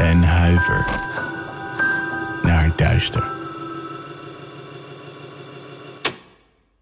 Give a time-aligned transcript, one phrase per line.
[0.00, 0.84] en huiver
[2.42, 3.32] naar duister.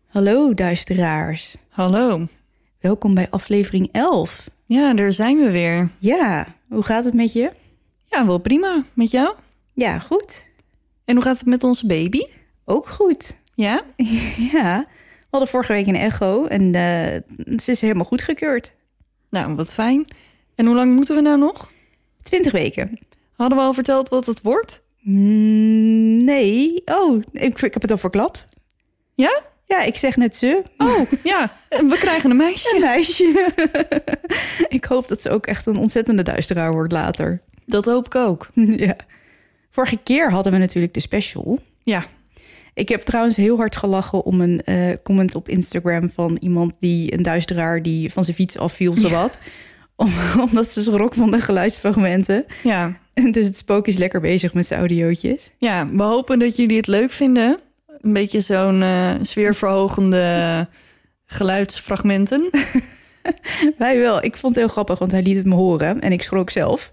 [0.07, 1.57] Hallo duisteraars.
[1.69, 2.27] Hallo.
[2.81, 4.49] Welkom bij aflevering 11.
[4.65, 5.89] Ja, daar zijn we weer.
[5.99, 7.53] Ja, hoe gaat het met je?
[8.05, 8.85] Ja, wel prima.
[8.93, 9.35] Met jou?
[9.73, 10.47] Ja, goed.
[11.05, 12.23] En hoe gaat het met onze baby?
[12.65, 13.37] Ook goed.
[13.55, 13.83] Ja?
[14.53, 14.87] Ja,
[15.21, 18.73] we hadden vorige week een echo en eh, ze is helemaal goedgekeurd.
[19.31, 20.05] Nou, wat fijn.
[20.55, 21.71] En hoe lang moeten we nou nog?
[22.23, 22.99] 20 weken.
[23.39, 24.83] Hadden we al verteld wat het wordt?
[25.01, 26.83] Mm, nee.
[26.85, 28.47] Oh, ik, ik heb het al verklapt.
[29.15, 29.41] Ja?
[29.65, 30.63] Ja, ik zeg net ze.
[30.79, 31.53] Oh, ja.
[31.69, 32.75] We krijgen een meisje.
[32.75, 33.53] Een meisje.
[34.79, 37.43] ik hoop dat ze ook echt een ontzettende duisteraar wordt later.
[37.67, 38.49] Dat hoop ik ook.
[38.87, 38.97] ja.
[39.71, 41.59] Vorige keer hadden we natuurlijk de special.
[41.83, 42.05] Ja.
[42.75, 47.13] Ik heb trouwens heel hard gelachen om een eh, comment op Instagram van iemand die
[47.13, 49.39] een duisteraar die van zijn fiets afviel, zowat.
[49.97, 52.45] Om, omdat ze schrok van de geluidsfragmenten.
[52.63, 52.99] Ja.
[53.31, 55.51] Dus het spook is lekker bezig met zijn audiootjes.
[55.59, 57.59] Ja, we hopen dat jullie het leuk vinden.
[58.01, 60.67] Een beetje zo'n eh, sfeerverhogende
[61.27, 62.51] geluidsfragmenten.
[63.79, 64.25] Wij wel.
[64.25, 66.01] Ik vond het heel grappig, want hij liet het me horen.
[66.01, 66.91] En ik schrok zelf.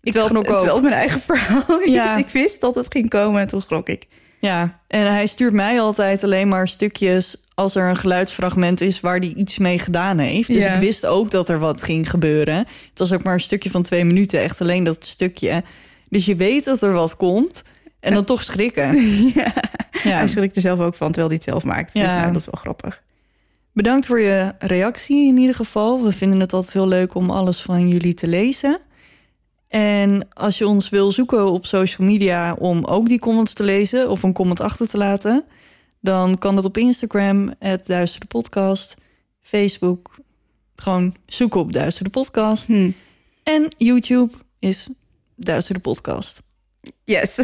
[0.00, 0.58] Ik Terwijl- schrok ook.
[0.58, 1.80] Terwijl mijn eigen verhaal.
[1.84, 2.06] Ja.
[2.06, 4.06] Dus ik wist dat het ging komen en toen schrok ik.
[4.40, 9.18] Ja, en hij stuurt mij altijd alleen maar stukjes als er een geluidsfragment is waar
[9.18, 10.46] hij iets mee gedaan heeft.
[10.52, 10.72] Dus Ja.
[10.74, 12.56] ik wist ook dat er wat ging gebeuren.
[12.56, 15.62] Het was ook maar een stukje van twee minuten, echt alleen dat stukje.
[16.08, 17.62] Dus je weet dat er wat komt
[18.00, 18.96] en dan toch schrikken.
[19.34, 19.52] Ja.
[20.02, 20.16] Ja.
[20.16, 21.92] Hij schrikt er zelf ook van, terwijl hij het zelf maakt.
[21.92, 22.20] Dus Ja.
[22.20, 23.02] nou, dat is wel grappig.
[23.72, 26.02] Bedankt voor je reactie in ieder geval.
[26.04, 28.78] We vinden het altijd heel leuk om alles van jullie te lezen.
[29.68, 34.10] En als je ons wil zoeken op social media om ook die comments te lezen
[34.10, 35.44] of een comment achter te laten,
[36.00, 38.94] dan kan dat op Instagram, het Duister de Podcast,
[39.40, 40.16] Facebook,
[40.76, 42.66] gewoon zoeken op Duister de Podcast.
[42.66, 42.90] Hm.
[43.42, 44.88] En YouTube is
[45.36, 46.42] Duister de Podcast.
[47.04, 47.38] Yes.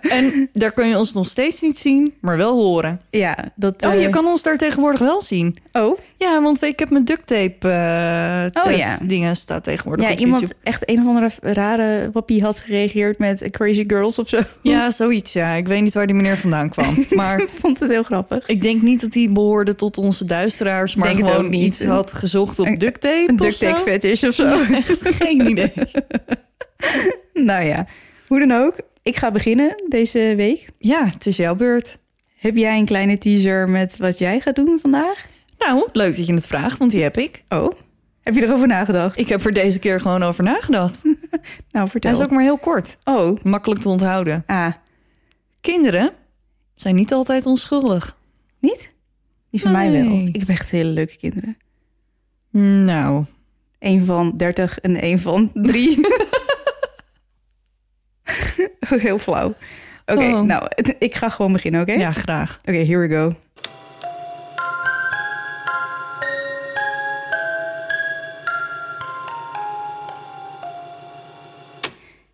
[0.00, 3.00] En daar kun je ons nog steeds niet zien, maar wel horen.
[3.10, 3.82] ja, dat...
[3.84, 5.56] Oh, eh, je kan ons daar tegenwoordig wel zien.
[5.72, 8.98] Oh, Ja, want ik heb mijn duct tape eh Oh, test ja.
[9.02, 10.60] dingen staat tegenwoordig ja, op iemand YouTube.
[10.62, 14.38] echt een of andere rare wappie had gereageerd met Crazy Girls of zo.
[14.62, 15.32] Ja, zoiets.
[15.32, 17.06] Ja, ik weet niet waar die meneer vandaan kwam.
[17.10, 18.46] Maar ik vond het heel grappig.
[18.46, 21.62] ik denk niet dat hij behoorde tot onze duisteraars, maar Denk gewoon niet.
[21.64, 23.24] iets had gezocht op Een- duct tape.
[23.28, 24.44] Een duct tape fetish of zo.
[24.44, 25.72] Ja, echt geen idee.
[27.34, 27.86] nou ja,
[28.30, 28.76] hoe dan ook.
[29.02, 30.68] Ik ga beginnen deze week.
[30.78, 31.98] Ja, het is jouw beurt.
[32.38, 35.26] Heb jij een kleine teaser met wat jij gaat doen vandaag?
[35.58, 37.44] Nou, leuk dat je het vraagt, want die heb ik.
[37.48, 37.72] Oh,
[38.22, 39.18] heb je erover nagedacht?
[39.18, 41.02] Ik heb er deze keer gewoon over nagedacht.
[41.72, 42.10] Nou, vertel.
[42.10, 42.96] Hij is ook maar heel kort.
[43.04, 44.42] Oh, Makkelijk te onthouden.
[44.46, 44.72] ah,
[45.60, 46.10] Kinderen
[46.74, 48.16] zijn niet altijd onschuldig.
[48.60, 48.92] niet?
[49.50, 50.16] Die van mij wel.
[50.32, 51.56] Ik heb echt hele leuke kinderen.
[52.84, 53.24] Nou,
[53.78, 55.98] Eén van 30 en één van 3.
[59.06, 59.54] Heel flauw.
[60.06, 60.40] Oké, Oh.
[60.40, 60.68] nou,
[60.98, 61.92] ik ga gewoon beginnen, oké?
[61.92, 62.58] ja, graag.
[62.62, 63.34] Oké, here we go.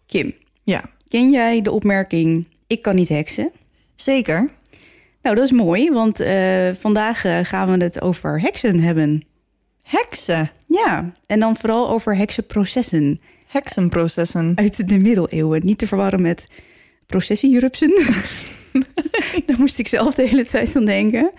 [0.07, 2.49] Kim, Ja, ken jij de opmerking...
[2.67, 3.53] ik kan niet heksen?
[3.95, 4.49] zeker.
[5.23, 9.23] Nou, dat is mooi, want eh, vandaag eh, gaan we het over heksen hebben.
[9.83, 10.51] Heksen.
[10.67, 13.21] Ja, en dan vooral over heksenprocessen
[13.57, 14.53] Heksenprocessen.
[14.55, 15.61] uit de middeleeuwen.
[15.65, 16.49] Niet te verwarren met
[17.07, 17.89] processierupsen.
[19.47, 21.31] Daar moest ik zelf de hele tijd aan denken.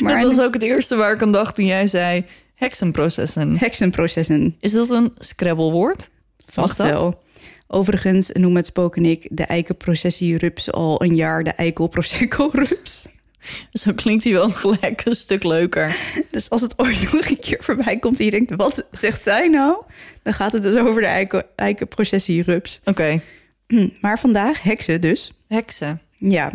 [0.00, 2.24] Maar dat was ook het eerste waar ik aan dacht toen jij zei
[2.54, 3.58] heksenprocessen.
[3.58, 6.10] heksenprocessen, Is dat een Scrabble-woord?
[6.46, 7.22] vast wel.
[7.68, 13.06] Overigens noem het spook en ik de eikenprocessierups al een jaar de eikelprosecco-rups.
[13.72, 15.96] Zo klinkt hij wel gelijk een stuk leuker.
[16.30, 19.48] Dus als het ooit nog een keer voorbij komt en je denkt, wat zegt zij
[19.48, 19.82] nou?
[20.22, 22.80] Dan gaat het dus over de eiken, eikenprocessierups.
[22.84, 23.20] Oké,
[23.66, 25.32] Hm, Maar vandaag heksen dus.
[25.48, 26.00] heksen.
[26.18, 26.52] Ja.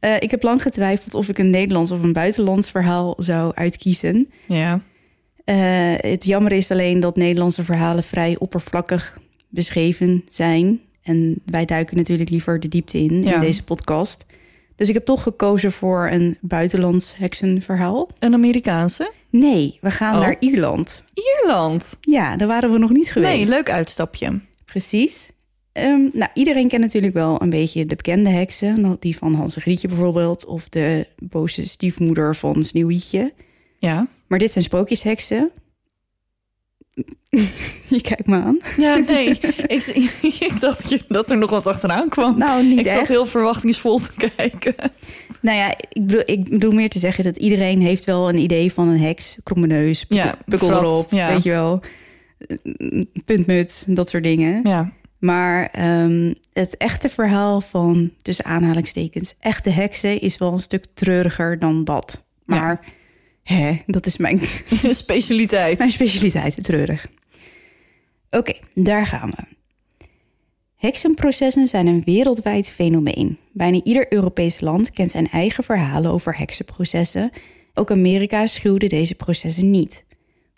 [0.00, 4.30] Eh, ik heb lang getwijfeld of ik een Nederlands of een buitenlands verhaal zou uitkiezen.
[4.46, 4.80] Ja,
[5.44, 5.56] Eh,
[5.96, 9.18] het jammer is alleen dat Nederlandse verhalen vrij oppervlakkig
[9.48, 10.80] beschreven zijn.
[11.02, 13.34] En wij duiken natuurlijk liever de diepte in Ja.
[13.34, 14.24] in deze podcast.
[14.80, 18.08] Dus ik heb toch gekozen voor een buitenlands heksenverhaal.
[18.18, 19.12] een Amerikaanse.
[19.30, 20.20] Nee, we gaan Oh.
[20.20, 21.04] naar Ierland.
[21.14, 21.96] Ierland.
[22.00, 23.32] Ja, daar waren we nog niet geweest.
[23.50, 24.40] Nee, leuk uitstapje.
[24.64, 25.30] Precies.
[25.72, 28.80] Ehm, nou, iedereen kent natuurlijk wel een beetje de bekende heksen.
[28.80, 30.44] Nou, Die van Hans en Grietje bijvoorbeeld.
[30.46, 33.32] Of de boze stiefmoeder van Sneeuwwitje.
[33.78, 34.06] Ja.
[34.26, 35.50] Maar dit zijn sprookjesheksen.
[37.94, 38.58] je kijkt me aan.
[38.76, 39.26] Ja, nee.
[39.66, 39.86] ik,
[40.50, 42.38] ik dacht dat je- dat er nog wat achteraan kwam.
[42.38, 44.74] Nou, niet ik zat heel verwachtingsvol te kijken.
[45.40, 48.72] Nou ja, ik bedoel, ik bedoel meer te zeggen dat iedereen heeft wel een idee
[48.72, 49.36] van een heks.
[49.42, 51.32] Kromme neus, Ja, pukkel erop, ja.
[51.32, 51.82] weet je wel.
[53.24, 54.60] Puntmuts, dat soort dingen.
[54.68, 54.92] Ja.
[55.18, 61.58] Maar ehm, het echte verhaal van, tussen aanhalingstekens, echte heksen is wel een stuk treuriger
[61.58, 62.24] dan dat.
[62.44, 62.84] Maar
[63.42, 64.40] hè, dat is mijn,
[65.04, 65.78] Specialiteit.
[65.78, 67.06] mijn specialiteit, treurig.
[68.30, 69.58] Oké, daar gaan we.
[70.76, 73.38] Heksenprocessen zijn een wereldwijd fenomeen.
[73.52, 77.30] Bijna ieder Europees land kent zijn eigen verhalen over heksenprocessen.
[77.74, 80.04] Ook Amerika schuwde deze processen niet.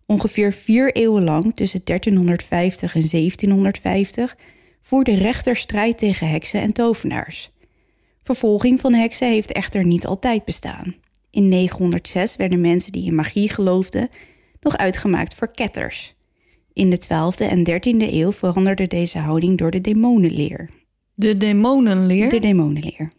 [0.07, 4.37] Ongeveer vier eeuwen lang, tussen 1350 en 1750,
[4.81, 7.51] voerde rechters strijd tegen heksen en tovenaars.
[8.23, 10.95] Vervolging van heksen heeft echter niet altijd bestaan.
[11.33, 14.09] In 906 werden mensen die in magie geloofden
[14.61, 16.15] nog uitgemaakt voor ketters.
[16.73, 20.71] In de 12e en 13e eeuw veranderde deze houding door de demonenleer.
[21.15, 22.29] De demonenleer.
[22.29, 23.13] De demonenleer.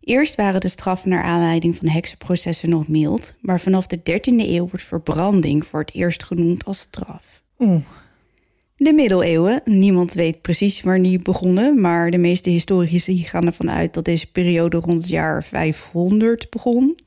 [0.00, 4.68] Eerst waren de straffen naar aanleiding van heksenprocessen nog mild, maar vanaf de 13e eeuw
[4.68, 7.42] wordt verbranding voor het eerst genoemd als straf.
[7.58, 7.82] Oeh.
[8.82, 13.94] De middeleeuwen, niemand weet precies waar die begonnen, maar de meeste historici gaan ervan uit
[13.94, 16.98] dat deze periode rond het jaar 500 begon.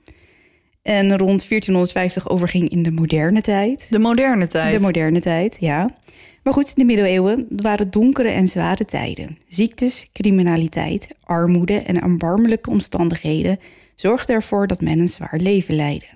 [0.82, 3.88] En rond 1450 overging in de moderne tijd.
[3.90, 4.74] De moderne tijd.
[4.74, 5.96] De moderne tijd, ja.
[6.44, 9.38] Maar goed, de middeleeuwen waren donkere en zware tijden.
[9.48, 13.60] Ziektes, criminaliteit, armoede en erbarmelijke omstandigheden
[13.96, 16.08] zorgden ervoor dat men een zwaar leven leidde.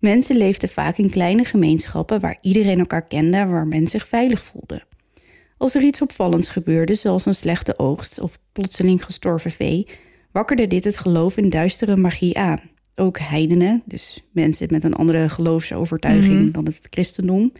[0.00, 4.42] Mensen leefden vaak in kleine gemeenschappen waar iedereen elkaar kende en waar men zich veilig
[4.42, 4.82] voelde.
[5.56, 9.86] Als er iets opvallends gebeurde, zoals een slechte oogst of plotseling gestorven vee,
[10.32, 12.60] wakkerde dit het geloof in duistere magie aan.
[12.94, 17.52] Ook heidenen, dus mensen met een andere geloofsovertuiging dan het christendom,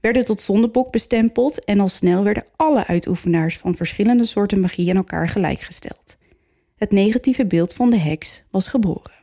[0.00, 4.96] werden tot zondebok bestempeld en al snel werden alle uitoefenaars van verschillende soorten magie aan
[4.96, 6.16] elkaar gelijkgesteld.
[6.76, 9.19] Het negatieve beeld van de heks was geboren.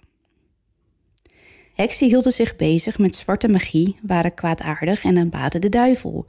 [1.77, 6.25] Heksen hielden zich bezig met zwarte magie, waren kwaadaardig en aanbaden de duivel.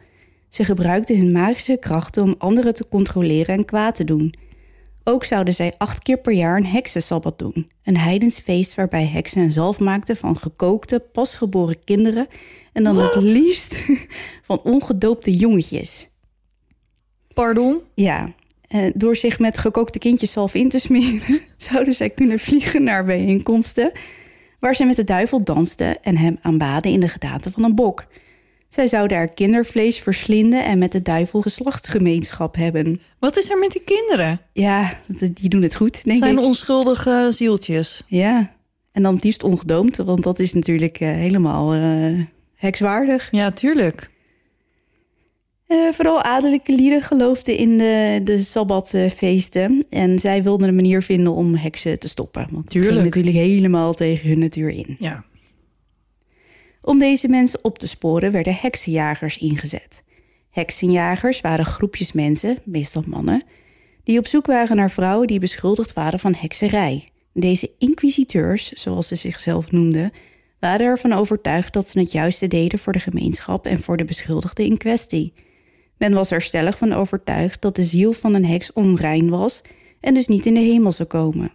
[0.49, 4.35] Ze gebruikten hun magische krachten om anderen te controleren en kwaad te doen.
[5.05, 7.71] Ook zouden zij acht keer per jaar een heksensabbat doen.
[7.85, 12.27] Een heidens feest waarbij heksen een zalf maakten van gekookte, pasgeboren kinderen...
[12.73, 13.77] en dan het liefst
[14.49, 16.09] van ongedoopte jongetjes.
[17.35, 17.81] Pardon?
[17.95, 18.35] Ja,
[18.69, 21.41] eh, door zich met gekookte kindjeszalf in te smeren...
[21.57, 23.93] zouden zij kunnen vliegen naar bijeenkomsten...
[24.59, 28.07] waar ze met de duivel dansten en hem aanbaden in de gedaante van een bok.
[28.69, 33.01] Zij zouden er kindervlees verslinden en met de duivel geslachtsgemeenschap hebben.
[33.19, 34.41] Wat is er met die kinderen?
[34.53, 34.99] Ja,
[35.35, 36.45] die doen het goed, denk Zijn ik.
[36.45, 38.03] onschuldige zieltjes.
[38.07, 38.53] Ja,
[38.93, 42.21] en dan het liefst ongedoomd, want dat is natuurlijk eh, helemaal eh,
[42.55, 43.29] hekswaardig.
[43.31, 44.11] Ja, tuurlijk.
[45.69, 49.87] Eh, vooral adellijke lieden geloofden in de, de sabbatfeesten.
[49.91, 52.47] En zij wilden een manier vinden om heksen te stoppen.
[52.51, 53.05] Want het ging Tuurlijk.
[53.05, 54.97] natuurlijk helemaal tegen hun natuur in.
[54.99, 55.25] Ja.
[56.83, 60.03] Om deze mensen op te sporen werden heksenjagers ingezet.
[60.51, 63.43] Heksenjagers waren groepjes mensen, meestal mannen,
[64.05, 67.09] die op zoek waren naar vrouwen die beschuldigd waren van hekserij.
[67.33, 70.11] Deze inquisiteurs, zoals ze zichzelf noemden,
[70.61, 74.65] waren ervan overtuigd dat ze het juiste deden voor de gemeenschap en voor de beschuldigde
[74.65, 75.33] in kwestie.
[75.99, 79.63] Men was er stellig van overtuigd dat de ziel van een heks onrein was
[80.01, 81.53] en dus niet in de hemel zou komen.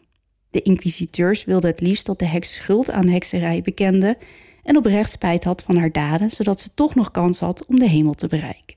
[0.50, 4.17] De inquisiteurs wilden het liefst dat de heks schuld aan hekserij bekende
[4.63, 7.89] en oprecht spijt had van haar daden, zodat ze toch nog kans had om de
[7.89, 8.75] hemel te bereiken.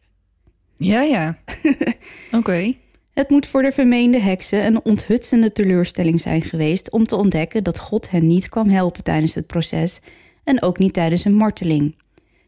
[0.77, 1.39] Ja, ja.
[2.39, 2.75] Oké.
[3.13, 7.79] Het moet voor de vermeende heksen een onthutsende teleurstelling zijn geweest om te ontdekken dat
[7.79, 10.01] God hen niet kwam helpen tijdens het proces
[10.45, 11.95] en ook niet tijdens een marteling.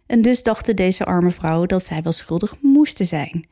[0.08, 3.46] En dus dachten deze arme vrouwen dat zij wel schuldig moesten zijn.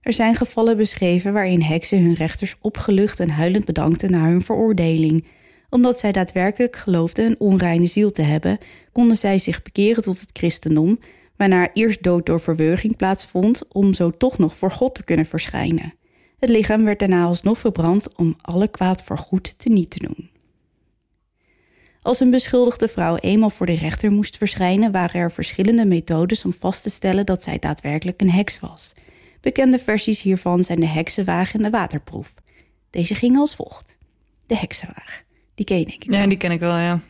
[0.00, 5.26] Er zijn gevallen beschreven waarin heksen hun rechters opgelucht en huilend bedankten na hun veroordeling.
[5.70, 8.58] Omdat zij daadwerkelijk geloofden een onreine ziel te hebben,
[8.92, 10.98] konden zij zich bekeren tot het christendom,
[11.36, 15.94] waarna eerst dood door verwurging plaatsvond om zo toch nog voor God te kunnen verschijnen.
[16.38, 20.30] Het lichaam werd daarna alsnog verbrand om alle kwaad voor goed te niet te doen.
[22.06, 26.54] Als een beschuldigde vrouw eenmaal voor de rechter moest verschijnen, waren er verschillende methodes om
[26.58, 28.92] vast te stellen dat zij daadwerkelijk een heks was.
[29.40, 32.34] Bekende versies hiervan zijn de heksenwaag en de waterproef.
[32.90, 33.98] Deze gingen als volgt.
[34.46, 35.22] De heksenwaag.
[35.54, 36.20] Die ken je denk ik wel.
[36.20, 37.00] Ja, die ken ik wel, ja.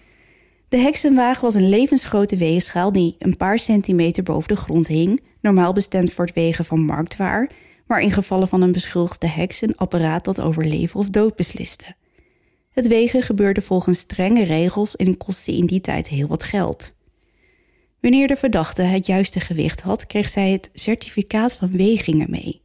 [0.68, 5.72] De heksenwaag was een levensgrote weegschaal die een paar centimeter boven de grond hing, normaal
[5.72, 7.50] bestemd voor het wegen van marktwaar,
[7.86, 11.94] maar in gevallen van een beschuldigde heks een apparaat dat over leven of dood besliste.
[12.76, 16.92] Het wegen gebeurde volgens strenge regels en kostte in die tijd heel wat geld.
[18.00, 22.61] Wanneer de verdachte het juiste gewicht had, kreeg zij het certificaat van wegingen mee.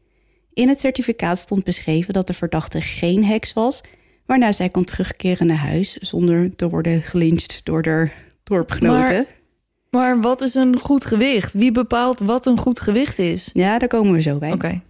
[0.54, 3.82] In het certificaat stond beschreven dat de verdachte geen heks was,
[4.26, 8.10] waarna zij kon terugkeren naar huis zonder te worden gelyncht door de
[8.44, 9.14] dorpgenoten.
[9.16, 9.40] Maar-
[9.90, 11.54] Maar wat is een goed gewicht?
[11.54, 13.50] Wie bepaalt wat een goed gewicht is?
[13.54, 14.52] Ja, daar komen we zo bij.
[14.52, 14.82] Oké.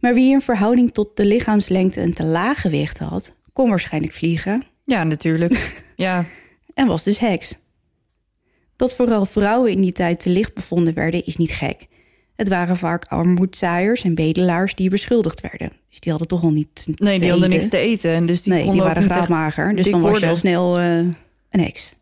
[0.00, 4.62] Maar wie in verhouding tot de lichaamslengte een te laag gewicht had, kon waarschijnlijk vliegen
[4.84, 5.80] Ja, natuurlijk.
[5.96, 6.24] ja.
[6.74, 7.58] en was dus heks.
[8.76, 11.86] Dat vooral vrouwen in die tijd te licht bevonden werden, is niet gek.
[12.36, 15.72] Het waren vaak armoedzaaiers en bedelaars die beschuldigd werden.
[15.88, 18.10] Dus die hadden toch al niet Nee, die hadden niks te eten.
[18.10, 19.74] En dus die nee, die waren graafmager.
[19.74, 20.96] Dus dan was je al snel eh,
[21.50, 21.92] een heks.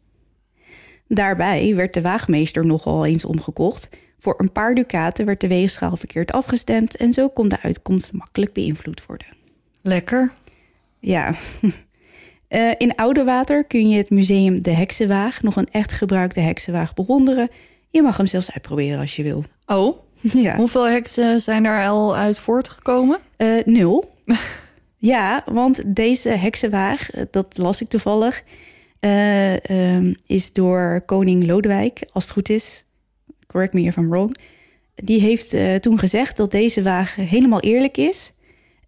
[1.09, 3.88] Daarbij werd de waagmeester nogal eens omgekocht.
[4.19, 6.97] Voor een paar ducaten werd de weegschaal verkeerd afgestemd...
[6.97, 9.26] en zo kon de uitkomst makkelijk beïnvloed worden.
[9.83, 10.33] Lekker.
[11.00, 11.35] Ja.
[12.49, 15.43] Eh, in Oudewater kun je het museum De Heksenwaag...
[15.43, 17.49] nog een echt gebruikte heksenwaag bewonderen.
[17.90, 19.45] Je mag hem zelfs uitproberen als je wil.
[19.67, 19.97] Oh,
[20.45, 20.57] Ja.
[20.57, 23.19] hoeveel heksen zijn er al uit voortgekomen?
[23.37, 24.14] Eh, nul.
[24.97, 28.43] ja, want deze heksenwaag, eh, dat las ik toevallig,
[29.00, 32.85] eh, ehm, is door koning Lodewijk, als het goed is,
[33.47, 34.37] correct me if I'm wrong,
[34.95, 38.33] die heeft toen gezegd dat deze waag helemaal eerlijk is.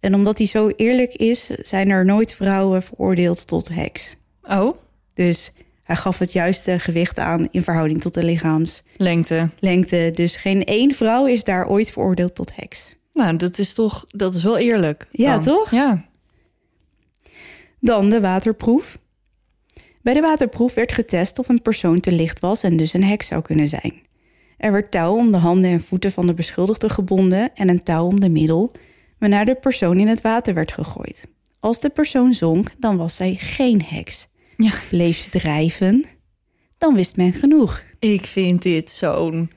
[0.01, 4.15] En omdat hij zo eerlijk is, zijn er nooit vrouwen veroordeeld tot heks.
[4.43, 4.77] Oh,
[5.13, 5.53] Dus
[5.83, 9.49] hij gaf het juiste gewicht aan in verhouding tot de lichaamslengte.
[9.59, 10.11] lengte.
[10.15, 12.95] Dus geen één vrouw is daar ooit veroordeeld tot heks.
[13.13, 15.07] Nou, dat is toch, dat is wel eerlijk.
[15.11, 15.43] Ja, dan.
[15.43, 15.71] toch?
[15.71, 16.05] Ja.
[17.79, 18.99] Dan de waterproef.
[20.01, 23.27] Bij de waterproef werd getest of een persoon te licht was en dus een heks
[23.27, 23.93] zou kunnen zijn.
[24.57, 28.05] Er werd touw om de handen en voeten van de beschuldigde gebonden en een touw
[28.05, 28.71] om de middel,
[29.21, 31.27] waarna de persoon in het water werd gegooid.
[31.59, 34.27] Als de persoon zonk, dan was zij geen heks.
[34.55, 34.71] Ja.
[34.89, 36.03] Bleef ze drijven,
[36.77, 37.83] dan wist men genoeg.
[37.99, 39.51] Ik vind dit zo'n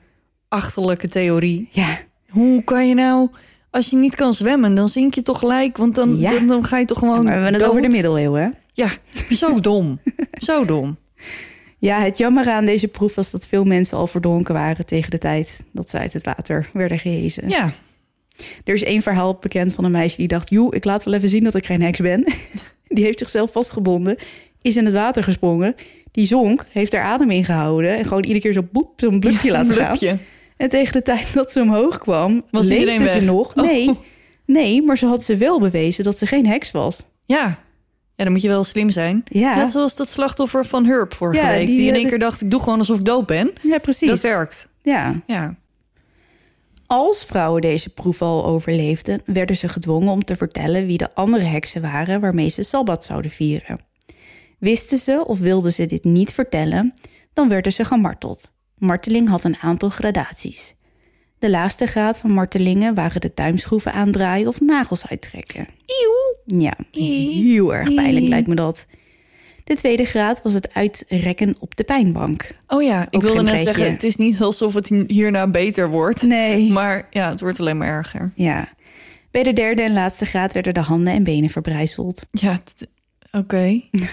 [0.47, 1.67] achterlijke theorie.
[1.71, 3.29] Ja, Hoe kan je nou,
[3.69, 5.77] als je niet kan zwemmen, dan zink je toch gelijk?
[5.77, 6.31] Want dan, Ja.
[6.31, 7.23] dan, dan ga je toch gewoon.
[7.23, 8.55] maar we hebben het over de middeleeuwen.
[8.73, 8.89] Ja,
[9.29, 9.99] zo dom.
[10.37, 10.97] zo dom.
[11.77, 15.17] Ja, het jammer aan deze proef was dat veel mensen al verdronken waren tegen de
[15.17, 17.49] tijd dat ze uit het water werden gehezen.
[17.49, 17.71] Ja,
[18.63, 20.49] Er is één verhaal bekend van een meisje die dacht...
[20.49, 22.23] joh, ik laat wel even zien dat ik geen heks ben.
[22.87, 24.17] Die heeft zichzelf vastgebonden,
[24.61, 25.75] is in het water gesprongen.
[26.11, 27.97] Die zonk, heeft haar adem ingehouden...
[27.97, 30.19] en gewoon iedere keer zo boep, zo'n blupje laten gaan.
[30.57, 33.25] En tegen de tijd dat ze omhoog kwam, Was leefde iedereen ze weg?
[33.25, 33.53] nog.
[33.55, 33.63] Oh.
[33.63, 33.89] Nee,
[34.45, 37.05] nee, maar ze had ze wel bewezen dat ze geen heks was.
[37.25, 37.59] Ja.
[38.15, 39.21] ja, dan moet je wel slim zijn.
[39.25, 41.67] Ja, Net zoals dat slachtoffer van Hurp vorige Ja, week.
[41.67, 43.51] die, Die, in eh, één keer dacht, ik doe gewoon alsof ik dood ben.
[43.61, 44.09] ja precies.
[44.09, 44.67] Dat werkt.
[44.81, 45.21] Ja.
[45.25, 45.55] Ja.
[46.87, 51.43] Als vrouwen deze proef al overleefden, werden ze gedwongen om te vertellen wie de andere
[51.43, 53.79] heksen waren waarmee ze sabbat zouden vieren.
[54.59, 56.93] Wisten ze of wilden ze dit niet vertellen,
[57.33, 58.51] dan werden ze gemarteld.
[58.77, 60.75] Marteling had een aantal gradaties.
[61.39, 65.67] De laagste graad van martelingen waren de duimschroeven aandraaien of nagels uittrekken.
[66.45, 68.85] Ja, heel erg pijnlijk lijkt me dat.
[69.65, 72.47] De tweede graad was het uitrekken op de pijnbank.
[72.67, 73.63] Oh ja, ik Ook wilde net pretje.
[73.73, 76.21] zeggen, het is niet alsof het hierna beter wordt.
[76.21, 76.71] Nee.
[76.71, 78.31] Maar ja, het wordt alleen maar erger.
[78.35, 78.69] Ja.
[79.31, 82.25] Bij de derde en laatste graad werden de handen en benen verbrijzeld.
[82.31, 82.57] Ja,
[83.31, 83.81] oké.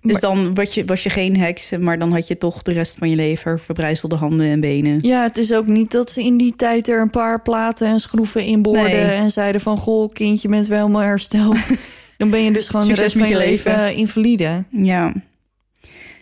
[0.00, 2.72] Dus Maar- dan was je, was je geen heks, maar dan had je toch de
[2.72, 4.98] rest van je leven verbrijzelde handen en benen.
[5.02, 8.00] Ja, het is ook niet dat ze in die tijd er een paar platen en
[8.00, 8.82] schroeven in boorden...
[8.82, 9.04] Nee.
[9.04, 11.56] en zeiden van, goh, kindje, bent wel helemaal hersteld.
[12.18, 13.94] Dan ben je dus gewoon Succes de rest van met je leven, leven.
[13.94, 14.64] invalide.
[14.70, 15.12] Ja.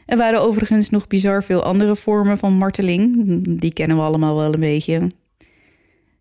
[0.06, 3.14] Er waren overigens nog bizar veel andere vormen van marteling.
[3.60, 5.10] Die kennen we allemaal wel een beetje.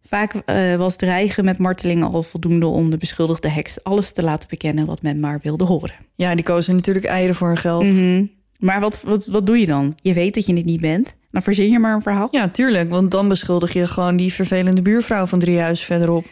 [0.03, 4.49] Vaak eh, was dreigen met marteling al voldoende om de beschuldigde heks alles te laten
[4.49, 5.95] bekennen wat men maar wilde horen.
[6.15, 7.85] Ja, die kozen natuurlijk eieren voor hun geld.
[7.85, 8.25] Mhm.
[8.59, 9.97] Maar wat, wat, wat doe je dan?
[10.01, 11.15] Je weet dat je het niet bent.
[11.31, 12.27] Dan verzin je maar een verhaal.
[12.31, 16.25] Ja, tuurlijk, want dan beschuldig je gewoon die vervelende buurvrouw van drie huizen verderop.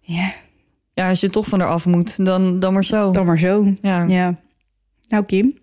[0.00, 0.34] Ja,
[0.94, 3.10] Ja, als je toch van haar af moet, dan, dan maar zo.
[3.10, 3.74] dan maar zo.
[3.82, 4.04] Ja.
[4.04, 4.34] Ja.
[5.08, 5.58] Nou, Kim.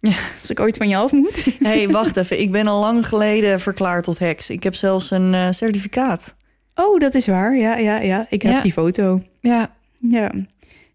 [0.00, 0.12] Ja.
[0.40, 1.44] Als ik ooit van je af moet.
[1.62, 2.40] hey, wacht even.
[2.40, 4.50] Ik ben al lang geleden verklaard tot heks.
[4.50, 6.34] Ik heb zelfs een eh, certificaat.
[6.74, 7.56] Oh, dat is waar.
[7.56, 8.26] Ja, ja, ja.
[8.28, 8.60] Ik heb Ja.
[8.60, 9.22] die foto.
[9.40, 10.32] Ja, Ja.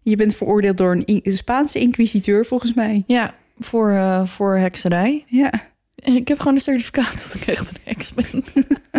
[0.02, 3.04] Je bent veroordeeld door een in- Spaanse inquisiteur, volgens mij.
[3.06, 5.24] ja voor, eh, voor hekserij.
[5.26, 5.52] Ja.
[5.94, 8.44] Ik heb gewoon een certificaat dat ik echt een heks ben.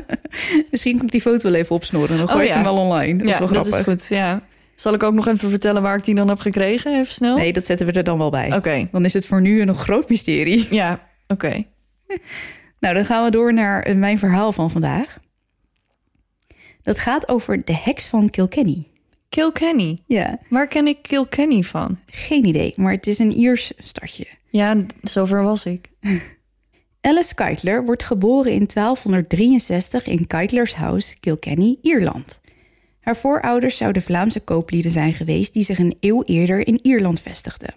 [0.72, 2.18] Misschien ik die foto wel even opsnoren.
[2.18, 2.56] Dan gooi Oh, ik ja.
[2.56, 3.18] hem wel online.
[3.18, 3.94] Dat ja, is wel dat grappig.
[3.94, 4.18] is goed.
[4.18, 4.42] Ja.
[4.82, 6.94] Zal ik ook nog even vertellen waar ik die dan heb gekregen?
[6.94, 7.38] Even snel.
[7.38, 8.56] Nee, dat zetten we er dan wel bij.
[8.56, 8.88] Oké.
[8.92, 10.68] Dan is het voor nu een nog groot mysterie.
[10.82, 11.64] Ja, oké.
[12.80, 15.20] Nou, dan gaan we door naar eh, mijn verhaal van vandaag.
[16.84, 18.88] Dat gaat over de heks van Kilkenny.
[19.30, 20.00] Kilkenny.
[20.08, 22.00] Ja, Waar ken ik Kilkenny van?
[22.06, 24.28] geen idee, maar het is een Iers stadje.
[24.50, 25.90] Ja, zover was ik.
[27.02, 32.41] Alice Keitler wordt geboren in 1263 in Keitler's House, Kilkenny, Ierland.
[33.02, 37.74] Haar voorouders zouden Vlaamse kooplieden zijn geweest die zich een eeuw eerder in Ierland vestigden.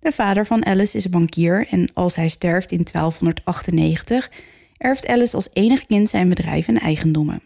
[0.00, 4.30] De vader van Alice is bankier en als hij sterft in 1298
[4.76, 7.42] erft Alice als enig kind zijn bedrijf en eigendommen.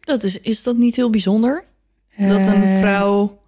[0.00, 1.64] Dat is, is dat niet heel bijzonder?
[2.16, 3.38] dat een Eh, vrouw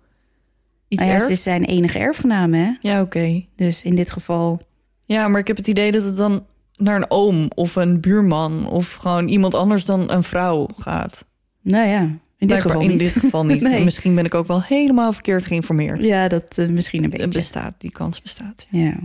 [0.89, 1.27] iets nou ja, erft?
[1.27, 2.71] ze is zijn enige erfgename, hè?
[2.81, 3.45] Ja, oké.
[3.57, 4.61] Dus in dit geval
[5.05, 8.71] Ja, maar ik heb het idee dat het dan naar een oom of een buurman...
[8.71, 11.25] of gewoon iemand anders dan een vrouw gaat.
[11.63, 12.99] Nou ja, in dit geval in niet.
[12.99, 13.61] dit geval niet.
[13.69, 13.85] Nee.
[13.85, 16.05] Misschien ben ik ook wel helemaal verkeerd geïnformeerd.
[16.05, 17.39] Ja, dat eh, misschien een Het beetje.
[17.39, 18.67] bestaat, die kans bestaat.
[18.71, 18.81] ja.
[18.81, 18.97] Ja.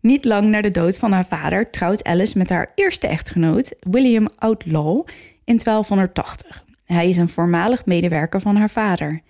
[0.00, 4.28] Niet lang na de dood van haar vader trouwt Alice met haar eerste echtgenoot, William
[4.36, 5.06] Outlaw,
[5.44, 6.64] in 1280.
[6.84, 9.20] Hij is een voormalig medewerker van haar vader.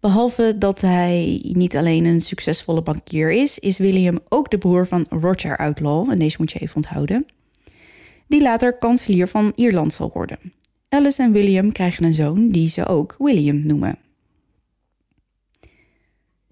[0.00, 5.06] Behalve dat hij niet alleen een succesvolle bankier is, is William ook de broer van
[5.08, 7.26] Roger Outlaw, en deze moet je even onthouden,
[8.26, 10.38] die later kanselier van Ierland zal worden.
[10.94, 13.98] Alice en William krijgen een zoon die ze ook William noemen.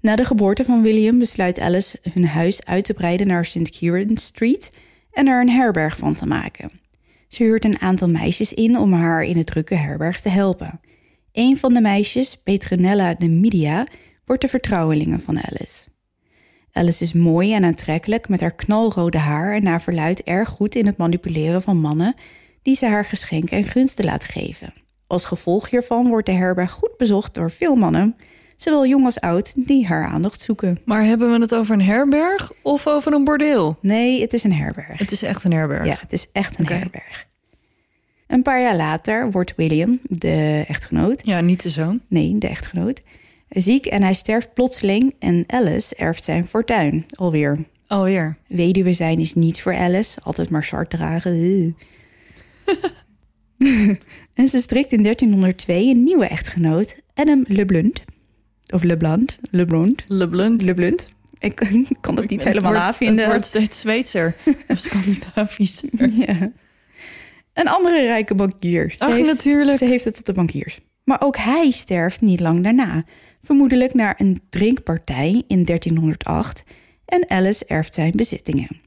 [0.00, 3.70] Na de geboorte van William besluit Alice hun huis uit te breiden naar St.
[3.70, 4.72] Kieran Street
[5.12, 6.70] en er een herberg van te maken.
[7.28, 10.80] Ze huurt een aantal meisjes in om haar in het drukke herberg te helpen.
[11.32, 13.86] Een van de meisjes, Petronella de Media,
[14.24, 15.88] wordt de vertrouwelinge van Alice.
[16.72, 20.86] Alice is mooi en aantrekkelijk met haar knalrode haar en naar verluidt erg goed in
[20.86, 22.14] het manipuleren van mannen
[22.62, 24.72] die ze haar geschenken en gunsten laat geven.
[25.06, 28.16] Als gevolg hiervan wordt de herberg goed bezocht door veel mannen,
[28.56, 30.78] zowel jong als oud, die haar aandacht zoeken.
[30.84, 33.78] Maar hebben we het over een herberg of over een bordeel?
[33.80, 34.98] Nee, het is een herberg.
[34.98, 35.86] Het is echt een herberg.
[35.86, 37.26] Ja, het is echt een herberg.
[38.26, 42.00] Een paar jaar later wordt William, de echtgenoot, Ja, niet de zoon.
[42.08, 43.00] nee, de echtgenoot,
[43.48, 47.58] ziek en hij sterft plotseling en Alice erft zijn fortuin alweer.
[47.86, 48.36] Alweer.
[48.48, 51.76] Weduwe zijn is niets voor Alice, altijd maar zwart dragen.
[54.34, 58.04] En ze strikt in 1302 een nieuwe echtgenoot, Adam LeBlunt.
[58.74, 60.62] Of LeBlunt, LeBlunt, LeBlunt.
[60.62, 61.08] LeBlunt.
[61.38, 61.54] Ik
[62.00, 63.18] kan dat niet Het helemaal wordt- navinden.
[63.18, 64.36] Het wordt steeds Zweedser.
[64.68, 66.10] of Scandinavischer.
[66.12, 66.52] Ja.
[67.52, 68.90] Een andere rijke bankier.
[68.90, 69.78] Ze Ach, heeft, natuurlijk.
[69.78, 70.80] Ze heeft het op de bankiers.
[71.04, 73.04] Maar ook hij sterft niet lang daarna.
[73.42, 76.62] Vermoedelijk na een drinkpartij in 1308.
[77.04, 78.80] En Alice erft zijn bezittingen.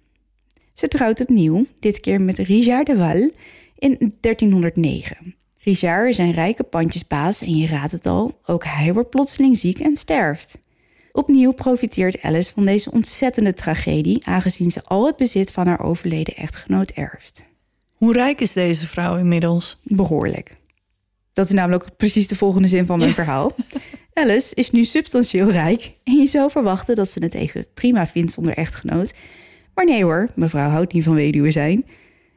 [0.74, 3.32] Ze trouwt opnieuw, dit keer met Richard de Val
[3.78, 5.36] in 1309.
[5.62, 9.80] Richard is een rijke pandjesbaas en je raadt het al, ook hij wordt plotseling ziek
[9.80, 10.58] en sterft.
[11.12, 16.36] Opnieuw profiteert Alice van deze ontzettende tragedie, aangezien ze al het bezit van haar overleden
[16.36, 17.44] echtgenoot erft.
[17.96, 19.80] Hoe rijk is deze vrouw inmiddels?
[19.84, 20.58] Behoorlijk.
[21.34, 23.56] Dat is namelijk precies de volgende zin van mijn verhaal.
[24.14, 28.32] Alice is nu substantieel rijk en je zou verwachten dat ze het even prima vindt
[28.32, 29.14] zonder echtgenoot.
[29.74, 31.86] Maar nee hoor, mevrouw houdt niet van weduwe zijn.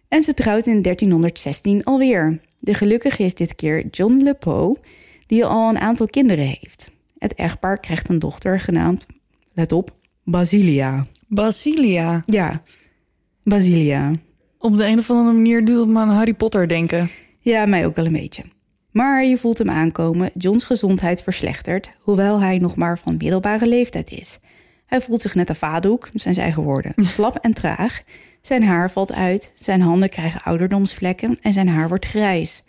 [0.08, 2.40] En ze trouwt in 1316 alweer.
[2.58, 4.76] De gelukkige is dit keer John Lepo,
[5.26, 6.90] die al een aantal kinderen heeft.
[7.18, 9.06] Het echtpaar krijgt een dochter genaamd,
[9.52, 11.06] let op, Basilia.
[11.26, 12.22] Basilia.
[12.26, 12.62] Ja,
[13.44, 14.10] Basilia.
[14.58, 17.10] Op de een of andere manier doet het me aan Harry Potter denken.
[17.40, 18.42] Ja, mij ook wel een beetje.
[18.90, 20.30] Maar je voelt hem aankomen.
[20.34, 24.40] Johns gezondheid verslechtert, hoewel hij nog maar van middelbare leeftijd is.
[24.86, 28.02] Hij voelt zich net een vadoek, zijn zijn eigen woorden, slap en traag.
[28.40, 32.64] Zijn haar valt uit, zijn handen krijgen ouderdomsvlekken en zijn haar wordt grijs.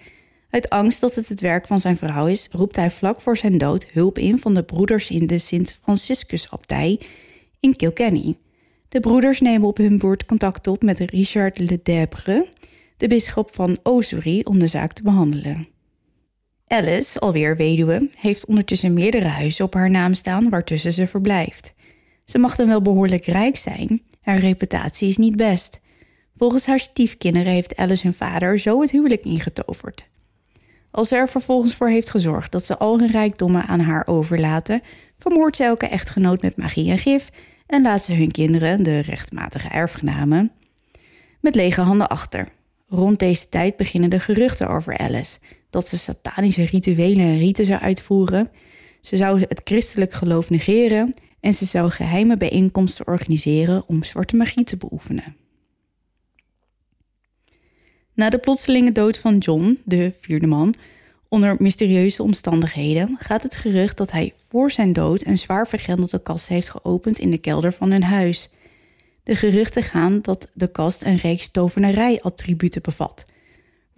[0.50, 3.58] Uit angst dat het het werk van zijn vrouw is, roept hij vlak voor zijn
[3.58, 7.00] dood hulp in van de broeders in de Sint-Franciscus-abdij
[7.60, 8.38] in Kilkenny.
[8.90, 12.48] De broeders nemen op hun beurt contact op met Richard Le Debre,
[12.98, 15.68] de bisschop van Ossory, om de zaak te behandelen.
[16.68, 21.74] Alice, alweer weduwe, heeft ondertussen meerdere huizen op haar naam staan waartussen ze verblijft.
[22.26, 25.82] Ze mag dan wel behoorlijk rijk zijn, haar reputatie is niet best.
[26.38, 30.08] Volgens haar stiefkinderen heeft Alice hun vader zo het huwelijk ingetoverd.
[30.92, 34.82] Als ze er vervolgens voor heeft gezorgd dat ze al hun rijkdommen aan haar overlaten,
[35.18, 37.30] vermoordt ze elke echtgenoot met magie en gif
[37.66, 40.52] en laat ze hun kinderen, de rechtmatige erfgenamen,
[41.40, 42.48] met lege handen achter.
[42.88, 45.40] Rond deze tijd beginnen de geruchten over Alice.
[45.70, 48.52] Dat ze satanische rituelen en riten zou uitvoeren.
[49.02, 51.14] Ze zou het christelijk geloof negeren.
[51.40, 55.36] En ze zou geheime bijeenkomsten organiseren om zwarte magie te beoefenen.
[58.14, 60.76] Na de plotselinge dood van John, de vierde man,
[61.28, 66.48] onder mysterieuze omstandigheden, gaat het gerucht dat hij voor zijn dood een zwaar vergrendelde kast
[66.48, 68.50] heeft geopend in de kelder van hun huis.
[69.24, 73.26] De geruchten gaan dat de kast een reeks tovenarij-attributen bevat,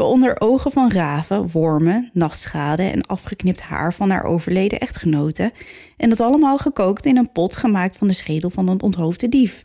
[0.01, 5.51] waaronder ogen van raven, wormen, nachtschade en afgeknipt haar van haar overleden echtgenote.
[5.97, 9.63] En dat allemaal gekookt in een pot gemaakt van de schedel van een onthoofde dief.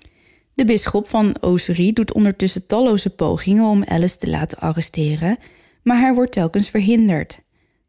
[0.54, 5.36] De bisschop van Oserie doet ondertussen talloze pogingen om Alice te laten arresteren,
[5.82, 7.40] maar hij wordt telkens verhinderd.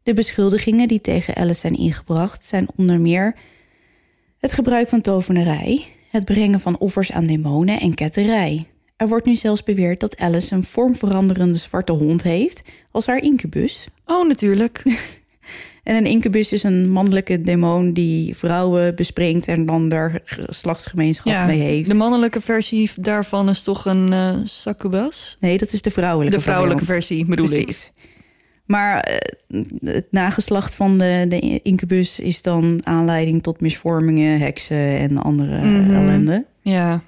[0.02, 3.36] De beschuldigingen die tegen Alice zijn ingebracht zijn onder meer
[4.38, 8.66] het gebruik van tovenarij, het brengen van offers aan demonen en ketterij.
[8.98, 13.88] Er wordt nu zelfs beweerd dat Alice een vormveranderende zwarte hond heeft als haar incubus.
[14.06, 14.82] Oh, natuurlijk.
[15.82, 21.60] En een incubus is een mannelijke demon die vrouwen bespringt en dan daar geslachtsgemeenschap mee
[21.60, 21.88] heeft.
[21.88, 25.36] De mannelijke versie daarvan is toch een uh, succubus?
[25.40, 27.06] Nee, dat is de vrouwelijke De vrouwelijke variant.
[27.06, 27.86] versie bedoel Precies.
[27.96, 28.10] ik.
[28.64, 29.16] Maar eh,
[29.80, 35.94] het nageslacht van de, de incubus is dan aanleiding tot misvormingen, heksen en andere Mhm.
[35.94, 36.46] ellende.
[36.62, 37.02] Ja.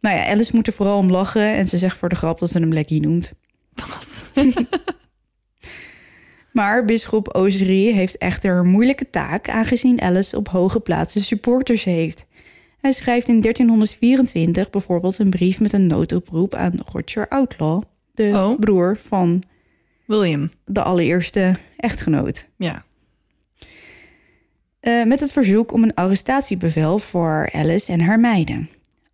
[0.00, 2.50] Nou ja, Alice moet er vooral om lachen en ze zegt voor de grap dat
[2.50, 3.32] ze hem Blackie noemt.
[6.52, 12.26] maar bisschop Oserie heeft echter een moeilijke taak aangezien Alice op hoge plaatsen supporters heeft.
[12.80, 17.82] Hij schrijft in 1324 bijvoorbeeld een brief met een noodoproep aan Roger Outlaw,
[18.14, 18.58] de Oh.
[18.60, 19.42] broer van
[20.04, 20.50] William.
[20.64, 22.46] de allereerste echtgenoot.
[22.56, 22.84] Ja.
[24.80, 28.68] Eh, met het verzoek om een arrestatiebevel voor Alice en haar meiden.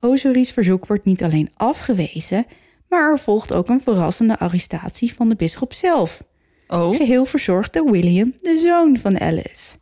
[0.05, 2.47] Ozories verzoek wordt niet alleen afgewezen,
[2.89, 6.23] maar er volgt ook een verrassende arrestatie van de bisschop zelf.
[6.69, 6.97] Oh.
[6.97, 9.77] Geheel verzorgd door William, de zoon van Alice.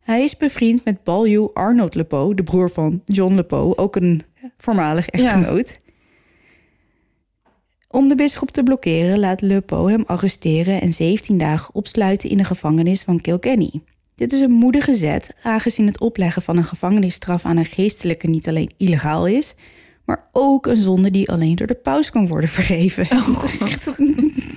[0.00, 4.20] Hij is bevriend met Baljuw Arnold Lepo, de broer van John Lepo, ook een
[4.56, 5.80] voormalig echtgenoot.
[7.88, 12.44] Om de bisschop te blokkeren laat Lepo hem arresteren en 17 dagen opsluiten in de
[12.44, 13.82] gevangenis van Kilkenny.
[14.16, 18.48] Dit is een moedige zet, aangezien het opleggen van een gevangenisstraf aan een geestelijke niet
[18.48, 19.54] alleen illegaal is,
[20.04, 23.08] maar ook een zonde die alleen door de paus kan worden vergeven.
[23.60, 23.98] Echt.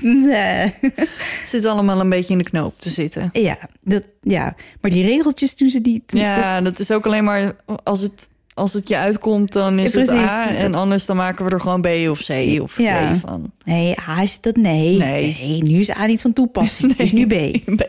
[0.01, 0.73] Nee.
[1.45, 3.29] Zit allemaal een beetje in de knoop te zitten.
[3.31, 6.03] Ja, dat, ja, maar die regeltjes toen ze die...
[6.05, 9.99] Ja, dat is ook alleen maar als het, als het je uitkomt, dan is Ja,
[9.99, 10.09] het.
[10.09, 10.49] A.
[10.49, 13.13] En anders dan maken we er gewoon B of C of Ja.
[13.13, 13.51] D van.
[13.63, 14.97] Nee, A is dat nee.
[14.97, 15.61] Nee.
[15.61, 16.91] nu is A niet van toepassing.
[16.97, 17.33] Het is nu B.
[17.75, 17.83] B.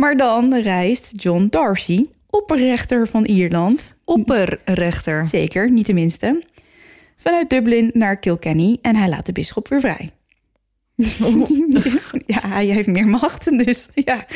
[0.00, 5.26] Maar dan reist John Darcy, opperrechter van Ierland, Opperrechter.
[5.26, 6.42] zeker, niet de minste,
[7.16, 10.12] vanuit Dublin naar Kilkenny en hij laat de bisschop weer vrij.
[12.26, 14.26] ja, hij heeft meer macht, dus ja,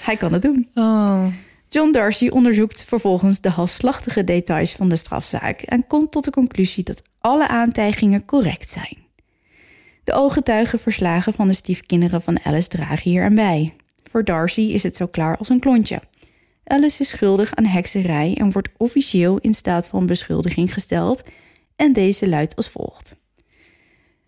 [0.00, 0.68] hij kan het doen.
[0.74, 1.26] Oh.
[1.68, 6.84] John Darcy onderzoekt vervolgens de halsslachtige details van de strafzaak en komt tot de conclusie
[6.84, 8.98] dat alle aantijgingen correct zijn.
[10.04, 13.74] De ooggetuigenverslagen van de stiefkinderen van Alice dragen hier aan bij.
[14.14, 16.00] Voor Darcy is het zo klaar als een klontje.
[16.64, 21.22] Alice is schuldig aan hekserij en wordt officieel in staat van beschuldiging gesteld
[21.76, 23.16] en deze luidt als volgt.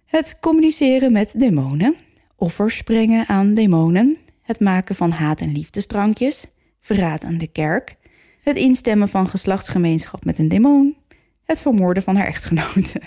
[0.05, 1.97] Het communiceren met demonen,
[2.37, 6.47] offers brengen aan demonen, het maken van haat- en liefdesdrankjes,
[6.79, 7.97] verraad aan de kerk,
[8.41, 10.97] het instemmen van geslachtsgemeenschap met een demon,
[11.45, 13.01] het vermoorden van haar echtgenote.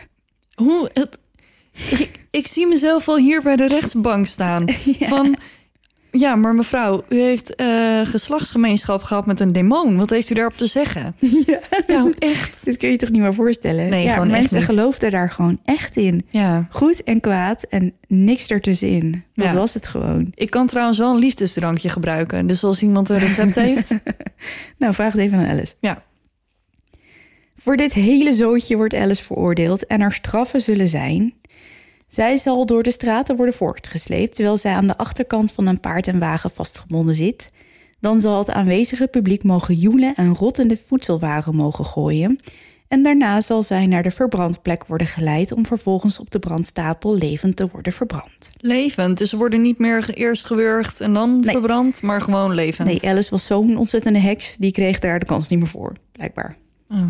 [0.56, 1.20] Hoe het,
[1.72, 4.70] ik, ik zie mezelf al hier bij de rechtsbank staan.
[5.00, 5.38] Van,
[6.12, 9.98] ja, maar mevrouw, u heeft eh, geslachtsgemeenschap gehad met een demon.
[9.98, 11.16] Wat heeft u daarop te zeggen?
[11.46, 11.60] Ja.
[11.88, 12.66] Ja, echt.
[12.66, 13.90] Dit kun je je toch niet meer voorstellen?
[13.90, 16.26] Nee, ja, mensen geloofden daar gewoon echt in.
[16.30, 16.68] Ja.
[16.70, 19.24] Goed en kwaad en niks ertussenin.
[19.34, 19.54] Dat Ja.
[19.54, 20.32] was het gewoon.
[20.36, 22.48] Ik kan trouwens wel een liefdesdrankje gebruiken.
[22.48, 23.88] Dus als iemand een recept heeft.
[24.78, 25.74] Nou, vraag het even aan Alice.
[25.80, 26.04] Ja.
[27.56, 31.34] Voor dit hele zootje wordt Alice veroordeeld en haar straffen zullen zijn...
[32.10, 34.36] Zij zal door de straten worden voortgesleept...
[34.36, 37.52] terwijl zij aan de achterkant van een paard en wagen vastgebonden zit.
[38.00, 42.40] Dan zal het aanwezige publiek mogen joelen en rottende voedselwaren mogen gooien...
[42.90, 45.52] En daarna zal zij naar de verbrandplek worden geleid...
[45.52, 48.52] om vervolgens op de brandstapel levend te worden verbrand.
[48.58, 49.18] Levend.
[49.18, 51.52] Dus ze worden niet meer eerst gewurgd en dan Nee.
[51.52, 52.88] verbrand, maar gewoon levend.
[52.88, 54.56] Nee, Alice was zo'n ontzettende heks...
[54.58, 56.58] die kreeg daar de kans niet meer voor, blijkbaar.
[56.90, 57.08] Oh.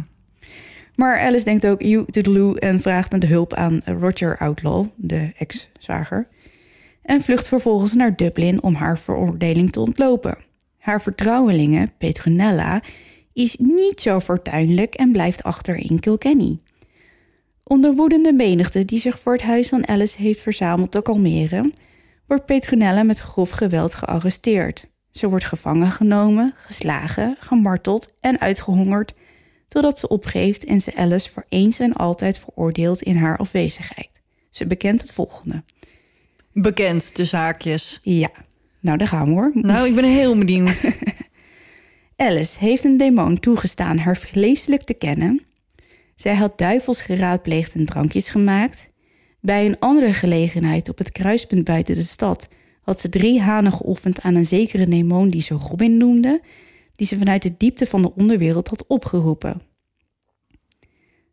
[1.00, 5.32] Maar Alice denkt ook you toodaloo en vraagt naar de hulp aan Roger Outlaw, de
[5.38, 6.28] ex-zwager.
[7.02, 10.38] En vlucht vervolgens naar Dublin om haar veroordeling te ontlopen.
[10.78, 12.82] Haar vertrouwelinge, Petronella,
[13.34, 16.60] is niet zo fortuinlijk en blijft achter in Kilkenny.
[17.64, 21.74] Om de woedende menigte die zich voor het huis van Alice heeft verzameld te kalmeren,
[22.28, 24.88] wordt Petronella met grof geweld gearresteerd.
[25.12, 29.14] Ze wordt gevangen genomen, geslagen, gemarteld en uitgehongerd
[29.69, 34.21] totdat ze opgeeft en ze Alice voor eens en altijd veroordeelt in haar afwezigheid.
[34.49, 35.63] Ze bekent het volgende.
[36.53, 37.99] Bekend, de zaakjes.
[38.03, 38.32] Ja,
[38.79, 39.51] nou daar gaan we hoor.
[39.53, 40.82] Nou, ik ben heel benieuwd.
[42.15, 45.41] Alice heeft een demon toegestaan haar vleeselijk te kennen.
[46.15, 48.89] Zij had duivels geraadpleegd en drankjes gemaakt.
[49.41, 52.47] Bij een andere gelegenheid op het kruispunt buiten de stad
[52.82, 56.41] had ze drie hanen geoffend aan een zekere demon die ze Robin noemde,
[57.00, 59.62] die ze vanuit de diepte van de onderwereld had opgeroepen.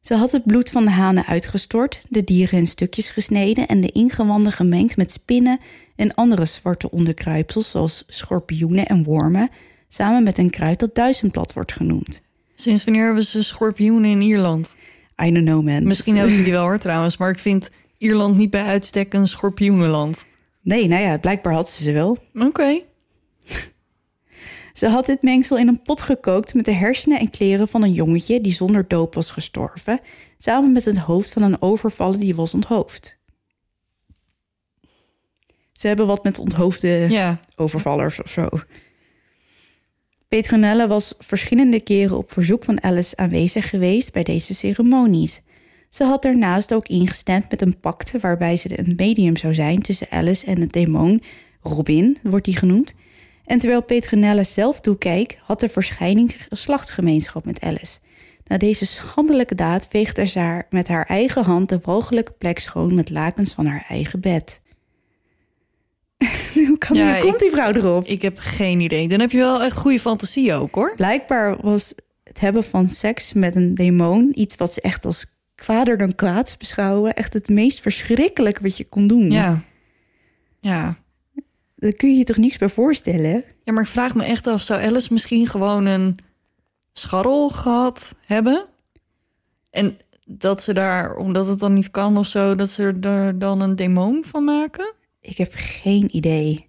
[0.00, 3.90] Ze had het bloed van de hanen uitgestort, de dieren in stukjes gesneden en de
[3.92, 5.60] ingewanden gemengd met spinnen
[5.96, 9.48] en andere zwarte onderkruipsels zoals schorpioenen en wormen,
[9.88, 12.20] samen met een kruid dat duizendblad wordt genoemd.
[12.54, 14.74] Sinds wanneer hebben ze schorpioenen in Ierland?
[15.22, 15.86] I don't know, man.
[15.86, 19.28] Misschien hebben ze die wel hoor trouwens, maar ik vind Ierland niet bij uitstek een
[19.28, 20.24] schorpioenenland.
[20.62, 22.18] Nee, nou ja, blijkbaar had ze ze wel.
[22.34, 22.80] Oké.
[24.76, 27.92] Ze had dit mengsel in een pot gekookt met de hersenen en kleren van een
[27.92, 30.00] jongetje die zonder doop was gestorven,
[30.38, 33.18] samen met het hoofd van een overvaller die was onthoofd.
[35.72, 37.40] Ze hebben wat met onthoofde Ja.
[37.56, 38.48] overvallers of zo.
[40.28, 45.42] Petronella was verschillende keren op verzoek van Alice aanwezig geweest bij deze ceremonies.
[45.90, 50.10] Ze had daarnaast ook ingestemd met een pact waarbij ze een medium zou zijn tussen
[50.10, 51.22] Alice en de demon
[51.60, 52.94] Robin, wordt die genoemd.
[53.46, 57.98] En terwijl Petronella zelf toekeek, had de verschijning geslachtsgemeenschap met Alice.
[58.44, 62.94] Na deze schandelijke daad veegde ze haar met haar eigen hand de walgelijke plek schoon
[62.94, 64.60] met lakens van haar eigen bed.
[66.54, 68.04] Hoe, kan, Ja, hoe komt die vrouw erop?
[68.04, 69.08] Ik heb geen idee.
[69.08, 70.92] Dan heb je wel echt goede fantasie ook hoor.
[70.96, 75.98] Blijkbaar was het hebben van seks met een demon iets wat ze echt als kwaader
[75.98, 77.14] dan kwaads beschouwen.
[77.14, 79.30] Echt het meest verschrikkelijke wat je kon doen.
[79.30, 79.62] Ja.
[80.60, 80.96] Ja.
[81.76, 83.44] Daar kun je je toch niks bij voorstellen?
[83.62, 86.18] Ja, maar ik vraag me echt af, zou Alice misschien gewoon een
[86.92, 88.66] scharrel gehad hebben?
[89.70, 93.60] En dat ze daar, omdat het dan niet kan of zo, dat ze er dan
[93.60, 94.94] een demon van maken?
[95.20, 96.68] Ik heb geen idee.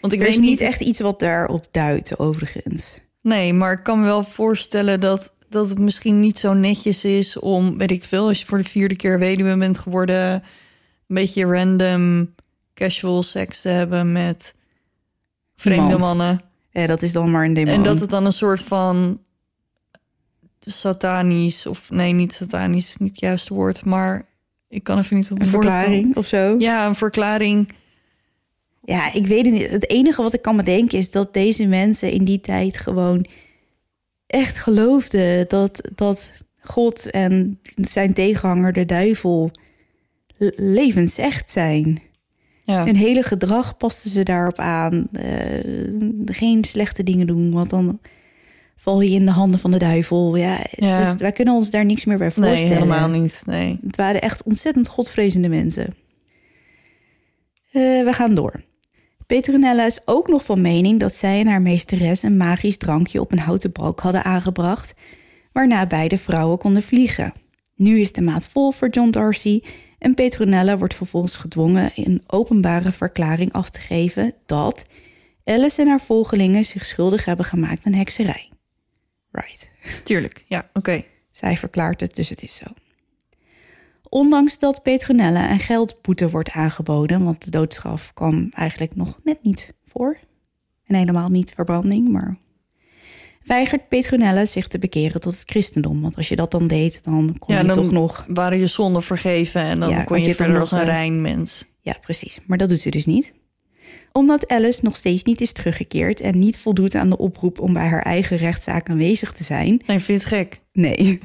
[0.00, 3.00] Want ik er is weet niet echt iets wat daarop duidt, overigens.
[3.22, 7.38] Nee, maar ik kan me wel voorstellen dat, dat het misschien niet zo netjes is
[7.38, 10.42] om, weet ik veel, als je voor de vierde keer weduwe bent geworden, een
[11.06, 12.34] beetje random
[12.78, 14.54] casual seks te hebben met
[15.56, 16.00] vreemde Iemand.
[16.00, 16.40] mannen.
[16.70, 17.74] Ja, dat is dan maar een demon.
[17.74, 19.20] En dat het dan een soort van
[20.58, 24.26] satanisch, of nee, niet satanisch, is niet het juiste woord, maar
[24.68, 25.62] ik kan even niet op een komen.
[25.70, 26.54] verklaring of zo.
[26.58, 27.68] Ja, een verklaring.
[28.84, 29.70] Ja, ik weet het niet.
[29.70, 33.26] Het enige wat ik kan bedenken is dat deze mensen in die tijd gewoon
[34.26, 39.50] echt geloofden dat, dat God en zijn tegenhanger, de duivel,
[40.38, 42.02] l- levensecht zijn.
[42.68, 42.84] Ja.
[42.84, 45.08] Hun hele gedrag pasten ze daarop aan.
[45.12, 45.62] Eh,
[46.24, 48.00] geen slechte dingen doen, want dan
[48.76, 50.36] val je in de handen van de duivel.
[50.36, 50.98] Ja, Ja.
[51.10, 52.76] Dus wij kunnen ons daar niks meer bij Nee, voorstellen.
[52.76, 53.42] helemaal niet.
[53.46, 53.78] Nee.
[53.86, 55.94] Het waren echt ontzettend godvrezende mensen.
[57.72, 58.62] Eh, we gaan door.
[59.26, 63.32] Petronella is ook nog van mening dat zij en haar meesteres een magisch drankje op
[63.32, 64.94] een houten balk hadden aangebracht,
[65.52, 67.32] waarna beide vrouwen konden vliegen.
[67.76, 69.60] Nu is de maat vol voor John Darcy
[69.98, 74.86] en Petronella wordt vervolgens gedwongen een openbare verklaring af te geven dat
[75.44, 78.50] Alice en haar volgelingen zich schuldig hebben gemaakt aan hekserij.
[79.30, 79.70] Right.
[80.04, 80.44] Tuurlijk.
[80.46, 81.04] Ja, oké.
[81.30, 82.64] Zij verklaart het, dus het is zo.
[84.08, 89.74] Ondanks dat Petronella een geldboete wordt aangeboden, want de doodstraf kwam eigenlijk nog net niet
[89.86, 90.18] voor.
[90.84, 92.38] En helemaal niet verbranding, maar.
[93.48, 96.00] Weigert Petronella zich te bekeren tot het christendom.
[96.00, 98.24] Want als je dat dan deed, dan kon Ja, je dan toch nog.
[98.28, 101.20] waren je zonden vergeven en dan Ja, kon je, je verder als een eh, rein
[101.20, 101.64] mens.
[101.80, 102.38] Ja, precies.
[102.46, 103.32] Maar dat doet ze dus niet.
[104.12, 107.86] Omdat Alice nog steeds niet is teruggekeerd en niet voldoet aan de oproep om bij
[107.86, 110.58] haar eigen rechtszaak aanwezig te zijn, Nee, vind het gek.
[110.72, 111.18] Nee.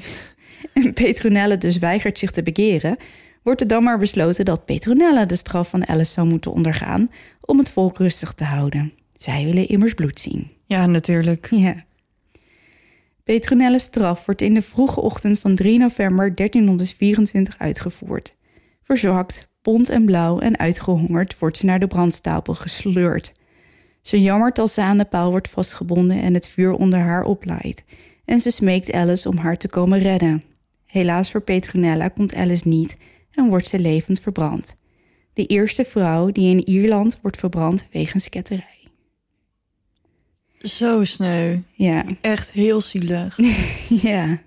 [0.72, 2.96] En Petronella dus weigert zich te bekeren,
[3.42, 7.10] wordt er dan maar besloten dat Petronella de straf van Alice zou moeten ondergaan
[7.40, 8.92] om het volk rustig te houden.
[9.16, 10.50] Zij willen immers bloed zien.
[10.66, 11.46] Ja, natuurlijk.
[11.50, 11.84] Ja.
[13.24, 18.34] Petronella's straf wordt in de vroege ochtend van 3 november 1324 uitgevoerd.
[18.82, 23.32] Verzwakt, bont en blauw en uitgehongerd wordt ze naar de brandstapel gesleurd.
[24.02, 27.84] Ze jammert als ze aan de paal wordt vastgebonden en het vuur onder haar oplaait.
[28.24, 30.42] En ze smeekt Alice om haar te komen redden.
[30.86, 32.96] Helaas voor Petronella komt Alice niet
[33.30, 34.76] en wordt ze levend verbrand.
[35.32, 38.73] De eerste vrouw die in Ierland wordt verbrand wegens ketterij.
[40.64, 41.56] Zo sneu.
[41.72, 43.38] Ja, Echt heel zielig.
[44.08, 44.38] ja.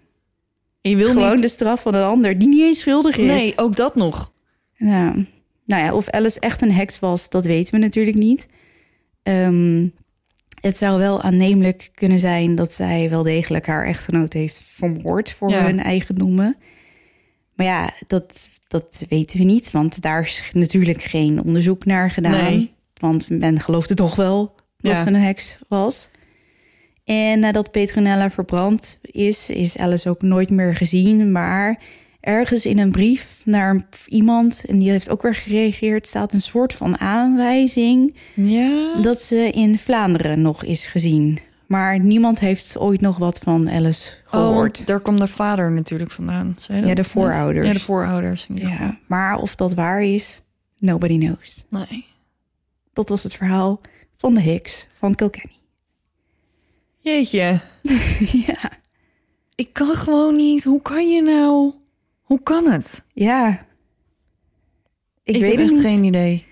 [0.82, 1.42] Je wil Gewoon niet...
[1.42, 3.26] de straf van een ander die niet eens schuldig is.
[3.26, 4.32] Nee, ook dat nog.
[4.74, 5.14] Ja.
[5.66, 8.48] Nou ja, of Alice echt een heks was, dat weten we natuurlijk niet.
[9.24, 9.88] Ehm,
[10.62, 15.50] het zou wel aannemelijk kunnen zijn dat zij wel degelijk haar echtgenoot heeft vermoord voor
[15.50, 15.64] Ja.
[15.64, 16.56] hun eigen noemen.
[17.56, 22.44] Maar ja, dat, dat weten we niet, want daar is natuurlijk geen onderzoek naar gedaan.
[22.44, 22.74] Nee.
[22.94, 25.02] Want men geloofde toch wel dat Ja.
[25.02, 26.10] ze een heks was.
[27.04, 31.32] En nadat Petronella verbrand is, is Alice ook nooit meer gezien.
[31.32, 31.80] Maar
[32.20, 36.74] ergens in een brief naar iemand, en die heeft ook weer gereageerd, staat een soort
[36.74, 39.02] van aanwijzing Ja.
[39.02, 41.40] dat ze in Vlaanderen nog is gezien.
[41.68, 44.80] Maar niemand heeft ooit nog wat van Alice gehoord.
[44.80, 46.56] Oh, daar komt de vader natuurlijk vandaan.
[46.60, 47.68] Zei Ja, de voorouders.
[47.68, 48.48] Ja, de voorouders.
[48.56, 50.42] ja, maar of dat waar is,
[50.78, 51.66] nobody knows.
[51.70, 52.06] Nee.
[52.94, 53.82] Dat was het verhaal
[54.18, 55.52] van de Hicks van Kilkenny.
[56.98, 57.60] Jeetje.
[58.48, 58.72] ja.
[59.56, 60.64] Ik kan gewoon niet.
[60.64, 61.72] Hoe kan je nou?
[62.22, 63.04] Hoe kan het?
[63.14, 63.66] Ja.
[65.24, 65.86] Ik, Ik, weet heb het echt niet.
[65.94, 66.46] geen idee.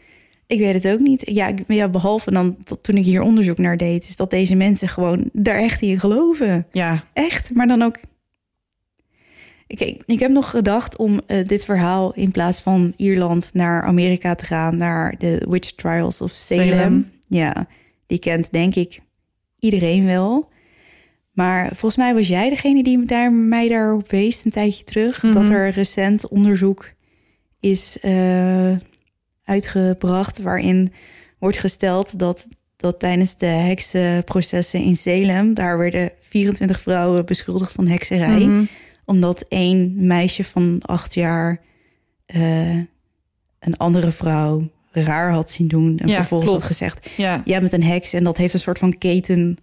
[0.48, 1.22] Ik weet het ook niet.
[1.26, 4.56] Ja, ik- ja, behalve dan dat toen ik hier onderzoek naar deed, is dat deze
[4.56, 6.68] mensen gewoon daar echt in geloven.
[6.72, 7.04] Ja.
[7.14, 7.98] Echt, maar dan ook.
[9.68, 14.36] Ik, ik, heb nog gedacht om eh, dit verhaal in plaats van Ierland naar Amerika
[14.36, 16.68] te gaan, naar de Witch Trials of Salem.
[16.68, 17.12] Salem.
[17.28, 17.68] Ja,
[18.06, 19.00] die kent denk ik
[19.60, 20.50] iedereen wel.
[21.32, 25.24] Maar volgens mij was jij degene die daar, mij daarop wees een tijdje terug.
[25.24, 25.34] Mhm.
[25.34, 26.94] Dat er recent onderzoek
[27.60, 28.72] is eh,
[29.44, 30.94] uitgebracht waarin
[31.40, 37.88] wordt gesteld dat, dat tijdens de heksenprocessen in Salem, daar werden 24 vrouwen beschuldigd van
[37.88, 38.64] hekserij Mhm.
[39.06, 41.62] omdat één meisje van acht jaar
[42.26, 42.76] eh,
[43.60, 44.70] een andere vrouw
[45.04, 45.98] raar had zien doen.
[45.98, 46.64] En Ja, vervolgens klopt.
[46.66, 47.42] had gezegd, Ja.
[47.46, 48.14] jij bent een heks.
[48.14, 49.58] En dat heeft een soort van keten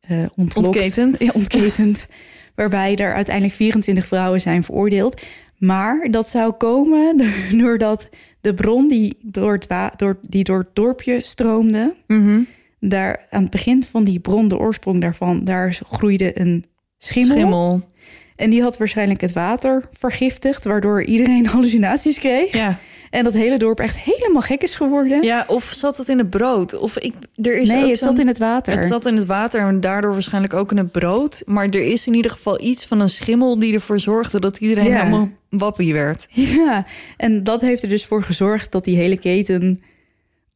[0.00, 0.66] eh ontlokt.
[0.66, 1.18] Ontketend.
[1.26, 2.06] Ja, ontketend.
[2.54, 5.20] waarbij er uiteindelijk 24 vrouwen zijn veroordeeld.
[5.58, 7.22] Maar dat zou komen
[7.58, 8.08] doordat
[8.40, 11.94] de bron die door het, door, die door het dorpje stroomde...
[12.06, 12.40] Mhm.
[12.80, 15.44] daar aan het begin van die bron, de oorsprong daarvan...
[15.44, 16.64] daar groeide een
[16.98, 17.36] schimmel.
[17.36, 17.88] Schimmel.
[18.36, 22.52] En die had waarschijnlijk het water vergiftigd, waardoor iedereen hallucinaties kreeg.
[22.52, 22.78] Ja.
[23.10, 25.22] En dat hele dorp echt helemaal gek is geworden.
[25.22, 26.78] ja, of zat het in het brood?
[26.78, 28.72] Of ik, er is nee, het zat in het water.
[28.74, 31.42] Het zat in het water en daardoor waarschijnlijk ook in het brood.
[31.46, 34.88] Maar er is in ieder geval iets van een schimmel die ervoor zorgde dat iedereen
[34.88, 34.98] Ja.
[34.98, 36.26] helemaal wappie werd.
[36.66, 39.80] Ja, en dat heeft er dus voor gezorgd dat die hele keten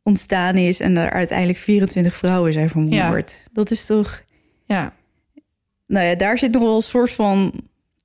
[0.02, 3.38] ontstaan is en er uiteindelijk 24 vrouwen zijn vermoord.
[3.52, 4.22] Dat is toch.
[4.64, 4.94] Ja,
[5.86, 7.52] Nou ja, daar zit nog wel een soort van.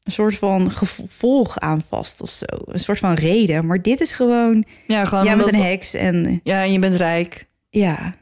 [0.07, 2.45] Een soort van gevolg aan vast of zo.
[2.65, 3.65] Een soort van reden.
[3.65, 4.65] Maar dit is gewoon.
[4.87, 5.93] ja gewoon jij bent een heks.
[5.93, 7.47] En Ja, en je bent rijk.
[7.69, 8.15] ja,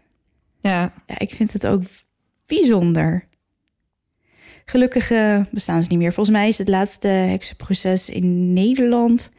[0.59, 1.81] Ja, ja, ik vind het ook
[2.47, 3.27] bijzonder.
[4.65, 5.11] Gelukkig
[5.51, 6.13] bestaan ze niet meer.
[6.13, 9.29] Volgens mij is het laatste heksenproces in Nederland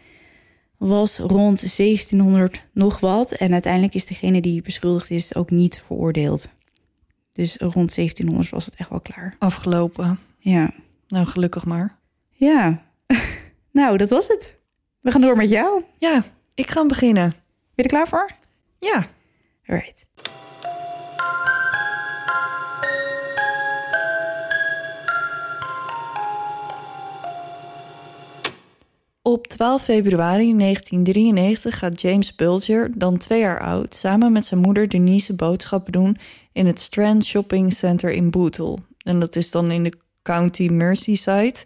[0.76, 3.32] was rond 1700 nog wat.
[3.32, 6.48] En uiteindelijk is degene die beschuldigd is ook niet veroordeeld.
[7.32, 9.36] Dus rond 1700 was het echt wel klaar.
[9.38, 10.18] afgelopen.
[10.38, 10.70] Ja.
[11.08, 11.98] Nou, gelukkig maar.
[12.36, 12.82] Ja.
[13.70, 14.54] nou, dat was het.
[15.00, 15.82] We gaan door met jou.
[15.98, 17.34] Ben Ja, ik ga beginnen.
[17.74, 18.30] je er klaar voor?
[18.78, 19.06] Ja,
[19.66, 20.06] Alright.
[29.22, 34.88] Op 12 februari 1993 gaat James Bulger, dan twee jaar oud, samen met zijn moeder
[34.88, 36.16] Denise boodschappen doen
[36.52, 38.76] in het Strand Shopping Center in Bootle.
[39.02, 41.56] En dat is dan in de County Merseyside.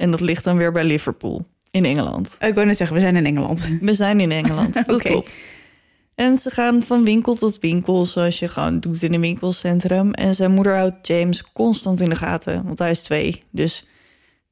[0.00, 2.36] En dat ligt dan weer bij Liverpool in Engeland.
[2.38, 3.68] Ik wou net zeggen, we zijn in Engeland.
[3.80, 5.34] We zijn in Engeland, dat klopt.
[6.14, 10.12] En ze gaan van winkel tot winkel, zoals je gewoon doet in een winkelcentrum.
[10.12, 13.42] En zijn moeder houdt James constant in de gaten, want hij is twee.
[13.50, 13.86] Dus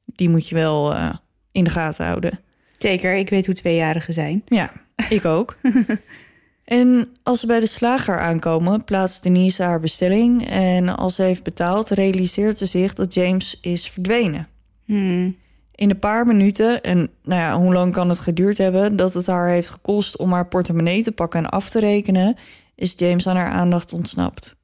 [0.05, 1.13] die moet je wel eh,
[1.51, 2.39] in de gaten houden.
[2.77, 4.41] Zeker, ik weet hoe tweejarigen zijn.
[4.45, 4.71] Ja,
[5.09, 5.57] ik ook.
[6.65, 10.49] en als ze bij de slager aankomen, plaatst Denise haar bestelling.
[10.49, 14.47] En als ze heeft betaald, realiseert ze zich dat James is verdwenen.
[14.89, 15.35] Hmm.
[15.75, 18.95] In een paar minuten, en nou ja, hoe lang kan het geduurd hebben...
[18.95, 22.35] dat het haar heeft gekost om haar portemonnee te pakken en af te rekenen...
[22.75, 24.55] is James aan haar aandacht ontsnapt.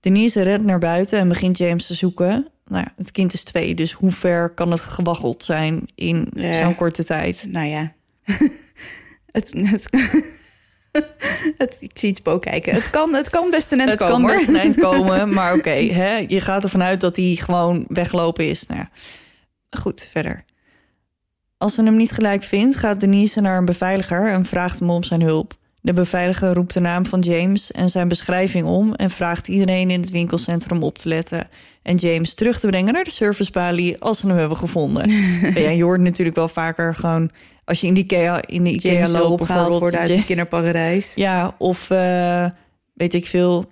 [0.00, 2.48] Denise rent naar buiten en begint James te zoeken.
[2.66, 6.52] Nou ja, het kind is twee, dus hoe ver kan het gewaggeld zijn in Ja.
[6.52, 7.46] zo'n korte tijd?
[7.50, 7.92] Nou ja.
[9.32, 9.88] het, het,
[11.58, 12.74] het, ik zie het spook kijken.
[12.74, 14.12] Het kan, het kan best een end het komen.
[14.12, 14.36] kan hoor.
[14.36, 18.48] best een eind komen, maar oké, hè, je gaat ervan uit dat hij gewoon weglopen
[18.48, 18.66] is.
[18.66, 18.90] Nou ja,
[19.70, 20.44] goed, verder.
[21.58, 25.02] Als ze hem niet gelijk vindt, gaat Denise naar een beveiliger en vraagt hem om
[25.02, 25.52] zijn hulp.
[25.82, 30.00] De beveiliger roept de naam van James en zijn beschrijving om en vraagt iedereen in
[30.00, 31.48] het winkelcentrum op te letten
[31.82, 35.10] en James terug te brengen naar de servicebalie als ze hem hebben gevonden.
[35.62, 37.30] ja, je hoort natuurlijk wel vaker gewoon
[37.64, 39.94] als je in de Ikea, in de Ikea James loopt bijvoorbeeld.
[39.94, 40.14] uit Ja.
[40.16, 41.12] het kinderparadijs.
[41.14, 42.46] Ja, of eh,
[42.94, 43.64] weet ik veel.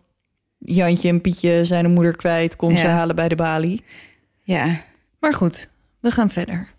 [0.58, 2.56] Jantje en Pietje zijn de moeder kwijt.
[2.56, 3.82] Kom ze halen bij de balie.
[4.42, 4.80] Ja.
[5.20, 5.68] Maar goed,
[6.08, 6.70] we gaan verder.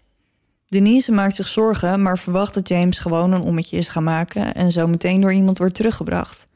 [0.68, 4.72] Denise maakt zich zorgen, maar verwacht dat James gewoon een ommetje is gaan maken en
[4.72, 6.48] zo meteen door iemand wordt teruggebracht.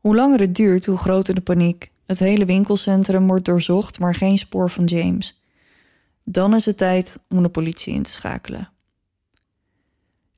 [0.00, 1.90] Hoe langer het duurt, hoe groter de paniek.
[2.06, 5.40] Het hele winkelcentrum wordt doorzocht, maar geen spoor van James.
[6.24, 8.70] Dan is het tijd om de politie in te schakelen.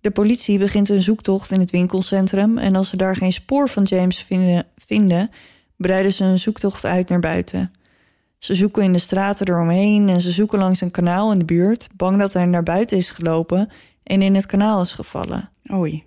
[0.00, 3.82] De politie begint een zoektocht in het winkelcentrum en als ze daar geen spoor van
[3.82, 5.30] James vinden, vinden
[5.76, 7.72] breiden ze een zoektocht uit naar buiten.
[8.41, 11.88] Ze zoeken in de straten eromheen en ze zoeken langs een kanaal in de buurt,
[11.97, 13.70] bang dat hij naar buiten is gelopen
[14.03, 15.51] en in het kanaal is gevallen.
[15.72, 16.05] Oei.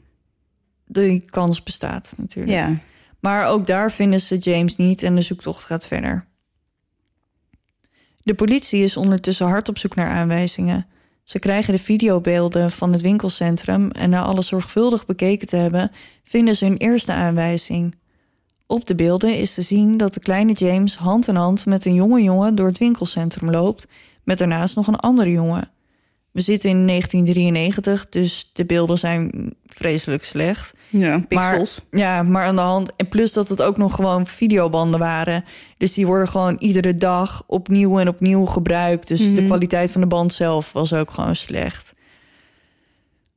[0.85, 2.57] Die kans bestaat natuurlijk.
[2.57, 2.79] Ja.
[3.19, 6.25] Maar ook daar vinden ze James niet en de zoektocht gaat verder.
[8.23, 10.87] De politie is ondertussen hard op zoek naar aanwijzingen.
[11.23, 15.91] Ze krijgen de videobeelden van het winkelcentrum en na alles zorgvuldig bekeken te hebben,
[16.23, 17.95] vinden ze hun eerste aanwijzing.
[18.67, 21.93] Op de beelden is te zien dat de kleine James hand in hand met een
[21.93, 23.87] jonge jongen door het winkelcentrum loopt,
[24.23, 25.71] met daarnaast nog een andere jongen.
[26.31, 30.73] We zitten in 1993, dus de beelden zijn vreselijk slecht.
[30.89, 31.81] Ja, pixels.
[31.89, 32.95] Maar, ja, maar aan de hand.
[32.95, 35.43] En plus dat het ook nog gewoon videobanden waren.
[35.77, 39.07] Dus die worden gewoon iedere dag opnieuw en opnieuw gebruikt.
[39.07, 39.45] Dus de Mhm.
[39.45, 41.93] kwaliteit van de band zelf was ook gewoon slecht.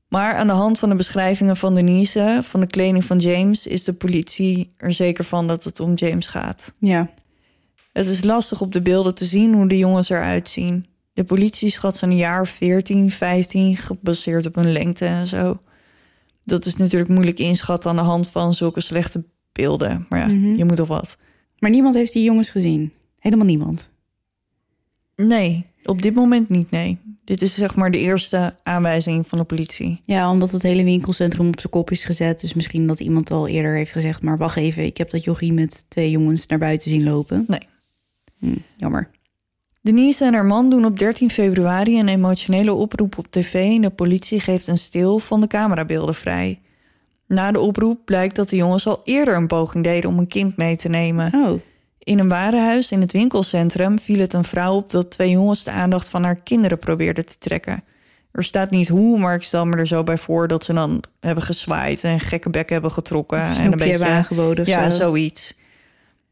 [0.09, 3.85] Maar aan de hand van de beschrijvingen van Denise, van de kleding van James, is
[3.85, 6.73] de politie er zeker van dat het om James gaat.
[6.79, 7.11] ja.
[7.93, 10.87] Het is lastig op de beelden te zien hoe de jongens eruit zien.
[11.13, 15.61] De politie schat ze een jaar of 14, 15, gebaseerd op hun lengte en zo.
[16.45, 20.07] Dat is natuurlijk moeilijk inschatten aan de hand van zulke slechte beelden.
[20.09, 20.55] Maar ja, Mhm.
[20.55, 21.17] je moet toch wat.
[21.59, 22.93] Maar niemand heeft die jongens gezien.
[23.19, 23.91] Helemaal niemand.
[25.17, 26.99] Nee, op dit moment niet, nee.
[27.27, 30.01] Dit is zeg maar de eerste aanwijzing van de politie.
[30.05, 32.41] Ja, omdat het hele winkelcentrum op zijn kop is gezet.
[32.41, 34.22] Dus misschien dat iemand al eerder heeft gezegd...
[34.22, 37.45] maar wacht even, ik heb dat jochie met twee jongens naar buiten zien lopen.
[37.47, 37.61] Nee.
[38.39, 39.11] Hm, jammer.
[39.81, 43.55] Denise en haar man doen op 13 februari een emotionele oproep op tv...
[43.55, 46.61] en de politie geeft een stil van de camerabeelden vrij.
[47.27, 50.57] Na de oproep blijkt dat de jongens al eerder een poging deden om een kind
[50.57, 51.35] mee te nemen.
[51.35, 51.61] Oh,
[52.07, 55.71] In een warenhuis in het winkelcentrum viel het een vrouw op dat twee jongens de
[55.71, 57.85] aandacht van haar kinderen probeerden te trekken.
[58.33, 61.03] Er staat niet hoe, maar ik stel me er zo bij voor dat ze dan
[61.21, 63.43] hebben gezwaaid en gekke bek hebben getrokken.
[63.43, 64.97] een en een beetje aangeboden Ja, zo.
[64.97, 65.55] zoiets.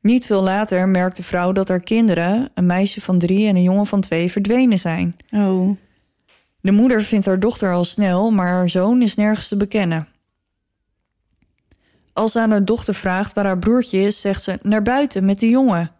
[0.00, 3.62] Niet veel later merkt de vrouw dat haar kinderen, een meisje van drie en een
[3.62, 5.16] jongen van twee, verdwenen zijn.
[5.30, 5.76] Oh,
[6.60, 10.08] De moeder vindt haar dochter al snel, maar haar zoon is nergens te bekennen.
[12.14, 15.38] Als ze aan haar dochter vraagt waar haar broertje is, zegt ze naar buiten met
[15.38, 15.90] de jongen.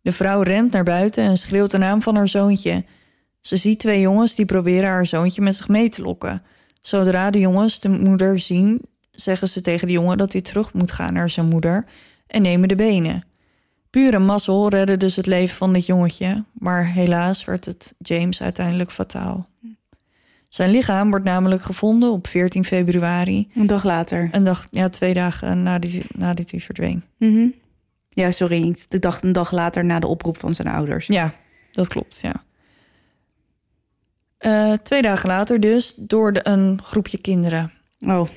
[0.00, 2.84] De vrouw rent naar buiten en schreeuwt de naam van haar zoontje.
[3.40, 6.42] Ze ziet twee jongens die proberen haar zoontje met zich mee te lokken.
[6.80, 10.92] Zodra de jongens de moeder zien, zeggen ze tegen de jongen dat hij terug moet
[10.92, 11.84] gaan naar zijn moeder
[12.26, 13.24] en nemen de benen.
[13.90, 18.90] Pure mazzel redde dus het leven van dit jongetje, maar helaas werd het James uiteindelijk
[18.90, 19.48] fataal.
[20.54, 23.48] Zijn lichaam wordt namelijk gevonden op 14 februari.
[23.54, 24.28] een dag later.
[24.32, 27.02] Een dag, ja, twee dagen nadat hij, nadat hij verdween.
[27.18, 27.46] Mhm.
[28.08, 28.68] Ja, sorry.
[28.88, 31.06] Ik dacht een dag later na de oproep van zijn ouders.
[31.06, 31.34] Ja,
[31.72, 32.44] dat klopt, ja.
[34.38, 37.72] Eh, twee dagen later dus door de, een groepje kinderen.
[38.00, 38.28] Oh,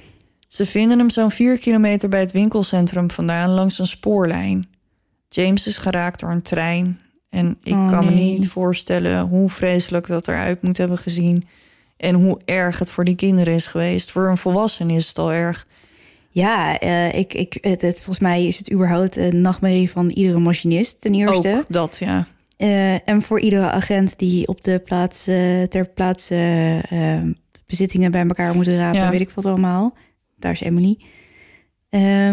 [0.47, 4.69] Ze vinden hem zo'n vier kilometer bij het winkelcentrum vandaan langs een spoorlijn.
[5.27, 6.99] James is geraakt door een trein.
[7.29, 11.47] En ik Oh, kan me niet voorstellen hoe vreselijk dat eruit moet hebben gezien.
[11.97, 14.11] En hoe erg het voor die kinderen is geweest.
[14.11, 15.67] Voor een volwassene is het al erg.
[16.29, 20.39] ja, eh, ik, ik, het, het- volgens mij is het überhaupt een nachtmerrie van iedere
[20.39, 21.55] machinist ten eerste.
[21.57, 22.27] Ook dat, ja.
[22.57, 26.81] Eh, en voor iedere agent die op de plaats, eh, ter plaatse
[27.65, 29.09] bezittingen bij elkaar moeten rapen, Ja.
[29.09, 29.93] weet ik wat allemaal.
[30.39, 30.97] Daar is Emily.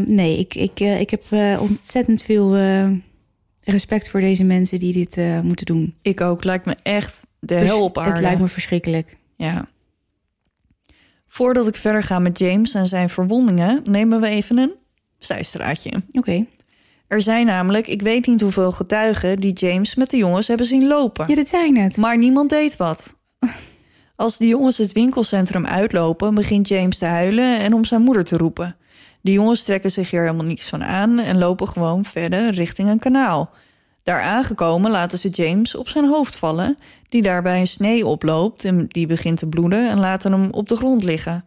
[0.07, 1.25] Nee, ik, ik, ik heb
[1.61, 2.57] ontzettend veel
[3.61, 5.95] respect voor deze mensen die dit moeten doen.
[6.03, 6.45] Ik ook.
[6.45, 8.11] Lijkt me echt de hel op aarde.
[8.13, 9.17] Het lijkt me verschrikkelijk.
[9.45, 9.67] Ja.
[11.29, 14.73] Voordat ik verder ga met James en zijn verwondingen, nemen we even een
[15.19, 15.93] zijstraatje.
[16.11, 16.47] Oké.
[17.07, 20.87] Er zijn namelijk, ik weet niet hoeveel getuigen die James met de jongens hebben zien
[20.87, 21.25] lopen.
[21.29, 21.97] Ja, dat zei ik net.
[21.97, 23.15] Maar niemand deed wat.
[24.17, 28.37] Als de jongens het winkelcentrum uitlopen, begint James te huilen en om zijn moeder te
[28.37, 28.77] roepen.
[29.21, 32.99] De jongens trekken zich hier helemaal niets van aan en lopen gewoon verder richting een
[32.99, 33.51] kanaal.
[34.05, 36.79] Daar aangekomen laten ze James op zijn hoofd vallen,
[37.09, 40.77] die daarbij een snee oploopt en die begint te bloeden en laten hem op de
[40.77, 41.45] grond liggen.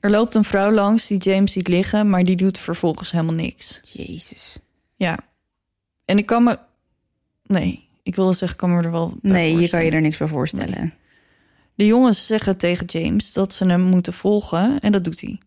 [0.00, 3.80] Er loopt een vrouw langs die James ziet liggen, maar die doet vervolgens helemaal niks.
[3.92, 4.58] Jezus.
[4.96, 5.18] Ja.
[6.04, 6.58] En ik kan me.
[7.42, 9.16] Nee, ik wilde zeggen, ik kan me er wel.
[9.20, 10.94] Nee, je kan je er niks bij voorstellen.
[11.74, 15.38] De jongens zeggen tegen James dat ze hem moeten volgen en dat doet hij.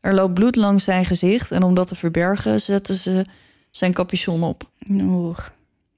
[0.00, 3.26] Er loopt bloed langs zijn gezicht en om dat te verbergen zetten ze
[3.70, 4.70] zijn capuchon op.
[4.90, 5.52] Oeg.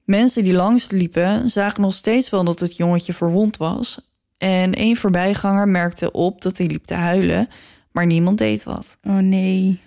[0.05, 3.99] Mensen die langs liepen zagen nog steeds wel dat het jongetje verwond was.
[4.37, 7.49] En één voorbijganger merkte op dat hij liep te huilen,
[7.91, 8.97] maar niemand deed wat.
[9.03, 9.79] Oh nee.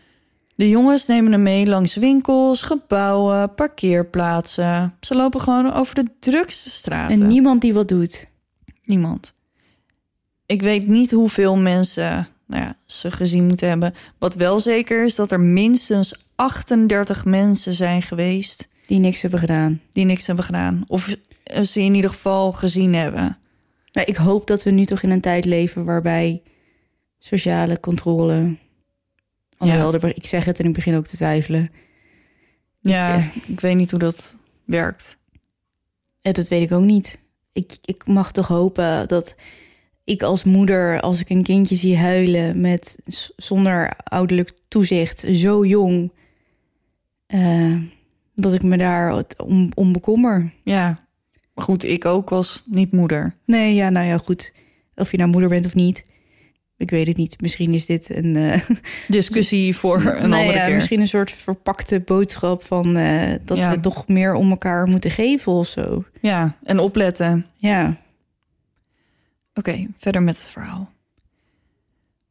[0.55, 4.95] De jongens nemen hem mee langs winkels, gebouwen, parkeerplaatsen.
[5.01, 7.21] Ze lopen gewoon over de drukste straten.
[7.21, 8.27] En niemand die wat doet.
[8.85, 9.33] Niemand.
[10.47, 13.95] Ik weet niet hoeveel mensen nou ja, ze gezien moeten hebben.
[14.19, 19.81] Wat wel zeker is dat er minstens 38 mensen zijn geweest Die niks hebben gedaan.
[19.91, 20.85] die niks hebben gedaan.
[20.87, 21.17] Of
[21.65, 23.39] ze in ieder geval gezien hebben.
[23.93, 26.43] Maar ik hoop dat we nu toch in een tijd leven waarbij
[27.19, 28.57] sociale controle.
[29.57, 31.71] Alhoewel, ik zeg het en ik begin ook te twijfelen.
[32.81, 33.31] Ja, Ja.
[33.47, 35.19] ik weet niet hoe dat werkt.
[36.21, 37.19] Ja, dat weet ik ook niet.
[37.53, 39.35] Ik, ik mag toch hopen dat
[40.05, 42.99] ik als moeder, als ik een kindje zie huilen met
[43.37, 46.13] zonder ouderlijk toezicht, zo jong,
[47.27, 47.77] eh,
[48.43, 50.53] dat ik me daar om, om bekommer.
[50.65, 50.99] Ja,
[51.55, 53.35] maar goed, ik ook was niet moeder.
[53.45, 54.53] Nee, ja, nou ja, goed.
[54.95, 56.05] Of je nou moeder bent of niet.
[56.77, 57.41] Ik weet het niet.
[57.41, 58.37] Misschien is dit een.
[58.37, 58.61] eh,
[59.09, 60.75] Discussie voor een nee, andere ja, keer.
[60.75, 63.71] Misschien een soort verpakte boodschap van eh, dat Ja.
[63.71, 66.05] we toch meer om elkaar moeten geven of zo.
[66.21, 67.47] Ja, en opletten.
[67.57, 67.97] Ja.
[69.55, 70.91] Oké, verder met het verhaal.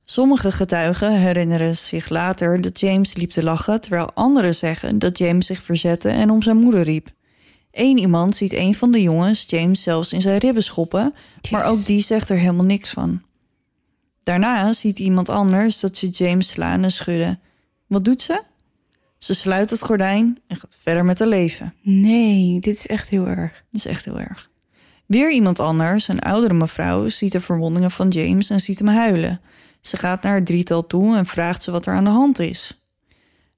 [0.09, 5.45] Sommige getuigen herinneren zich later dat James liep te lachen, terwijl anderen zeggen dat James
[5.45, 7.07] zich verzette en om zijn moeder riep.
[7.71, 11.13] Eén iemand ziet een van de jongens James zelfs in zijn ribben schoppen,
[11.51, 13.21] maar ook die zegt er helemaal niks van.
[14.23, 17.39] Daarna ziet iemand anders dat ze James slaan en schudden.
[17.87, 18.43] Wat doet ze?
[19.17, 21.73] Ze sluit het gordijn en gaat verder met haar leven.
[21.81, 23.63] Nee, dit is echt heel erg.
[23.71, 24.49] Dat is echt heel erg.
[25.05, 29.41] Weer iemand anders, een oudere mevrouw, ziet de verwondingen van James en ziet hem huilen.
[29.87, 32.81] Ze gaat naar het drietal toe en vraagt ze wat er aan de hand is.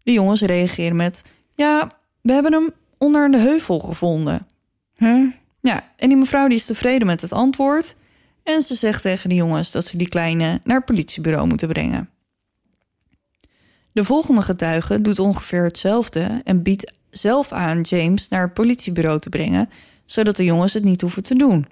[0.04, 1.22] De jongens reageren met:
[1.56, 4.48] Ja, we hebben hem onder de heuvel gevonden.
[4.96, 5.32] Huh?
[5.62, 7.96] Ja, en die mevrouw die is tevreden met het antwoord.
[8.44, 12.10] En ze zegt tegen de jongens dat ze die kleine naar het politiebureau moeten brengen.
[13.92, 19.30] De volgende getuige doet ongeveer hetzelfde en biedt zelf aan James naar het politiebureau te
[19.30, 19.70] brengen,
[20.06, 21.66] zodat de jongens het niet hoeven te doen.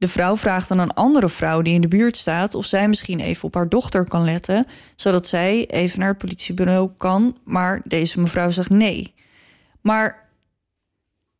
[0.00, 3.20] De vrouw vraagt aan een andere vrouw die in de buurt staat of zij misschien
[3.20, 8.20] even op haar dochter kan letten, zodat zij even naar het politiebureau kan, maar deze
[8.20, 9.14] mevrouw zegt nee.
[9.80, 10.28] Maar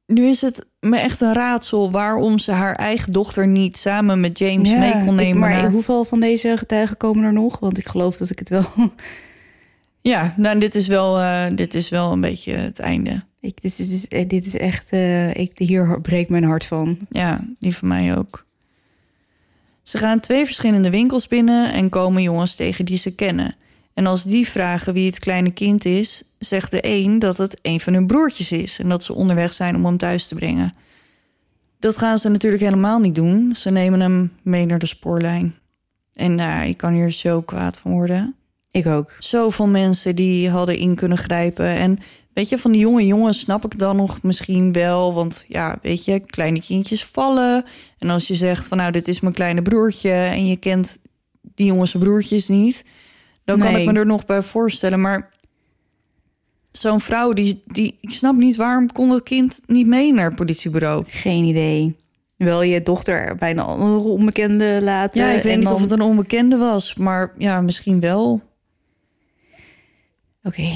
[0.07, 4.39] nu is het me echt een raadsel waarom ze haar eigen dochter niet samen met
[4.39, 5.39] James Ja, mee kon ik- nemen.
[5.39, 7.59] maar naar- hoeveel van deze getuigen komen er nog?
[7.59, 8.65] Want ik geloof dat ik het wel.
[10.03, 13.23] Ja, nou, dit is, wel, eh, dit is wel een beetje het einde.
[13.41, 14.91] ik, dit, is, dit is- is echt.
[14.93, 16.99] eh, ik, hier breekt mijn hart van.
[17.11, 18.47] Ja, die van mij ook.
[19.83, 23.57] Ze gaan twee verschillende winkels binnen en komen jongens tegen die ze kennen.
[23.95, 27.81] En als die vragen wie het kleine kind is, zegt de een dat het een
[27.81, 30.75] van hun broertjes is en dat ze onderweg zijn om hem thuis te brengen.
[31.79, 33.55] Dat gaan ze natuurlijk helemaal niet doen.
[33.57, 35.55] Ze nemen hem mee naar de spoorlijn.
[36.15, 38.35] En nou, ik kan hier zo kwaad van worden.
[38.71, 39.15] Ik ook.
[39.19, 41.67] Zoveel mensen die hadden in kunnen grijpen.
[41.67, 41.99] En
[42.33, 45.15] weet je, van die jonge jongens snap ik dan nog misschien wel.
[45.15, 47.65] Want ja, weet je, kleine kindjes vallen.
[47.99, 50.13] En als je zegt van nou, dit is mijn kleine broertje...
[50.13, 50.99] en je kent
[51.41, 52.85] die jongens broertjes niet...
[53.45, 55.01] dan kan ik me er nog bij voorstellen.
[55.01, 55.31] Maar
[56.73, 58.57] zo'n vrouw, die, die, ik snap niet...
[58.57, 61.05] waarom kon dat kind niet mee naar het politiebureau?
[61.09, 61.97] Geen idee.
[62.37, 65.23] Wel je dochter bij een andere onbekende laten.
[65.23, 66.95] Ja, ik weet niet dan- of het een onbekende was.
[66.95, 68.43] Maar ja, misschien wel.
[70.43, 70.69] Oké,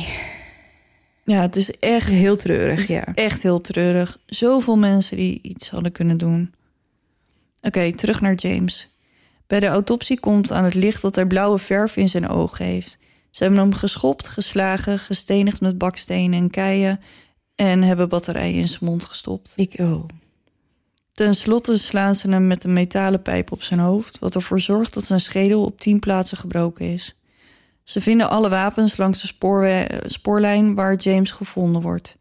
[1.24, 2.10] Ja, het is echt...
[2.10, 3.14] heel treurig, ja.
[3.14, 4.18] Echt heel treurig.
[4.26, 6.54] Zoveel mensen die iets hadden kunnen doen.
[7.62, 8.88] Oké, terug naar James.
[9.46, 12.98] Bij de autopsie komt aan het licht dat hij blauwe verf in zijn ogen heeft.
[13.30, 17.00] Ze hebben hem geschopt, geslagen, gestenigd met bakstenen en keien...
[17.54, 19.52] en hebben batterijen in zijn mond gestopt.
[19.56, 20.04] Ik, oh.
[21.12, 24.18] Ten slotte slaan ze hem met een metalen pijp op zijn hoofd...
[24.18, 27.16] wat ervoor zorgt dat zijn schedel op tien plaatsen gebroken is.
[27.84, 32.16] Ze vinden alle wapens langs de spoorwe- spoorlijn waar James gevonden wordt.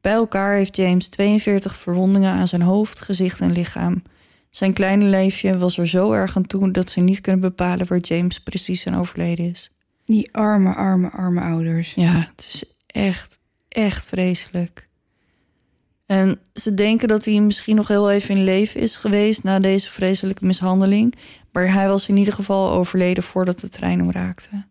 [0.00, 4.02] Bij elkaar heeft James 42 verwondingen aan zijn hoofd, gezicht en lichaam.
[4.50, 7.98] Zijn kleine lijfje was er zo erg aan toe dat ze niet kunnen bepalen waar
[7.98, 9.70] James precies aan overleden is.
[10.04, 11.94] Die arme, arme, arme ouders.
[11.94, 13.38] Ja, het is echt,
[13.68, 14.88] echt vreselijk.
[16.06, 19.90] En ze denken dat hij misschien nog heel even in leven is geweest na deze
[19.90, 21.14] vreselijke mishandeling.
[21.52, 24.66] Maar hij was in ieder geval overleden voordat de trein hem raakte.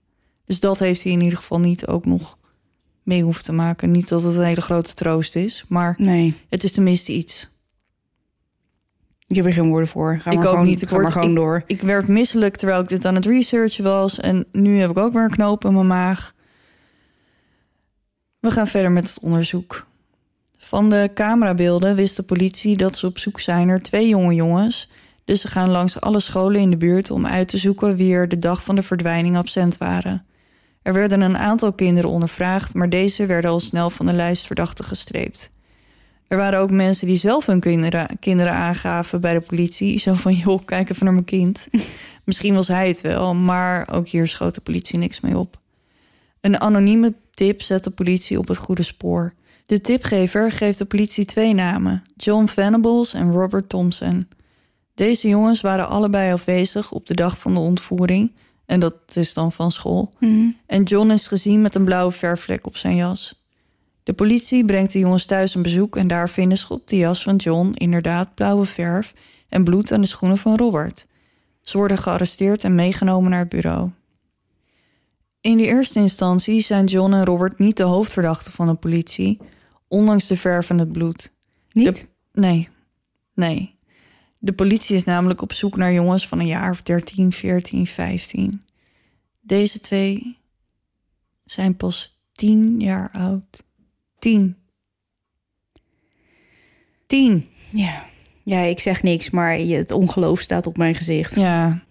[0.48, 2.38] Dus dat heeft hij in ieder geval niet ook nog
[3.04, 3.92] mee hoeven te maken.
[3.92, 7.50] Niet dat het een hele grote troost is, maar Nee, het is tenminste iets.
[9.28, 10.20] ik heb er geen woorden voor.
[10.22, 10.82] Ga Ik ook gewoon, niet.
[10.82, 11.64] Ik Ga maar word- gewoon door.
[11.66, 14.20] Ik werd misselijk terwijl ik dit aan het researchen was.
[14.20, 16.34] En nu heb ik ook weer een knoop in mijn maag.
[18.40, 19.86] We gaan verder met het onderzoek.
[20.58, 24.90] Van de camerabeelden wist de politie dat ze op zoek zijn naar twee jonge jongens.
[25.26, 28.28] Dus ze gaan langs alle scholen in de buurt om uit te zoeken wie er
[28.28, 30.26] de dag van de verdwijning absent waren.
[30.88, 34.86] Er werden een aantal kinderen ondervraagd, maar deze werden al snel van de lijst verdachten
[34.86, 35.52] gestreept.
[36.28, 40.00] Er waren ook mensen die zelf hun kinderen, kinderen aangaven bij de politie.
[40.00, 41.68] Zo van, joh, kijk even naar mijn kind.
[42.26, 45.60] Misschien was hij het wel, maar ook hier schoot de politie niks mee op.
[46.42, 49.34] Een anonieme tip zet de politie op het goede spoor.
[49.66, 54.28] De tipgever geeft de politie twee namen: John Venables en Robert Thompson.
[54.96, 58.32] Deze jongens waren allebei afwezig op de dag van de ontvoering.
[58.68, 60.14] En dat is dan van school.
[60.66, 63.46] En John is gezien met een blauwe verfvlek op zijn jas.
[64.04, 67.24] De politie brengt de jongens thuis een bezoek en daar vinden ze op de jas
[67.24, 69.14] van John inderdaad blauwe verf
[69.50, 71.08] en bloed aan de schoenen van Robert.
[71.62, 73.90] Ze worden gearresteerd en meegenomen naar het bureau.
[75.42, 79.40] In de eerste instantie zijn John en Robert niet de hoofdverdachten van de politie,
[79.88, 81.34] ondanks de verf en het bloed.
[81.72, 82.08] Niet?
[82.32, 82.70] De- nee,
[83.34, 83.77] nee.
[84.38, 88.64] De politie is namelijk op zoek naar jongens van een jaar of 13, 14, 15.
[89.42, 90.38] Deze twee
[91.46, 93.64] zijn pas 10 jaar oud.
[94.20, 94.56] 10.
[97.06, 97.48] 10.
[97.70, 98.06] Ja.
[98.44, 101.36] ja, ik zeg niks, maar het ongeloof staat op mijn gezicht.
[101.36, 101.86] Ja.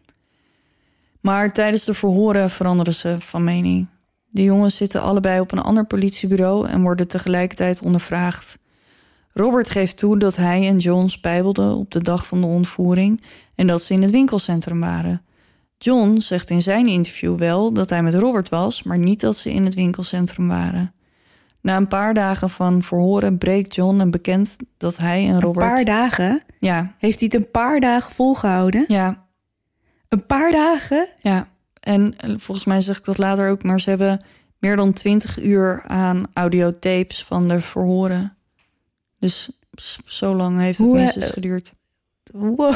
[1.20, 3.86] Maar tijdens de verhoren veranderen ze van mening.
[4.28, 8.59] De jongens zitten allebei op een ander politiebureau en worden tegelijkertijd ondervraagd.
[9.39, 13.22] Robert geeft toe dat hij en John spijbelden op de dag van de ontvoering
[13.55, 15.22] en dat ze in het winkelcentrum waren.
[15.78, 19.53] John zegt in zijn interview wel dat hij met Robert was, maar niet dat ze
[19.53, 20.93] in het winkelcentrum waren.
[21.61, 25.66] Na een paar dagen van verhoren breekt John en bekent dat hij en Een Robert.
[25.66, 26.43] paar dagen?
[26.59, 28.84] Ja, Heeft hij het een paar dagen volgehouden?
[28.89, 29.24] ja,
[30.09, 31.09] Een paar dagen?
[31.22, 31.49] Ja,
[31.80, 34.20] en volgens mij zeg ik dat later ook, maar ze hebben
[34.59, 38.36] meer dan twintig uur aan audiotapes van de verhoren.
[39.19, 39.51] Dus
[40.07, 41.73] zo lang heeft het Hoe, minstens eh, geduurd.
[42.33, 42.75] Wow.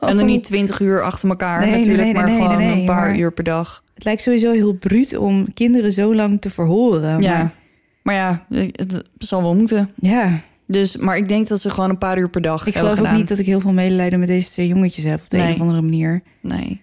[0.00, 3.32] En dan niet twintig uur achter elkaar Nee, natuurlijk, nee, maar gewoon een paar uur
[3.32, 3.84] per dag.
[3.94, 7.20] Het lijkt sowieso heel bruut om kinderen zo lang te verhoren.
[7.20, 7.54] Ja, Maar,
[8.02, 9.90] maar ja, het, het zal wel moeten.
[9.96, 10.40] ja.
[10.66, 13.12] Dus, maar ik denk dat ze gewoon een paar uur per dag Ik geloof ook
[13.12, 15.60] niet dat ik heel veel medelijden met deze twee jongetjes heb op de een of
[15.60, 16.22] andere manier.
[16.40, 16.82] Nee.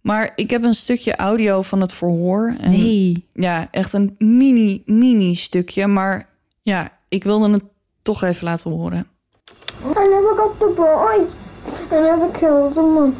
[0.00, 2.56] Maar ik heb een stukje audio van het verhoor.
[2.60, 3.26] En Nee.
[3.32, 5.86] Ja, echt een mini, mini stukje.
[5.86, 6.28] Maar
[6.62, 7.64] ja, ik wilde het
[8.04, 9.06] toch even laten horen.
[9.84, 11.28] I never got the boys.
[11.92, 13.12] I never killed someone.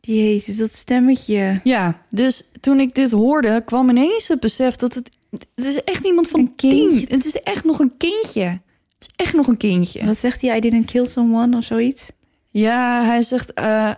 [0.00, 1.60] Jezus, dat stemmetje.
[1.64, 5.18] Ja, dus toen ik dit hoorde, kwam ineens het besef dat het...
[5.30, 6.98] Het is echt iemand van Een kindje.
[7.06, 7.16] tien.
[7.16, 8.42] Het is echt nog een kindje.
[8.44, 8.60] Het
[9.00, 10.04] is echt nog een kindje.
[10.06, 10.56] Wat zegt hij?
[10.56, 12.10] I didn't kill someone of zoiets?
[12.48, 13.52] Ja, hij zegt...
[13.52, 13.90] eh,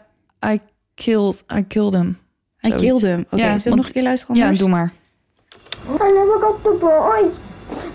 [0.47, 0.61] I
[0.95, 2.09] killed, I killed him.
[2.09, 2.83] I Zoiets.
[2.83, 3.21] killed him.
[3.31, 4.93] Oké, Ja, zullen we nog een keer luisteren Ja, doe maar.
[5.87, 7.33] I never got the boys.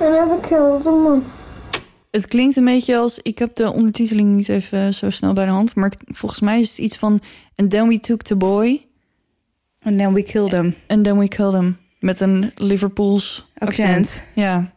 [0.01, 1.21] I never killed someone.
[2.11, 3.19] Het klinkt een beetje als...
[3.19, 5.75] Ik heb de ondertiteling niet even zo snel bij de hand.
[5.75, 7.19] Maar het- volgens mij is het iets van...
[7.55, 8.85] And then we took the boy.
[9.81, 10.75] And then we killed him.
[10.87, 11.77] And then we killed him.
[11.99, 13.89] Met een Liverpools accent.
[13.89, 14.23] Accent.
[14.35, 14.73] Ja,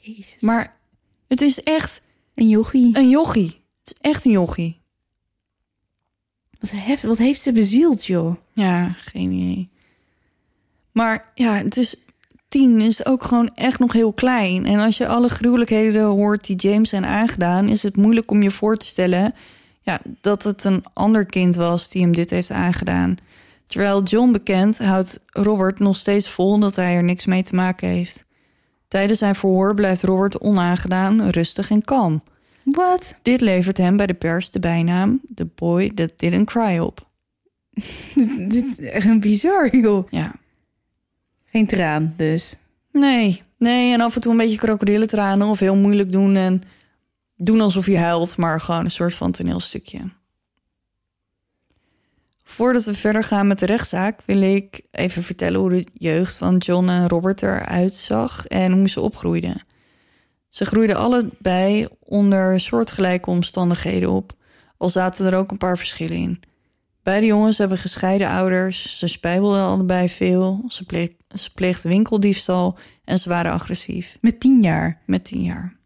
[0.00, 0.40] Jezus.
[0.40, 0.76] maar
[1.28, 2.00] het is echt
[2.34, 2.98] een jochie.
[2.98, 3.62] een jochie.
[3.84, 4.80] Het is echt een jochie.
[6.58, 8.36] Wat, hef, wat heeft ze bezield, joh?
[8.52, 9.70] Ja, geen idee.
[10.92, 11.96] Maar ja, het is
[12.54, 14.66] tien is ook gewoon echt nog heel klein.
[14.66, 18.50] En als je alle gruwelijkheden hoort die James zijn aangedaan, is het moeilijk om je
[18.50, 19.34] voor te stellen
[19.80, 23.16] ja, dat het een ander kind was die hem dit heeft aangedaan.
[23.66, 27.88] Terwijl John bekend houdt Robert nog steeds vol dat hij er niks mee te maken
[27.88, 28.24] heeft.
[28.88, 32.22] Tijdens zijn verhoor blijft Robert onaangedaan, rustig en kalm.
[32.62, 33.14] Wat?
[33.22, 37.08] Dit levert hem bij de pers de bijnaam The Boy That Didn't Cry op.
[38.48, 40.06] Dit is echt een bizar, joh.
[40.10, 40.34] Ja,
[41.54, 42.56] Geen traan, dus.
[42.92, 46.62] Nee, nee, en af en toe een beetje krokodillentranen of heel moeilijk doen en
[47.36, 50.00] doen alsof je huilt, maar gewoon een soort van toneelstukje.
[52.44, 56.56] Voordat we verder gaan met de rechtszaak, wil ik even vertellen hoe de jeugd van
[56.56, 59.62] John en Robert eruit zag en hoe ze opgroeiden.
[60.48, 64.32] Ze groeiden allebei onder soortgelijke omstandigheden op,
[64.76, 66.42] al zaten er ook een paar verschillen in.
[67.04, 73.18] Beide jongens hebben gescheiden ouders, ze spijbelden allebei veel, ze, pleeg, ze pleegden winkeldiefstal en
[73.18, 75.00] ze waren agressief Met tien jaar.
[75.06, 75.76] met tien jaar.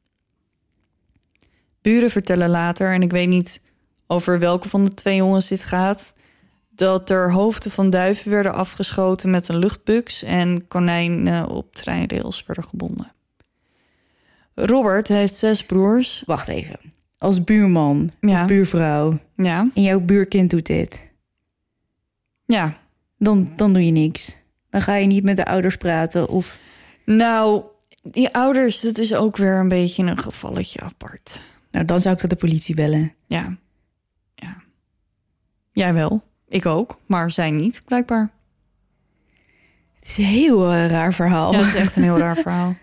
[1.83, 3.61] Buren vertellen later, en ik weet niet
[4.07, 6.15] over welke van de twee jongens dit gaat,
[6.71, 12.65] dat er hoofden van duiven werden afgeschoten met een luchtbux en konijnen op treinrails werden
[12.65, 13.13] gebonden.
[14.55, 16.23] Robert heeft zes broers.
[16.27, 16.79] Wacht even.
[17.19, 18.41] Als buurman Ja.
[18.43, 21.08] of buurvrouw Ja, en jouw buurkind doet dit,
[22.49, 22.79] ja.
[23.19, 24.37] dan, dan doe je niks.
[24.71, 26.59] Dan ga je niet met de ouders praten of...
[27.05, 27.63] Nou,
[28.03, 31.41] die ouders, dat is ook weer een beetje een gevalletje apart.
[31.71, 33.15] Nou, dan zou ik dat de politie bellen.
[33.27, 33.57] Ja,
[34.35, 34.63] ja.
[35.73, 38.31] Jij wel, ik ook, maar zij niet, blijkbaar.
[39.99, 41.53] Het is een heel eh, raar verhaal.
[41.53, 42.77] Ja, dat is echt een heel raar verhaal.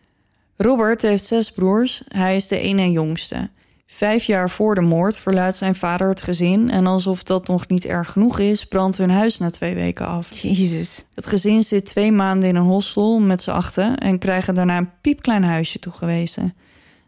[0.56, 2.02] Robert heeft zes broers.
[2.08, 3.50] Hij is de ene en jongste.
[3.94, 6.70] Vijf jaar voor de moord verlaat zijn vader het gezin...
[6.70, 8.64] en alsof dat nog niet erg genoeg is...
[8.64, 10.30] brandt hun huis na twee weken af.
[10.30, 11.04] Jezus.
[11.14, 13.98] Het gezin zit twee maanden in een hostel met z'n achten...
[13.98, 16.54] en krijgen daarna een piepklein huisje toegewezen.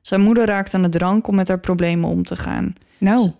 [0.02, 2.74] Zijn moeder raakt aan de drank om met haar problemen om te gaan.
[2.98, 3.30] Nou,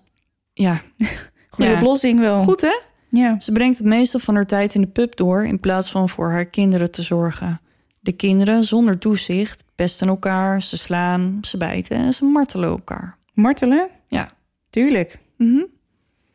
[0.53, 0.80] Ja,
[1.51, 1.76] goede Ja.
[1.76, 2.40] oplossing wel.
[2.40, 2.78] goed hè?
[3.09, 3.40] Ja.
[3.40, 6.30] Ze brengt het meeste van haar tijd in de pub door in plaats van voor
[6.30, 7.61] haar kinderen te zorgen.
[8.01, 13.16] De kinderen, zonder toezicht, pesten elkaar, ze slaan, ze bijten en ze martelen elkaar.
[13.35, 13.89] Martelen?
[14.09, 14.30] Ja,
[14.70, 15.18] Tuurlijk.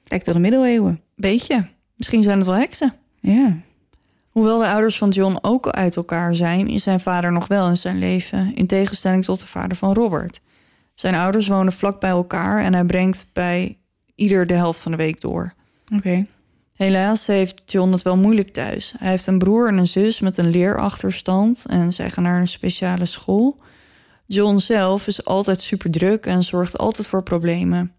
[0.04, 1.02] Lijkt wel de middeleeuwen.
[1.16, 1.68] beetje.
[1.96, 2.94] Misschien zijn het wel heksen.
[3.20, 3.58] Ja.
[4.30, 7.78] Hoewel de ouders van John ook uit elkaar zijn, is zijn vader nog wel in
[7.78, 10.42] zijn leven, in tegenstelling tot de vader van Robert.
[10.94, 13.78] Zijn ouders wonen vlak bij elkaar en hij brengt bij
[14.16, 15.54] ieder de helft van de week door.
[15.96, 16.26] Oké.
[16.76, 18.94] Helaas heeft John het wel moeilijk thuis.
[18.98, 22.48] Hij heeft een broer en een zus met een leerachterstand en zij gaan naar een
[22.48, 23.58] speciale school.
[24.32, 27.92] John zelf is altijd super druk en zorgt altijd voor problemen.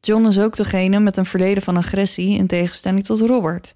[0.00, 3.74] John is ook degene met een verleden van agressie in tegenstelling tot Robert.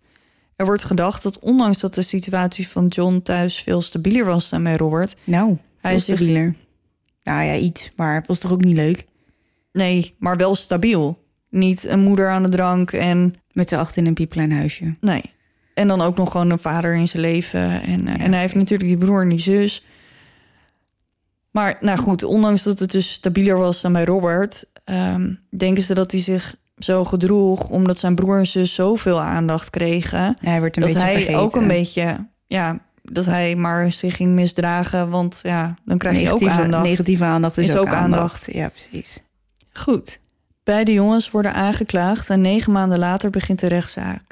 [0.56, 4.62] Er wordt gedacht dat ondanks dat de situatie van John thuis veel stabieler was dan
[4.62, 6.54] bij Robert, Nou, Hij is zich- stabieler.
[7.22, 7.92] Nou ja, iets.
[7.96, 9.06] Maar het was toch ook niet leuk?
[9.72, 11.26] nee, maar wel stabiel.
[11.50, 14.94] Niet een moeder aan de drank en Met z'n acht in een piepklein huisje.
[15.00, 15.22] Nee.
[15.74, 17.82] En dan ook nog gewoon een vader in zijn leven.
[17.82, 19.84] En, eh, en hij heeft natuurlijk die broer en die zus.
[21.50, 24.64] Maar nou goed, ondanks dat het dus stabieler was dan bij Robert...
[24.84, 27.70] ehm, denken ze dat hij zich zo gedroeg...
[27.70, 30.36] omdat zijn broer en zus zoveel aandacht kregen...
[30.40, 31.40] Hij werd een dat beetje hij vergeten.
[31.40, 32.26] ook een beetje...
[32.46, 35.10] Ja, dat hij maar zich ging misdragen.
[35.10, 36.84] Want ja, dan krijg je negatieve, ook aandacht.
[36.84, 38.02] Negatieve aandacht is, Is ook, ook aandacht.
[38.22, 38.48] aandacht.
[38.52, 39.22] Ja, precies.
[39.72, 40.20] Goed.
[40.64, 42.30] Beide jongens worden aangeklaagd...
[42.30, 44.22] en negen maanden later begint de rechtszaak.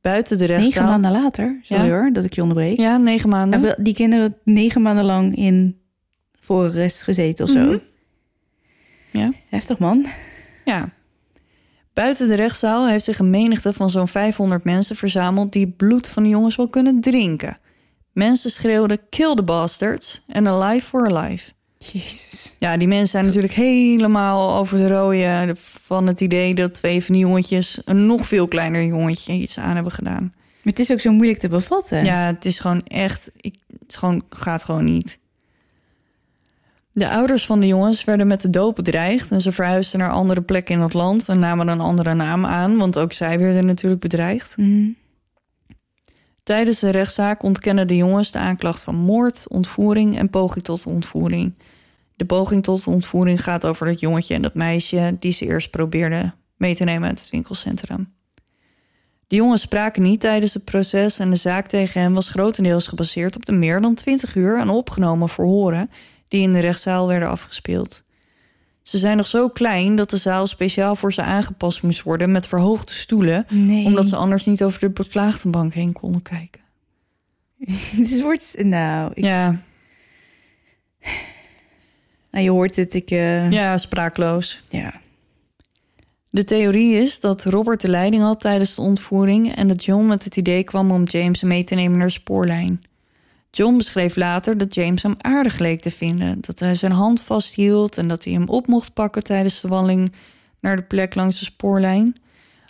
[0.00, 0.68] Buiten de rechtszaal...
[0.82, 1.90] Negen maanden later, sorry Ja.
[1.90, 2.78] hoor, dat ik je onderbreek.
[2.78, 3.60] Ja, negen maanden.
[3.60, 5.79] Hebben die kinderen negen maanden lang in
[6.40, 7.64] voorarrest gezeten of zo?
[7.64, 7.78] Mhm.
[9.10, 9.32] Ja.
[9.48, 10.06] Heftig man.
[10.64, 10.92] Ja.
[11.92, 16.22] Buiten de rechtszaal heeft zich een menigte van zo'n 500 mensen verzameld die bloed van
[16.22, 17.58] de jongens wel kunnen drinken.
[18.12, 21.50] Mensen schreeuwden kill the bastards en alive for alive.
[21.78, 22.54] Jezus.
[22.58, 27.14] Ja, die mensen zijn natuurlijk helemaal over de rode van het idee dat twee van
[27.14, 30.32] die jongetjes een nog veel kleiner jongetje iets aan hebben gedaan.
[30.62, 32.04] Maar het is ook zo moeilijk te bevatten.
[32.04, 33.54] Ja, het is gewoon echt, ik,
[33.86, 35.18] het gewoon, gaat gewoon niet.
[36.92, 40.42] De ouders van de jongens werden met de dood bedreigd en ze verhuisden naar andere
[40.42, 44.00] plekken in het land en namen een andere naam aan, want ook zij werden natuurlijk
[44.00, 44.56] bedreigd.
[44.56, 44.88] Mhm.
[46.42, 51.54] Tijdens de rechtszaak ontkennen de jongens de aanklacht van moord, ontvoering en poging tot ontvoering.
[52.16, 56.34] De poging tot ontvoering gaat over dat jongetje en dat meisje die ze eerst probeerden
[56.56, 58.12] mee te nemen uit het winkelcentrum.
[59.26, 63.36] De jongens spraken niet tijdens het proces en de zaak tegen hen was grotendeels gebaseerd
[63.36, 65.90] op de meer dan 20 uur aan opgenomen verhoren
[66.30, 68.02] die in de rechtszaal werden afgespeeld.
[68.82, 72.46] Ze zijn nog zo klein dat de zaal speciaal voor ze aangepast moest worden met
[72.46, 73.84] verhoogde stoelen, Nee.
[73.84, 76.60] omdat ze anders niet over de beklaagde bank heen konden kijken.
[77.96, 78.54] Het wordt...
[78.58, 79.62] Nou, ik, Ja,
[82.30, 82.94] nou, je hoort het.
[82.94, 84.60] Ik, eh, ja, spraakloos.
[84.68, 85.00] ja.
[86.32, 90.24] De theorie is dat Robert de leiding had tijdens de ontvoering en dat John met
[90.24, 92.82] het idee kwam om James mee te nemen naar de spoorlijn.
[93.50, 97.98] John beschreef later dat James hem aardig leek te vinden, dat hij zijn hand vasthield
[97.98, 100.12] en dat hij hem op mocht pakken tijdens de wandeling
[100.60, 102.14] naar de plek langs de spoorlijn.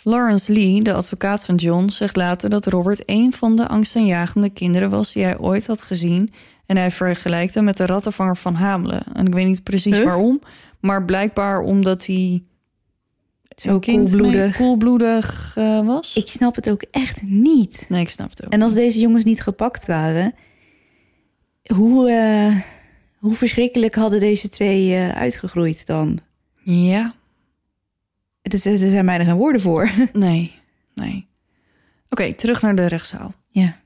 [0.03, 4.89] Lawrence Lee, de advocaat van John, zegt later dat Robert een van de angstaanjagende kinderen
[4.89, 6.33] was die hij ooit had gezien.
[6.65, 9.03] En hij vergelijkt hem met de rattenvanger van Hamelen.
[9.13, 10.05] En ik weet niet precies Huh?
[10.05, 10.41] waarom,
[10.79, 12.43] maar blijkbaar omdat hij
[13.55, 14.55] Zo koelbloedig.
[14.55, 16.15] koelbloedig eh, was.
[16.15, 17.85] Ik snap het ook echt niet.
[17.89, 18.51] Nee, ik snap het ook.
[18.51, 20.33] En als deze jongens niet gepakt waren...
[21.75, 22.61] Hoe, eh,
[23.17, 26.17] hoe verschrikkelijk hadden deze twee eh, uitgegroeid dan?
[26.63, 27.13] Ja,
[28.41, 29.91] Er er zijn mij er geen woorden voor.
[30.13, 30.51] nee,
[30.93, 31.27] nee.
[32.09, 33.33] Oké, terug naar de rechtszaal.
[33.49, 33.79] ja.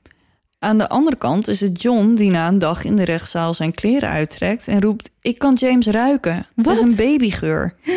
[0.58, 3.72] Aan de andere kant is het John die na een dag in de rechtszaal zijn
[3.72, 6.34] kleren uittrekt en roept: Ik kan James ruiken.
[6.34, 6.74] Het Wat?
[6.76, 7.74] is een babygeur.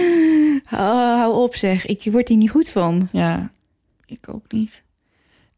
[0.72, 0.80] Oh,
[1.20, 3.10] hou op zeg, ik word hier niet goed van.
[3.12, 3.52] Ja,
[4.06, 4.84] ik ook niet.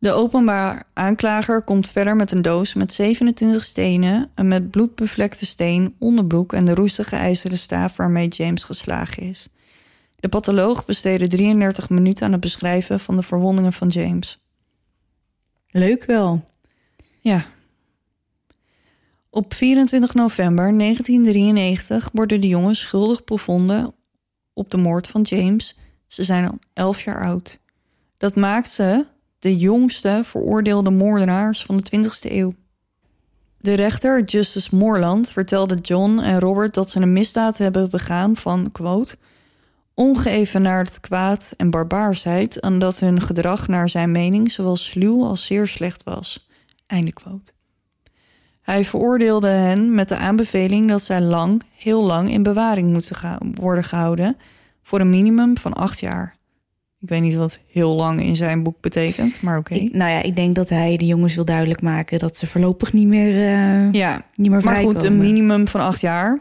[0.01, 5.45] De openbaar aanklager komt verder met een doos met 27 stenen, een met bloed bevlekte
[5.45, 9.47] steen, onderbroek en de roestige ijzeren staaf waarmee James geslagen is.
[10.15, 14.39] De patholoog besteedde 33 minuten aan het beschrijven van de verwondingen van James.
[15.67, 16.43] Leuk wel.
[17.19, 17.45] Ja.
[19.29, 23.93] Op 24 november 1993 worden de jongens schuldig bevonden
[24.53, 25.77] op de moord van James.
[26.07, 27.59] Ze zijn al 11 jaar oud.
[28.17, 29.05] Dat maakt ze
[29.41, 32.53] de jongste veroordeelde moordenaars van de 20e eeuw.
[33.57, 38.71] De rechter, Justice Moorland, vertelde John en Robert dat ze een misdaad hebben begaan van,
[38.71, 39.15] quote,
[39.93, 45.67] ongeëvenaard kwaad en barbaarsheid en dat hun gedrag naar zijn mening zowel sluw als zeer
[45.67, 46.47] slecht was.
[46.87, 47.51] Einde quote.
[48.61, 53.83] Hij veroordeelde hen met de aanbeveling dat zij lang, heel lang in bewaring moeten worden
[53.83, 54.37] gehouden
[54.81, 56.39] voor een minimum van acht jaar.
[57.01, 59.73] Ik weet niet wat heel lang in zijn boek betekent, maar oké.
[59.91, 63.07] Nou ja, ik denk dat hij de jongens wil duidelijk maken dat ze voorlopig niet
[63.07, 66.39] meer, eh, Ja, niet meer maar goed, een minimum van acht jaar.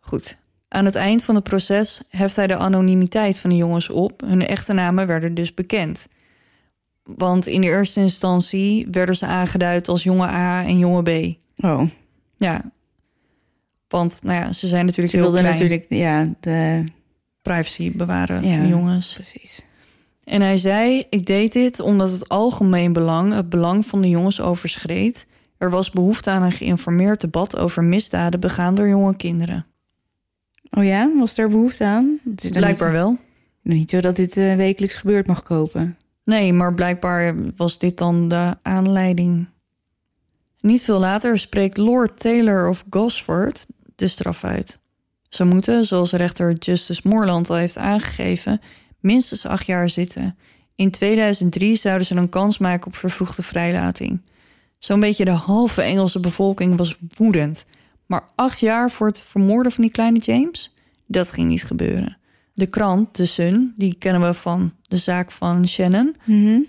[0.00, 0.36] Goed.
[0.68, 4.22] Aan het eind van het proces heft hij de anonimiteit van de jongens op.
[4.26, 6.06] Hun echte namen werden dus bekend.
[7.02, 11.36] Want in de eerste instantie werden ze aangeduid als jonge A en jonge B.
[11.64, 11.82] Oh,
[12.36, 12.72] Ja.
[13.88, 15.60] Want nou ja, ze zijn natuurlijk ze heel wilden klein.
[15.60, 16.84] natuurlijk, ja, de,
[17.44, 18.56] privacy bewaren Ja.
[18.56, 19.12] van jongens.
[19.14, 19.64] precies.
[20.24, 24.40] En hij zei: Ik deed dit omdat het algemeen belang, het belang van de jongens
[24.40, 25.26] overschreed.
[25.58, 29.66] Er was behoefte aan een geïnformeerd debat over misdaden begaan door jonge kinderen.
[30.70, 32.18] Oh ja, was er behoefte aan?
[32.30, 33.16] Het is nog Blijkbaar niet, wel.
[33.62, 35.96] niet zo dat dit eh, wekelijks gebeurd mag kopen.
[36.24, 39.46] Nee, maar blijkbaar was dit dan de aanleiding.
[40.60, 44.78] Niet veel later spreekt Lord Taylor of Gosford de straf uit.
[45.34, 48.60] Ze moeten, zoals rechter Justice Moorland al heeft aangegeven,
[49.00, 50.36] minstens acht jaar zitten.
[50.74, 54.22] In 2003 zouden ze een kans maken op vervroegde vrijlating.
[54.78, 57.64] Zo'n beetje de halve Engelse bevolking was woedend.
[58.06, 60.74] Maar acht jaar voor het vermoorden van die kleine James?
[61.06, 62.18] Dat ging niet gebeuren.
[62.52, 66.16] De krant, The Sun, die kennen we van de zaak van Shannon,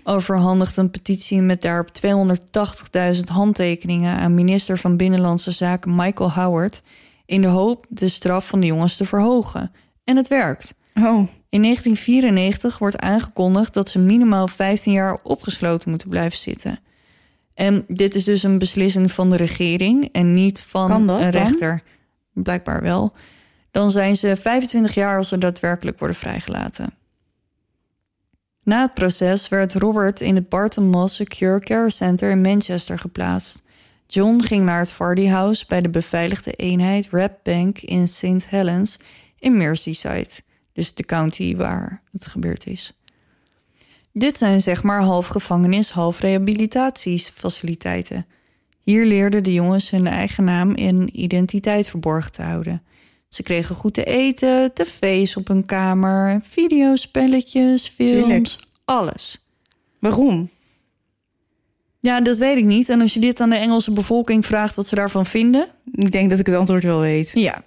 [0.04, 1.88] overhandigt een petitie met daarop
[3.16, 6.82] 280.000 handtekeningen aan minister van Binnenlandse Zaken Michael Howard
[7.26, 9.72] in de hoop de straf van de jongens te verhogen.
[10.04, 10.74] En het werkt.
[10.94, 16.78] Oh, In 1994 wordt aangekondigd dat ze minimaal 15 jaar opgesloten moeten blijven zitten.
[17.54, 21.18] En dit is dus een beslissing van de regering en niet van dat een dan?
[21.42, 21.82] rechter.
[22.32, 23.12] Blijkbaar wel.
[23.70, 26.94] Dan zijn ze 25 jaar als ze daadwerkelijk worden vrijgelaten.
[28.62, 33.62] Na het proces werd Robert in het Barton Moss Secure Care Center in Manchester geplaatst.
[34.06, 38.46] John ging naar het Vardy House bij de beveiligde eenheid Red Bank in St.
[38.48, 38.96] Helens
[39.38, 40.28] in Merseyside,
[40.72, 42.92] dus de county waar het gebeurd is.
[44.12, 48.26] Dit zijn zeg maar half gevangenis, half rehabilitatiefaciliteiten.
[48.82, 52.82] Hier leerden de jongens hun eigen naam en identiteit verborgen te houden.
[53.28, 58.56] Ze kregen goed te eten, tv's op hun kamer, videospelletjes, films, Tuurlijk.
[58.84, 59.44] alles.
[59.98, 60.50] waarom?
[62.00, 62.88] Ja, dat weet ik niet.
[62.88, 66.30] En als je dit aan de Engelse bevolking vraagt wat ze daarvan vinden, Ik denk
[66.30, 67.30] dat ik het antwoord wel weet.
[67.34, 67.62] ja.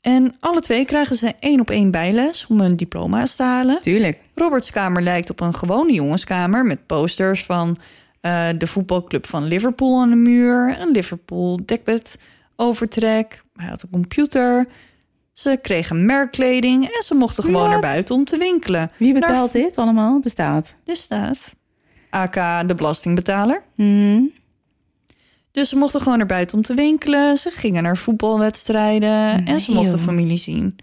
[0.00, 3.80] En alle twee krijgen ze één op één bijles om hun diploma's te halen.
[3.80, 4.20] Tuurlijk.
[4.34, 7.76] Roberts kamer lijkt op een gewone jongenskamer met posters van
[8.20, 12.18] eh, de voetbalclub van Liverpool aan de muur, een Liverpool dekbed
[12.56, 13.42] overtrek.
[13.54, 14.66] Hij had een computer.
[15.32, 18.90] Ze kregen merkkleding en ze mochten gewoon naar buiten om te winkelen.
[18.98, 20.20] Wie betaalt dit allemaal?
[20.20, 20.76] De staat.
[20.84, 21.54] De staat.
[22.16, 23.62] AK de belastingbetaler.
[23.74, 24.22] Mhm.
[25.50, 27.38] Dus ze mochten gewoon naar buiten om te winkelen.
[27.38, 30.06] Ze gingen naar voetbalwedstrijden en ze mochten joh.
[30.06, 30.76] familie zien.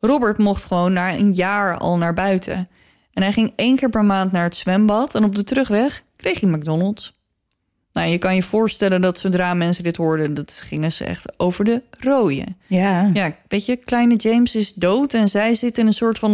[0.00, 2.68] Robert mocht gewoon na een jaar al naar buiten.
[3.12, 5.14] En hij ging één keer per maand naar het zwembad.
[5.14, 7.20] En op de terugweg kreeg hij McDonald's.
[7.92, 10.34] Nou, je kan je voorstellen dat zodra mensen dit hoorden...
[10.34, 12.56] dat gingen ze echt over de rooien.
[12.66, 13.10] Ja.
[13.12, 15.14] Ja, weet je, kleine James is dood...
[15.14, 16.32] en zij zit in een soort van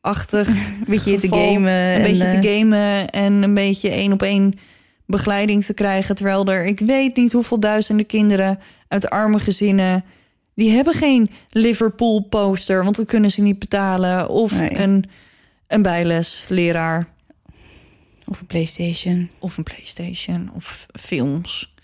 [0.00, 1.72] hostel-achtig Een beetje te gamen.
[1.72, 4.54] Een en, beetje eh, te gamen en een beetje één op één
[5.06, 6.14] begeleiding te krijgen.
[6.14, 10.04] Terwijl er, ik weet niet hoeveel duizenden kinderen uit arme gezinnen...
[10.54, 14.28] die hebben geen Liverpool poster, want dat kunnen ze niet betalen.
[14.28, 14.78] Of Nee.
[14.78, 15.04] een,
[15.66, 17.08] een bijlesleraar
[18.24, 19.30] Of een Playstation.
[19.38, 21.76] of een Playstation of films.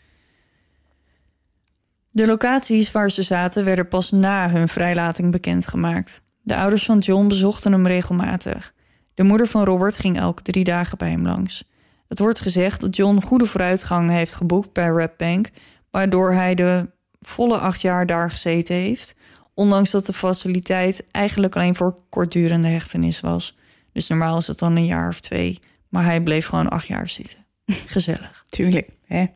[2.10, 6.22] De locaties waar ze zaten werden pas na hun vrijlating bekendgemaakt.
[6.46, 8.74] De ouders van John bezochten hem regelmatig.
[9.14, 11.64] De moeder van Robert ging elke drie dagen bij hem langs.
[12.08, 15.50] Het wordt gezegd dat John goede vooruitgang heeft geboekt bij Red Bank,
[15.90, 16.90] waardoor hij de
[17.20, 19.14] volle acht jaar daar gezeten heeft,
[19.54, 23.56] ondanks dat de faciliteit eigenlijk alleen voor kortdurende hechtenis was.
[23.92, 27.08] Dus normaal is het dan een jaar of twee, maar hij bleef gewoon acht jaar
[27.08, 27.46] zitten.
[27.86, 28.44] Gezellig.
[28.46, 28.88] Tuurlijk.
[29.06, 29.26] Hè?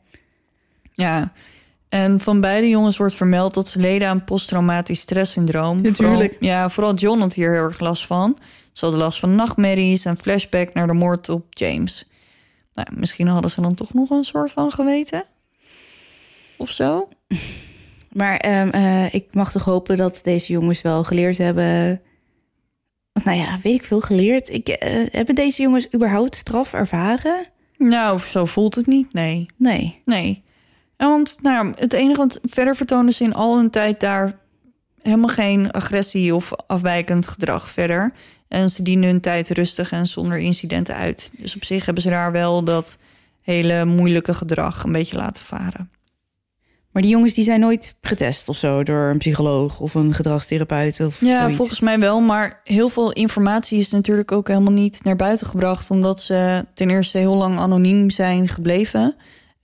[0.92, 1.32] Ja.
[1.88, 5.80] En van beide jongens wordt vermeld dat ze leden aan posttraumatisch stresssyndroom.
[5.80, 6.32] Natuurlijk.
[6.32, 8.38] Vooral- ja, vooral John had hier heel erg last van.
[8.72, 12.06] Ze hadden last van nachtmerries en flashback naar de moord op James.
[12.72, 15.24] Nou, misschien hadden ze dan toch nog een soort van geweten.
[16.56, 17.08] Of zo.
[18.12, 22.00] Maar ehm, eh, ik mag toch hopen dat deze jongens wel geleerd hebben.
[23.24, 24.48] Nou ja, weet ik veel geleerd.
[24.48, 27.46] Ik, eh, hebben deze jongens überhaupt straf ervaren?
[27.76, 29.12] Nou, zo voelt het niet.
[29.12, 29.46] Nee.
[29.56, 30.00] Nee.
[30.04, 30.42] Nee.
[31.06, 34.38] Want nou, het enige wat verder vertonen ze in al hun tijd daar
[35.02, 38.12] helemaal geen agressie of afwijkend gedrag verder.
[38.48, 41.30] En ze dienen hun tijd rustig en zonder incidenten uit.
[41.38, 42.98] Dus op zich hebben ze daar wel dat
[43.40, 45.90] hele moeilijke gedrag een beetje laten varen.
[46.92, 51.00] Maar die jongens die zijn nooit getest of zo door een psycholoog of een gedragstherapeut
[51.00, 51.56] of Ja, zoiets.
[51.56, 52.20] volgens mij wel.
[52.20, 55.90] Maar heel veel informatie is natuurlijk ook helemaal niet naar buiten gebracht.
[55.90, 59.16] Omdat ze ten eerste heel lang anoniem zijn gebleven.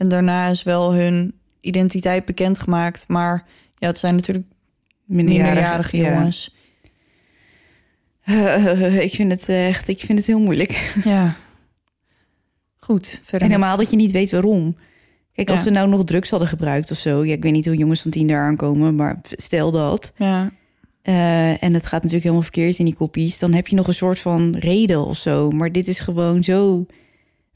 [0.04, 3.08] En daarna is wel hun identiteit bekendgemaakt.
[3.08, 3.46] Maar
[3.78, 4.46] ja, het zijn natuurlijk
[5.04, 6.12] minderjarige ja.
[6.12, 6.54] jongens.
[9.08, 10.92] ik vind het eh, echt, ik vind het heel moeilijk.
[11.04, 11.34] Ja.
[12.76, 13.48] Goed, verder.
[13.48, 14.76] En helemaal dat je niet weet waarom.
[15.32, 15.64] Kijk, als Ja.
[15.64, 17.24] ze nou nog drugs hadden gebruikt of zo.
[17.24, 20.12] Ja, ik weet niet hoe jongens van tien daar aankomen, maar stel dat.
[20.16, 20.50] Ja,
[21.02, 23.38] eh, en het gaat natuurlijk helemaal verkeerd in die kopies.
[23.38, 25.50] Dan heb je nog een soort van reden of zo.
[25.50, 26.86] Maar dit is gewoon zo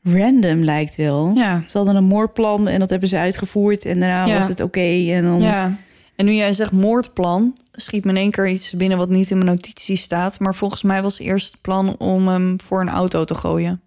[0.02, 1.32] random lijkt wel.
[1.34, 3.84] ja, Ze hadden een moordplan en dat hebben ze uitgevoerd.
[3.84, 4.34] En daarna Ja.
[4.38, 5.10] was het oké.
[5.12, 5.40] en dan...
[5.40, 5.76] ja.
[6.16, 9.38] En nu jij zegt moordplan, schiet me in één keer iets binnen wat niet in
[9.38, 10.38] mijn notitie staat.
[10.40, 13.80] Maar volgens mij was eerst het plan om hem voor een auto te gooien.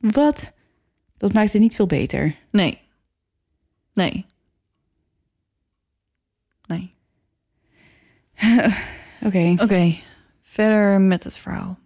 [0.00, 0.52] Wat?
[1.18, 2.34] Dat maakt het niet veel beter.
[2.50, 2.78] Nee.
[3.94, 4.24] Nee.
[6.66, 6.90] Nee.
[9.26, 9.54] Oké.
[9.62, 9.94] Oké,
[10.42, 11.78] verder met het verhaal.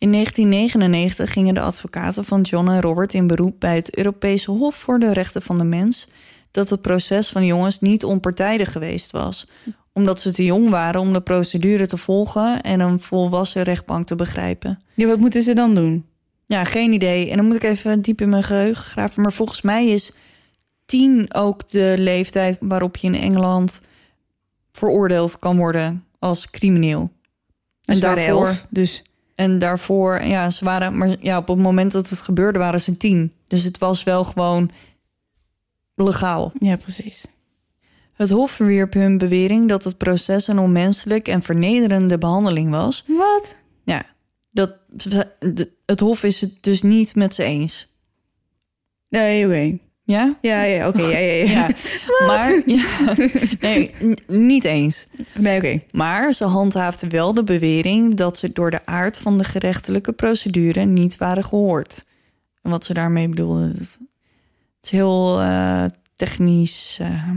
[0.00, 4.74] In 1999 gingen de advocaten van John en Robert in beroep bij het Europese Hof
[4.74, 6.08] voor de Rechten van de Mens
[6.50, 9.46] dat het proces van jongens niet onpartijdig geweest was,
[9.92, 14.14] omdat ze te jong waren om de procedure te volgen en een volwassen rechtbank te
[14.14, 14.80] begrijpen.
[14.94, 16.06] Ja, wat moeten ze dan doen?
[16.46, 17.30] Ja, geen idee.
[17.30, 19.22] En dan moet ik even diep in mijn geheugen graven.
[19.22, 20.12] Maar volgens mij is
[20.84, 23.80] tien ook de leeftijd waarop je in Engeland
[24.72, 27.00] veroordeeld kan worden als crimineel.
[27.84, 29.02] En En daar daarvoor, elf, dus
[29.40, 32.96] en daarvoor, ja, ze waren, maar ja, op het moment dat het gebeurde waren ze
[32.96, 33.32] tien.
[33.46, 34.70] Dus het was wel gewoon
[35.94, 36.52] legaal.
[36.58, 37.26] ja, precies.
[38.12, 43.04] Het Hof verwierp hun bewering dat het proces een onmenselijk en vernederende behandeling was.
[43.06, 43.56] Wat?
[43.84, 44.02] Ja,
[44.50, 44.76] dat,
[45.86, 47.94] het Hof is het dus niet met ze eens.
[49.08, 49.78] Nee, oké.
[50.10, 50.36] Ja?
[50.40, 51.02] Ja, ja, oké.
[51.02, 51.50] ja, ja, ja.
[52.20, 53.14] Ja, maar ja,
[53.60, 53.90] nee,
[54.26, 55.06] niet eens.
[55.34, 55.80] Nee, oké.
[55.92, 60.84] Maar ze handhaafde wel de bewering dat ze door de aard van de gerechtelijke procedure
[60.84, 62.04] niet waren gehoord.
[62.62, 63.98] En wat ze daarmee bedoelden, dat-
[64.76, 65.84] het is heel eh,
[66.14, 67.30] technisch eh,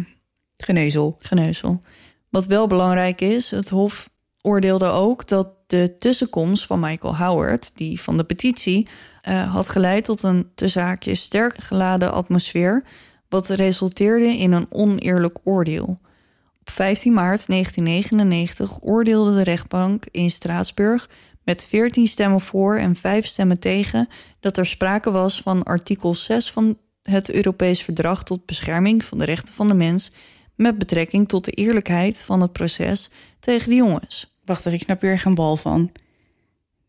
[0.57, 1.15] Geneuzel.
[1.19, 1.82] geneuzel.
[2.30, 4.09] Wat wel belangrijk is, het Hof
[4.41, 8.88] oordeelde ook dat de tussenkomst van Michael Howard, die van de petitie,
[9.24, 12.84] eh, had geleid tot een te zaakje sterk geladen atmosfeer,
[13.30, 15.99] wat resulteerde in een oneerlijk oordeel.
[16.59, 21.09] Op 15 maart 1999 oordeelde de rechtbank in Straatsburg
[21.43, 24.07] met 14 stemmen voor en 5 stemmen tegen
[24.39, 29.26] dat er sprake was van artikel 6 van het Europees Verdrag tot bescherming van de
[29.26, 30.11] rechten van de mens
[30.55, 33.09] met betrekking tot de eerlijkheid van het proces
[33.39, 34.36] tegen de jongens.
[34.45, 35.91] Wacht ik snap hier geen bal van.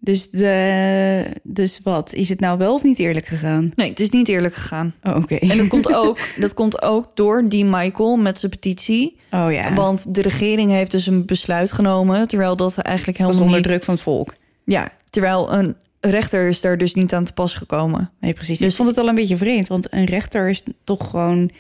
[0.04, 2.12] Dus, de, dus wat?
[2.12, 3.72] Is het nou wel of niet eerlijk gegaan?
[3.74, 4.94] Nee, het is niet eerlijk gegaan.
[5.02, 5.34] Oh, oké.
[5.34, 9.16] En dat komt ook, dat komt ook door die Michael met zijn petitie.
[9.30, 13.56] Oh ja, Want de regering heeft dus een besluit genomen, terwijl dat eigenlijk helemaal onder
[13.56, 13.66] niet...
[13.66, 14.34] druk van het volk.
[14.64, 18.10] Ja, terwijl een rechter is daar dus niet aan te pas gekomen.
[18.20, 18.58] Nee, precies.
[18.58, 21.50] Dus- ik vond het al een beetje vreemd, want een rechter is toch gewoon een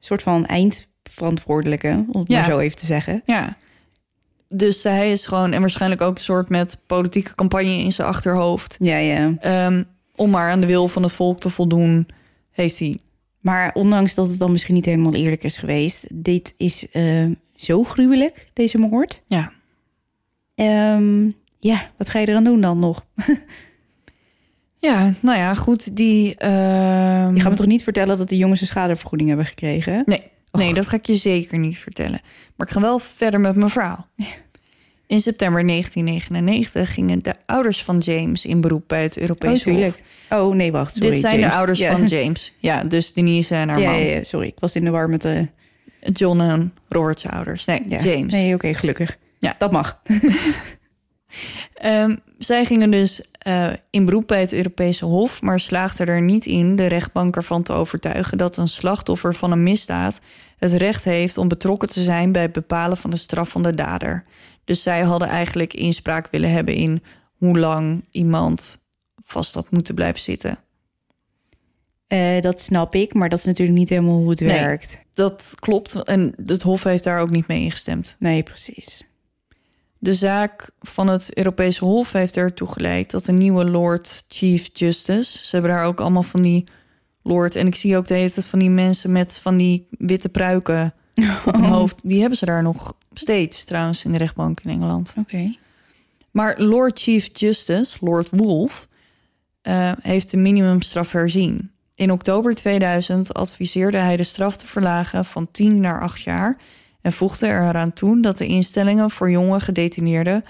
[0.00, 2.36] soort van eindverantwoordelijke, om het Ja.
[2.40, 3.22] maar zo even te zeggen.
[3.24, 3.56] Ja.
[4.56, 8.76] Dus hij is gewoon, en waarschijnlijk ook een soort met politieke campagne in zijn achterhoofd.
[8.80, 9.34] Ja, ja.
[9.40, 9.82] Ehm,
[10.16, 12.06] om maar aan de wil van het volk te voldoen,
[12.50, 12.98] heeft hij.
[13.40, 17.26] Maar ondanks dat het dan misschien niet helemaal eerlijk is geweest, dit is eh,
[17.56, 19.22] zo gruwelijk, deze moord.
[19.26, 19.52] Ja.
[20.54, 21.24] Ehm,
[21.58, 23.04] ja, wat ga je eraan doen dan nog?
[24.78, 25.96] Ja, nou ja, goed.
[25.96, 26.34] Die.
[26.36, 30.02] ehm, Je gaat me toch niet vertellen dat de jongens een schadevergoeding hebben gekregen?
[30.06, 32.20] Nee, nee, dat ga ik je zeker niet vertellen.
[32.56, 34.06] Maar ik ga wel verder met mijn verhaal.
[35.14, 40.02] In september 1999 gingen de ouders van James in beroep bij het Oh, Europees tuurlijk.
[40.28, 40.40] Hof.
[40.40, 40.94] Oh, nee, wacht.
[40.94, 41.50] Sorry, Dit zijn James.
[41.50, 41.92] de ouders Ja.
[41.92, 42.52] van James.
[42.58, 43.98] Ja, dus Denise en haar Ja, man.
[44.00, 44.46] ja, ja, sorry.
[44.46, 45.48] Ik was in de war met de...
[46.12, 47.64] John en Robert's ouders.
[47.64, 48.00] Nee, Ja.
[48.00, 48.32] James.
[48.32, 49.16] Nee, oké, gelukkig.
[49.38, 49.54] Ja.
[49.58, 49.98] Dat mag.
[51.74, 56.46] Ehm, zij gingen dus eh, in beroep bij het Europese Hof, maar slaagden er niet
[56.46, 60.20] in de rechtbank ervan te overtuigen dat een slachtoffer van een misdaad
[60.58, 63.74] het recht heeft om betrokken te zijn bij het bepalen van de straf van de
[63.74, 64.24] dader.
[64.64, 67.02] Dus zij hadden eigenlijk inspraak willen hebben in
[67.36, 68.78] hoe lang iemand
[69.22, 70.58] vast had moeten blijven zitten.
[72.06, 74.48] Eh, dat snap ik, maar dat is natuurlijk niet helemaal hoe het Nee.
[74.58, 75.00] werkt.
[75.12, 78.16] Dat klopt en het Hof heeft daar ook niet mee ingestemd.
[78.18, 79.02] Nee, precies.
[79.98, 85.38] De zaak van het Europese Hof heeft ertoe geleid dat de nieuwe Lord Chief Justice,
[85.44, 86.64] ze hebben daar ook allemaal van die
[87.22, 87.54] Lord.
[87.56, 90.94] En ik zie ook de hele tijd van die mensen met van die witte pruiken
[91.46, 92.00] op hun hoofd.
[92.08, 95.14] Die hebben ze daar nog steeds trouwens in de rechtbank in Engeland.
[95.18, 95.56] Oké.
[96.30, 98.88] Maar Lord Chief Justice, Lord Wolf,
[99.62, 101.70] eh, heeft de minimumstraf herzien.
[101.94, 106.56] In oktober 2000 adviseerde hij de straf te verlagen van 10 naar 8 jaar
[107.00, 110.44] en voegde er eraan toe dat de instellingen voor jonge gedetineerden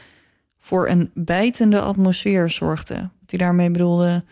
[0.58, 3.12] voor een bijtende atmosfeer zorgden.
[3.20, 4.24] Wat hij daarmee bedoelde,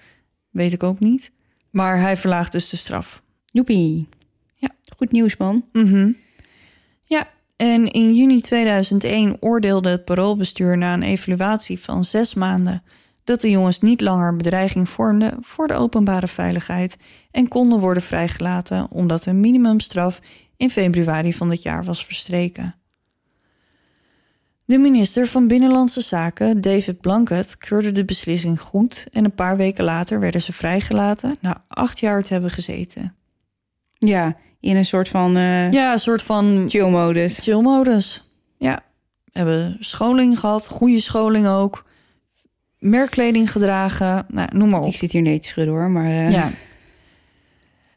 [0.50, 1.30] weet ik ook niet.
[1.70, 3.22] Maar hij verlaagt dus de straf.
[3.44, 4.08] Joepie.
[4.54, 4.68] Ja.
[4.96, 5.64] Goed nieuws, man.
[5.72, 6.10] Mhm.
[7.56, 12.82] En in juni 2001 oordeelde het paroolbestuur na een evaluatie van zes maanden
[13.24, 16.96] dat de jongens niet langer bedreiging vormden voor de openbare veiligheid
[17.30, 20.20] en konden worden vrijgelaten omdat een minimumstraf
[20.56, 22.74] in februari van dit jaar was verstreken.
[24.64, 29.84] De minister van Binnenlandse Zaken, David Blanket, keurde de beslissing goed en een paar weken
[29.84, 33.16] later werden ze vrijgelaten na acht jaar te hebben gezeten.
[33.92, 37.38] Ja, in een soort van eh Ja, een soort van chill-modus.
[37.38, 38.30] chillmodus.
[38.58, 38.80] Ja,
[39.32, 41.84] hebben scholing gehad, goede scholing ook.
[42.78, 44.88] Merkkleding gedragen, nou, noem maar op.
[44.88, 46.04] Ik zit hier nee te schudden hoor, maar...
[46.06, 46.50] eh, Ja.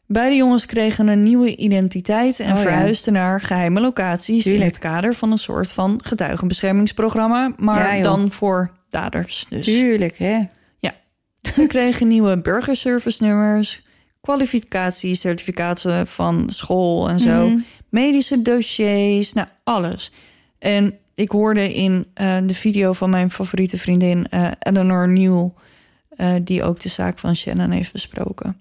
[0.08, 2.60] Beide jongens kregen een nieuwe identiteit en Oh, ja.
[2.62, 8.30] verhuisden naar geheime locaties in het kader van een soort van getuigenbeschermingsprogramma, maar Ja, dan
[8.30, 9.46] voor daders.
[9.48, 10.40] Dus Tuurlijk, hè.
[11.42, 13.82] ze kregen nieuwe burgerservice nummers,
[14.26, 17.60] kwalificaties, certificaten van school en zo, Mhm.
[17.88, 20.12] medische dossiers, nou alles.
[20.58, 25.52] En ik hoorde in eh, de video van mijn favoriete vriendin eh, Eleanor Newell,
[26.08, 28.60] eh, die ook de zaak van Shannon heeft besproken,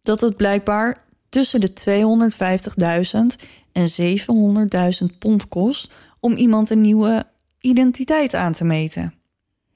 [0.00, 0.98] dat het blijkbaar
[1.28, 3.36] tussen de 250.000
[3.72, 5.90] en 700.000 pond kost
[6.20, 7.26] om iemand een nieuwe
[7.60, 9.14] identiteit aan te meten.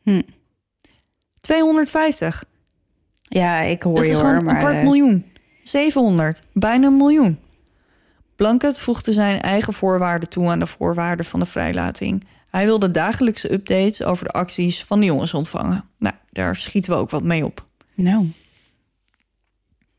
[0.03, 0.23] Hm.
[1.41, 2.45] 250.
[3.33, 4.55] Ja, ik hoor Dat je is hoor, maar...
[4.55, 5.33] een kwart eh, miljoen.
[5.63, 6.43] 700.
[6.53, 7.39] Bijna een miljoen.
[8.37, 12.25] Blanket voegde zijn eigen voorwaarden toe aan de voorwaarden van de vrijlating.
[12.51, 15.85] Hij wilde dagelijkse updates over de acties van de jongens ontvangen.
[15.99, 17.67] Nou, daar schieten we ook wat mee op.
[17.95, 18.33] Nou,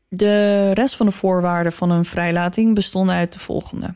[0.08, 3.94] De rest van de voorwaarden van hun vrijlating bestonden uit de volgende.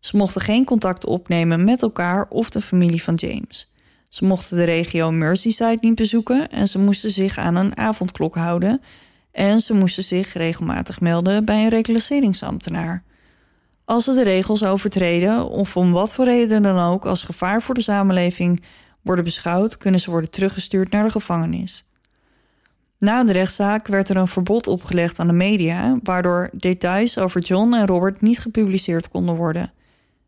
[0.00, 3.71] Ze mochten geen contact opnemen met elkaar of de familie van James.
[4.14, 8.80] Ze mochten de regio Merseyside niet bezoeken en ze moesten zich aan een avondklok houden.
[9.30, 13.02] En ze moesten zich regelmatig melden bij een reclasseringsambtenaar.
[13.84, 17.74] Als ze de regels overtreden of om wat voor reden dan ook als gevaar voor
[17.74, 18.62] de samenleving
[19.02, 21.84] worden beschouwd, kunnen ze worden teruggestuurd naar de gevangenis.
[22.98, 27.74] Na de rechtszaak werd er een verbod opgelegd aan de media, waardoor details over John
[27.74, 29.72] en Robert niet gepubliceerd konden worden.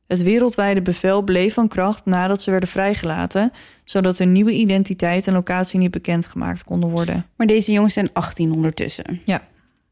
[0.07, 3.52] Het wereldwijde bevel bleef van kracht nadat ze werden vrijgelaten,
[3.84, 7.26] zodat hun nieuwe identiteit en locatie niet bekendgemaakt konden worden.
[7.36, 9.20] maar deze jongens zijn 18 ondertussen.
[9.24, 9.42] Ja.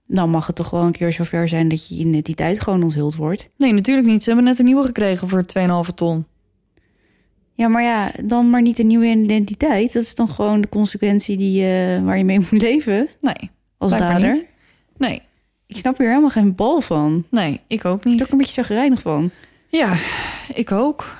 [0.06, 3.48] Dan mag het toch wel een keer zover zijn dat je identiteit gewoon onthuld wordt.
[3.56, 4.22] Nee, natuurlijk niet.
[4.22, 5.44] Ze hebben net een nieuwe gekregen voor
[5.88, 6.26] 2,5 ton.
[7.54, 9.92] Ja, maar ja, dan maar niet een nieuwe identiteit.
[9.92, 13.92] Dat is dan gewoon de consequentie die, eh, waar je mee moet leven Nee, als
[13.96, 14.30] dader.
[14.30, 14.46] niet.
[14.96, 15.20] Nee,
[15.66, 17.24] Ik snap hier helemaal geen bal van.
[17.30, 18.20] nee, ik ook Ik ben niet.
[18.20, 19.30] er ook een beetje zagrijnig van.
[19.76, 19.98] Ja,
[20.54, 21.16] ik ook.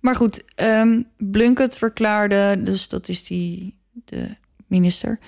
[0.00, 5.18] Maar goed, ehm Blunkett verklaarde, dus dat is die de minister,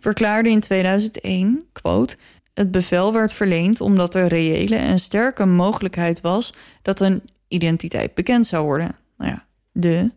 [0.00, 2.16] verklaarde in 2001, quote,
[2.54, 8.46] het bevel werd verleend omdat er reële en sterke mogelijkheid was dat een identiteit bekend
[8.46, 8.96] zou worden.
[9.16, 10.10] Nou ja, de.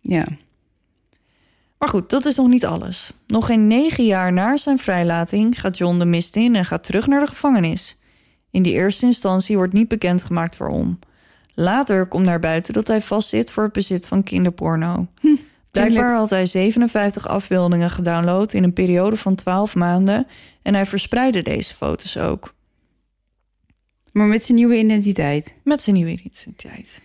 [0.00, 0.26] Ja.
[1.78, 3.12] Maar goed, dat is nog niet alles.
[3.26, 7.06] Nog geen negen jaar na zijn vrijlating gaat John de mist in en gaat terug
[7.06, 7.96] naar de gevangenis.
[8.56, 10.98] In die eerste instantie wordt niet bekendgemaakt waarom.
[11.54, 15.06] Later komt naar buiten dat hij vastzit voor het bezit van kinderporno.
[15.70, 20.26] Blijkbaar had hij 57 afbeeldingen gedownload in een periode van 12 maanden
[20.62, 22.54] en hij verspreidde deze foto's ook
[24.12, 25.54] Maar met zijn nieuwe identiteit.
[25.64, 27.00] met zijn nieuwe identiteit.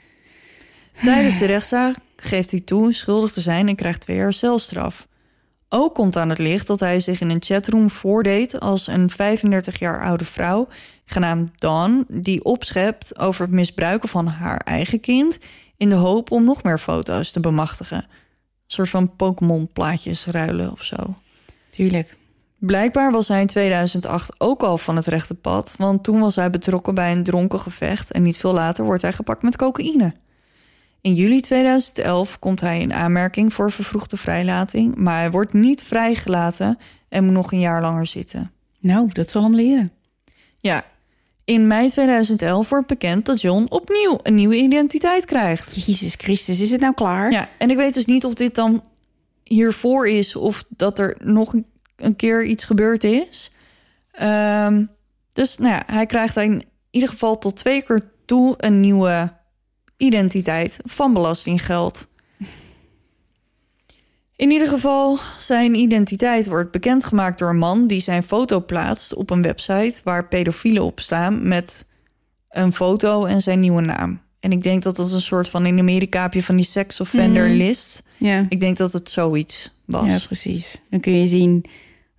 [1.03, 5.07] Tijdens de rechtszaak geeft hij toe schuldig te zijn en krijgt twee jaar celstraf.
[5.73, 9.79] Ook komt aan het licht dat hij zich in een chatroom voordeed als een 35
[9.79, 10.67] jaar oude vrouw,
[11.05, 15.37] genaamd Dawn, die opschept over het misbruiken van haar eigen kind
[15.77, 17.97] in de hoop om nog meer foto's te bemachtigen.
[17.97, 18.05] Een
[18.67, 20.95] soort van Pokémon-plaatjes ruilen of zo.
[21.69, 22.15] Tuurlijk.
[22.59, 26.49] Blijkbaar was hij in 2008 ook al van het rechte pad, want toen was hij
[26.49, 30.13] betrokken bij een dronken gevecht en niet veel later wordt hij gepakt met cocaïne.
[31.01, 36.77] In juli 2011 komt hij in aanmerking voor vervroegde vrijlating, maar hij wordt niet vrijgelaten
[37.09, 38.51] en moet nog een jaar langer zitten.
[38.79, 39.91] Nou, dat zal hem leren.
[40.57, 40.85] Ja,
[41.45, 45.85] in mei 2011 wordt bekend dat John opnieuw een nieuwe identiteit krijgt.
[45.85, 47.31] Jezus Christus, is het nou klaar?
[47.31, 48.83] Ja, en ik weet dus niet of dit dan
[49.43, 53.51] hiervoor is of dat er nog een- keer iets gebeurd is.
[54.11, 54.85] Ehm,
[55.33, 59.33] dus nou ja, hij krijgt in ieder geval tot twee keer toe een nieuwe
[60.01, 62.07] identiteit van belastinggeld.
[64.35, 69.29] In ieder geval, zijn identiteit wordt bekendgemaakt door een man die zijn foto plaatst op
[69.29, 71.85] een website waar pedofielen op staan met
[72.49, 74.21] een foto en zijn nieuwe naam.
[74.39, 76.99] En ik denk dat dat een soort van in Amerika heb je van die sex
[76.99, 77.55] offender Mhm.
[77.57, 78.03] list.
[78.17, 78.45] Ja.
[78.49, 80.05] Ik denk dat het zoiets was.
[80.05, 80.81] ja, precies.
[80.89, 81.65] Dan kun je zien,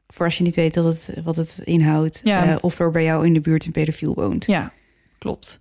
[0.09, 2.21] voor als je niet weet dat het, wat het inhoudt...
[2.25, 2.45] Ja.
[2.47, 4.47] eh, of er bij jou in de buurt een pedofiel woont.
[4.47, 4.73] Ja,
[5.19, 5.61] klopt.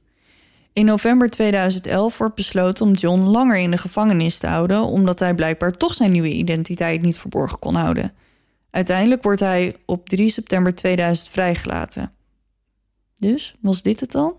[0.74, 5.36] In november 2011 wordt besloten om John langer in de gevangenis te houden, omdat hij
[5.36, 8.14] blijkbaar toch zijn nieuwe identiteit niet verborgen kon houden.
[8.70, 12.12] Uiteindelijk wordt hij op 3 september 2000 vrijgelaten.
[13.18, 14.36] Dus, was dit het dan?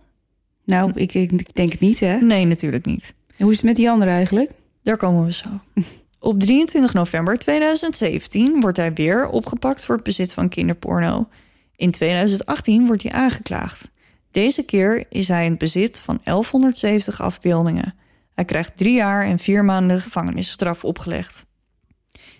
[0.64, 2.16] Nou, ik, ik, denk het niet, hè?
[2.16, 3.14] Nee, natuurlijk niet.
[3.38, 4.50] Hoe is het met die andere eigenlijk?
[4.82, 5.48] Daar komen we zo.
[6.20, 11.28] Op 23 november 2017 wordt hij weer opgepakt voor het bezit van kinderporno.
[11.76, 13.90] In 2018 wordt hij aangeklaagd.
[14.32, 17.94] Deze keer is hij in het bezit van 1170 afbeeldingen.
[18.34, 21.46] Hij krijgt drie jaar en vier maanden gevangenisstraf opgelegd.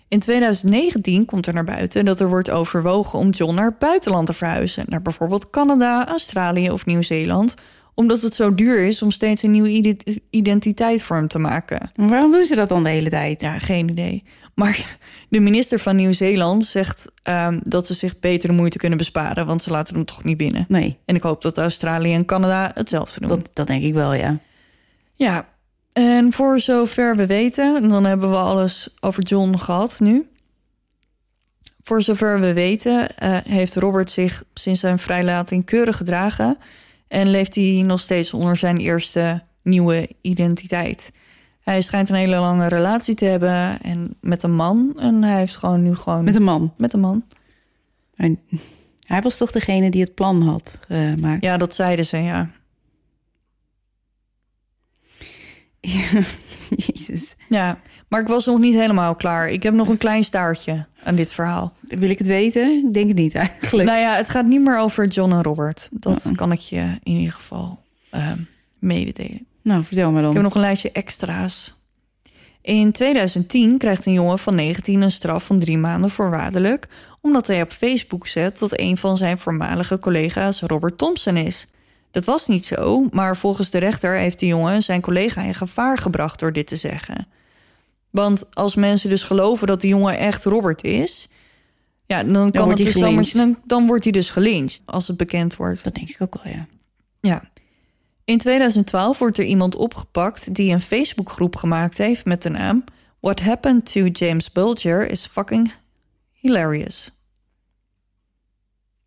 [0.07, 4.25] In 2019 komt er naar buiten dat er wordt overwogen om John naar het buitenland
[4.25, 4.83] te verhuizen.
[4.87, 7.53] Naar bijvoorbeeld Canada, Australië of Nieuw-Zeeland.
[7.95, 11.91] Omdat het zo duur is om steeds een nieuwe ide- identiteit voor hem te maken.
[11.95, 13.41] Maar waarom doen ze dat dan de hele tijd?
[13.41, 14.23] Ja, geen idee.
[14.55, 14.97] Maar
[15.29, 19.61] de minister van Nieuw-Zeeland zegt ehm, dat ze zich beter de moeite kunnen besparen, want
[19.61, 20.65] ze laten hem toch niet binnen.
[20.67, 23.29] Nee, En ik hoop dat Australië en Canada hetzelfde doen.
[23.29, 24.39] dat, dat denk ik wel, ja.
[25.15, 25.47] Ja,
[25.93, 30.27] en voor zover we weten, en dan hebben we alles over John gehad nu.
[31.83, 36.57] Voor zover we weten, eh, heeft Robert zich sinds zijn vrijlating keurig gedragen
[37.13, 41.11] en leeft hij nog steeds onder zijn eerste nieuwe identiteit.
[41.59, 44.93] Hij schijnt een hele lange relatie te hebben en met een man.
[44.97, 46.73] En hij heeft gewoon nu gewoon Met een man.
[46.77, 47.25] met een man.
[48.15, 48.39] En
[48.99, 51.43] hij was toch degene die het plan had gemaakt?
[51.43, 52.49] Ja, dat zeiden ze, ja.
[56.85, 57.35] Jezus.
[57.49, 59.49] Ja, maar ik was nog niet helemaal klaar.
[59.49, 61.73] Ik heb nog een klein staartje aan dit verhaal.
[61.79, 62.85] Wil ik het weten?
[62.87, 63.89] Ik denk het niet eigenlijk.
[63.89, 65.89] Nou ja, het gaat niet meer over John en Robert.
[65.91, 66.37] Dat Uh-uh.
[66.37, 68.39] kan ik je in ieder geval ehm,
[68.79, 69.45] mededelen.
[69.61, 70.33] Nou, vertel Ik dan.
[70.33, 71.75] heb nog een lijstje extra's.
[72.61, 76.87] In 2010 krijgt een jongen van 19 een straf van drie maanden voorwaardelijk...
[77.21, 81.67] omdat hij op Facebook zet dat een van zijn voormalige collega's Robert Thompson is.
[82.11, 85.97] Dat was niet zo, maar volgens de rechter heeft de jongen zijn collega in gevaar
[85.97, 87.27] gebracht door dit te zeggen.
[88.13, 91.29] Want als mensen dus geloven dat de jongen echt Robert is...
[92.05, 95.55] Ja, dan, kan het hij dus dan, dan wordt hij dus gelyncht als het bekend
[95.55, 95.83] wordt.
[95.83, 96.67] Dat denk ik ook wel, ja.
[97.21, 97.51] Ja.
[98.25, 102.83] In 2012 wordt er iemand opgepakt die een Facebookgroep gemaakt heeft met de naam
[103.19, 105.71] What happened to James Bulger is fucking
[106.31, 107.11] hilarious.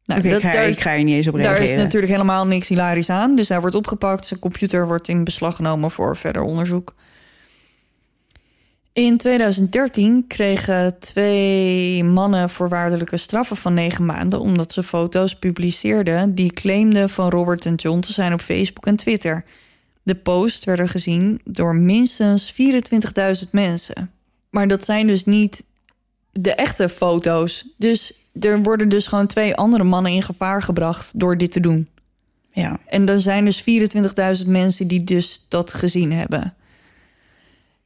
[0.05, 1.74] Nou, dat- ik, ga, daar, ik is, ga er niet eens op daar reageren.
[1.77, 3.37] is natuurlijk helemaal niks hilarisch aan.
[3.37, 6.95] Dus hij wordt opgepakt, zijn computer wordt in beslag genomen voor verder onderzoek.
[8.97, 14.40] In 2013 kregen twee mannen voorwaardelijke straffen van negen maanden...
[14.40, 18.97] omdat ze foto's publiceerden die claimden van Robert en John te zijn op Facebook en
[18.97, 19.44] Twitter.
[20.02, 22.55] De posts werden gezien door minstens
[23.44, 24.10] 24.000 mensen.
[24.51, 25.64] Maar dat zijn dus niet
[26.32, 27.68] de echte foto's.
[27.77, 31.89] Dus er worden dus gewoon twee andere mannen in gevaar gebracht door dit te doen.
[32.52, 32.81] Ja.
[32.86, 33.64] En er zijn dus
[34.43, 36.55] 24.000 mensen die dus dat gezien hebben.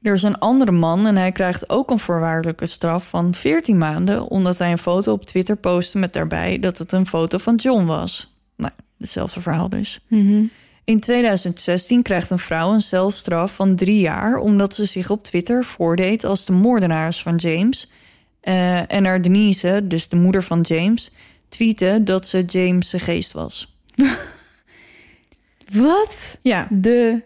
[0.03, 4.29] Er is een andere man en hij krijgt ook een voorwaardelijke straf van 14 maanden...
[4.29, 7.85] omdat hij een foto op Twitter postte met daarbij dat het een foto van John
[7.85, 8.35] was.
[8.57, 10.01] Nou, hetzelfde verhaal dus.
[10.09, 10.45] Mhm.
[10.85, 14.37] In 2016 krijgt een vrouw een celstraf van drie jaar...
[14.37, 17.91] omdat ze zich op Twitter voordeed als de moordenaars van James...
[18.41, 21.11] Eh, en haar Denise, dus de moeder van James,
[21.49, 23.77] tweette dat ze James' geest was.
[25.73, 26.39] Wat?
[26.43, 27.23] Ja, De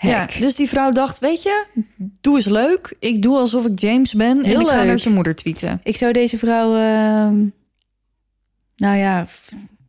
[0.00, 1.66] Ja, dus die vrouw dacht, weet je,
[2.20, 2.96] doe eens leuk.
[2.98, 4.86] Ik doe alsof ik James ben en Heel ik ga leuk.
[4.86, 5.80] naar zijn moeder tweeten.
[5.82, 6.74] Ik zou deze vrouw...
[6.74, 7.44] ehm,
[8.76, 9.26] nou ja,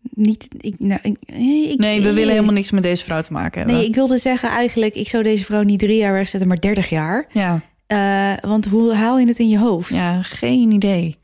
[0.10, 0.48] niet...
[0.58, 3.58] Ik, nou, ik, ik- Nee, we ik- willen helemaal niks met deze vrouw te maken
[3.60, 3.78] hebben.
[3.78, 4.96] Nee, ik wilde zeggen eigenlijk...
[4.96, 7.28] Ik zou deze vrouw niet drie jaar wegzetten, maar 30 jaar.
[7.32, 9.94] Ja, Eh, want hoe haal je het in je hoofd?
[9.94, 11.18] ja, geen idee.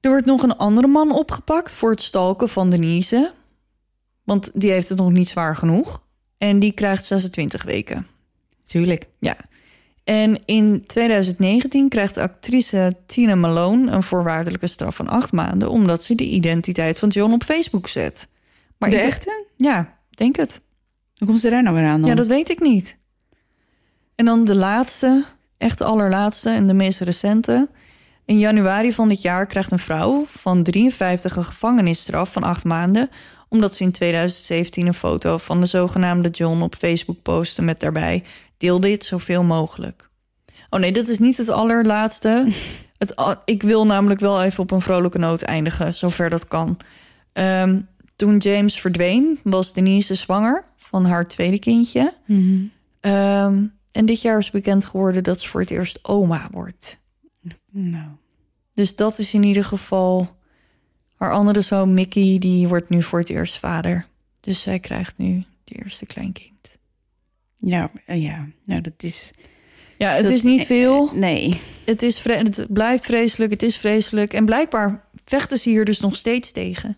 [0.00, 3.32] Er wordt nog een andere man opgepakt voor het stalken van Denise.
[4.24, 6.02] Want die heeft het nog niet zwaar genoeg.
[6.40, 8.06] En die krijgt 26 weken.
[8.64, 9.06] Tuurlijk.
[9.18, 9.36] Ja.
[10.04, 15.70] En in 2019 krijgt de actrice Tina Malone een voorwaardelijke straf van acht maanden...
[15.70, 18.28] omdat ze de identiteit van John op Facebook zet.
[18.78, 19.44] Maar de ik- echte?
[19.56, 20.60] Ja, denk het.
[21.16, 22.10] Hoe komt ze daar nou weer aan dan?
[22.10, 22.96] Ja, dat weet ik niet.
[24.14, 25.24] En dan de laatste,
[25.58, 27.68] echt de allerlaatste en de meest recente.
[28.24, 33.10] In januari van dit jaar krijgt een vrouw van 53 een gevangenisstraf van acht maanden...
[33.50, 38.24] omdat ze in 2017 een foto van de zogenaamde John op Facebook postte met daarbij...
[38.56, 40.08] deel dit zoveel mogelijk.
[40.70, 42.46] Oh nee, dit is niet het allerlaatste.
[42.98, 43.14] Het,
[43.44, 46.76] ik wil namelijk wel even op een vrolijke noot eindigen, zover dat kan.
[47.32, 47.80] Ehm,
[48.16, 52.14] toen James verdween, was Denise zwanger van haar tweede kindje.
[53.00, 56.98] Ehm, en dit jaar is bekend geworden dat ze voor het eerst oma wordt.
[57.70, 58.08] Nou,
[58.74, 60.38] Dus dat is in ieder geval...
[61.20, 64.06] Haar andere zoon, Mickey, die wordt nu voor het eerst vader.
[64.40, 66.78] Dus zij krijgt nu de eerste kleinkind.
[67.56, 69.30] ja, eh, ja, nou dat is...
[69.98, 71.10] Ja, het dat- is niet veel.
[71.14, 74.32] Nee, Het, is het blijft vreselijk, het is vreselijk.
[74.32, 76.96] En blijkbaar vechten ze hier dus nog steeds tegen.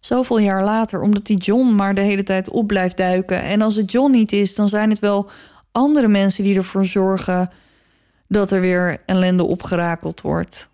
[0.00, 3.42] Zoveel jaar later, omdat die John maar de hele tijd op blijft duiken.
[3.42, 5.30] En als het John niet is, dan zijn het wel
[5.72, 7.50] andere mensen die ervoor zorgen
[8.28, 10.70] dat er weer ellende opgerakeld wordt.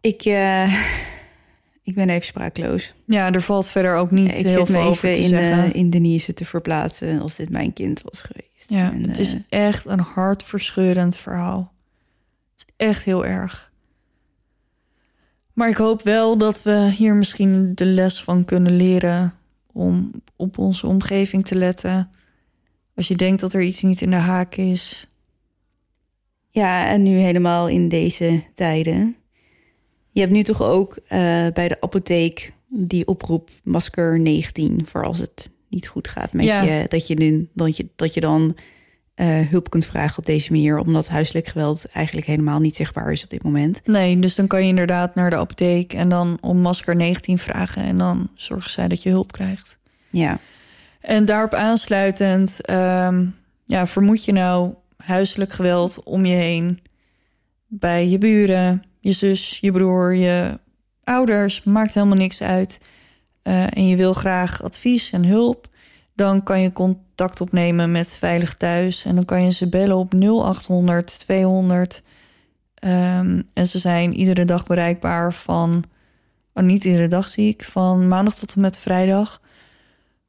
[0.00, 0.74] Ik, eh,
[1.82, 2.94] ik ben even spraakloos.
[3.06, 5.28] Ja, er valt verder ook niet ik heel zit me veel over even te in,
[5.28, 5.64] zeggen.
[5.72, 8.70] eh, in Denise te verplaatsen als dit mijn kind was geweest.
[8.70, 11.72] ja, En, het is eh, echt een hartverscheurend verhaal.
[12.56, 13.68] Het is echt heel erg.
[15.52, 19.34] Maar ik hoop wel dat we hier misschien de les van kunnen leren
[19.72, 22.10] om op onze omgeving te letten.
[22.94, 25.06] Als je denkt dat er iets niet in de haak is.
[26.48, 29.16] Ja, en nu helemaal in deze tijden.
[30.12, 31.18] Je hebt nu toch ook eh,
[31.52, 36.62] bij de apotheek die oproep masker 19 voor als het niet goed gaat met Ja.
[36.62, 36.84] je.
[36.88, 38.56] Dat je, nu, dat je, dat je dan
[39.14, 40.78] eh, hulp kunt vragen op deze manier.
[40.78, 43.80] Omdat huiselijk geweld eigenlijk helemaal niet zichtbaar is op dit moment.
[43.84, 47.82] Nee, dus dan kan je inderdaad naar de apotheek en dan om masker 19 vragen.
[47.82, 49.78] En dan zorgen zij dat je hulp krijgt.
[50.10, 50.38] Ja,
[51.00, 53.26] En daarop aansluitend, ehm,
[53.66, 56.80] ja, vermoed je nou huiselijk geweld om je heen
[57.66, 60.58] bij je buren, je zus, je broer, je
[61.04, 62.80] ouders, maakt helemaal niks uit.
[63.42, 65.68] Eh, en je wil graag advies en hulp,
[66.14, 69.04] dan kan je contact opnemen met Veilig Thuis.
[69.04, 72.02] En dan kan je ze bellen op 0800 200.
[72.74, 75.84] Ehm, en ze zijn iedere dag bereikbaar van,
[76.54, 79.40] oh, niet iedere dag zie ik, van maandag tot en met vrijdag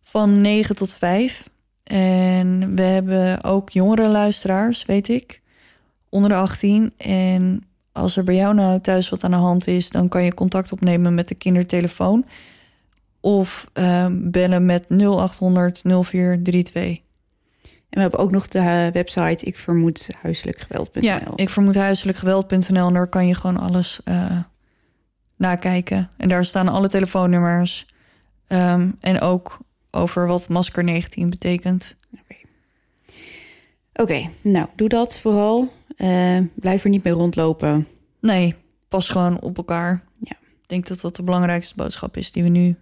[0.01, 1.49] van 9 tot 5.
[1.83, 5.41] En we hebben ook jongere luisteraars, weet ik,
[6.09, 6.93] onder de 18.
[6.97, 10.33] En als er bij jou nou thuis wat aan de hand is, dan kan je
[10.33, 12.25] contact opnemen met de kindertelefoon.
[13.19, 16.81] Of ehm, bellen met 0800 0432.
[16.83, 16.99] en
[17.89, 21.03] we hebben ook nog de eh, website ik vermoed huiselijkgeweld.nl.
[21.03, 24.37] Ja, ik vermoed huiselijkgeweld.nl en daar kan je gewoon alles eh,
[25.35, 26.09] nakijken.
[26.17, 27.85] En daar staan alle telefoonnummers.
[28.47, 29.57] Ehm, en ook
[29.91, 31.95] over wat masker 19 betekent.
[33.93, 35.71] Oké, nou doe dat vooral.
[35.97, 37.87] Eh, blijf er niet mee rondlopen.
[38.21, 38.55] Nee,
[38.87, 40.03] pas gewoon op elkaar.
[40.19, 40.35] Ja.
[40.61, 42.75] Ik denk dat dat de belangrijkste boodschap is die we nu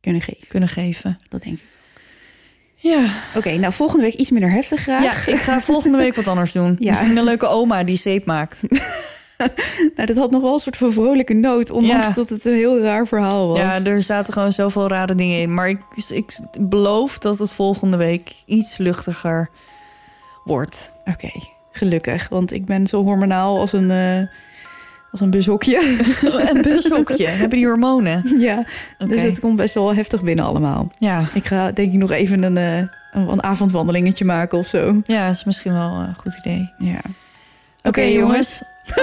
[0.00, 1.18] Kunnen geven, kunnen geven.
[1.28, 1.64] dat denk ik.
[2.76, 5.26] Ja, Oké, nou volgende week iets minder heftig graag.
[5.26, 6.76] ja ik ga volgende week wat anders doen.
[6.78, 6.90] Ja.
[6.90, 8.60] Misschien een leuke oma die zeep maakt.
[9.94, 12.12] Nou, dat had nog wel een soort van vrolijke noot, ondanks Ja.
[12.14, 13.56] dat het een heel raar verhaal was.
[13.58, 15.54] Ja, er zaten gewoon zoveel rare dingen in.
[15.54, 15.78] Maar ik,
[16.08, 19.50] ik beloof dat het volgende week iets luchtiger
[20.44, 20.92] wordt.
[21.04, 21.30] Oké,
[21.76, 24.22] gelukkig, want ik ben zo hormonaal als een, eh
[25.10, 25.96] als een bushokje.
[26.52, 27.26] Een bushokje.
[27.40, 28.38] Hebben die hormonen?
[28.38, 28.64] ja,
[28.98, 30.90] dus het komt best wel heftig binnen allemaal.
[30.98, 31.24] Ja.
[31.34, 35.00] Ik ga denk ik nog even een, eh, een, een avondwandelingetje maken of zo.
[35.04, 36.72] ja, is misschien wel een goed idee.
[36.78, 37.00] Ja.
[37.82, 38.62] Oké, jongens.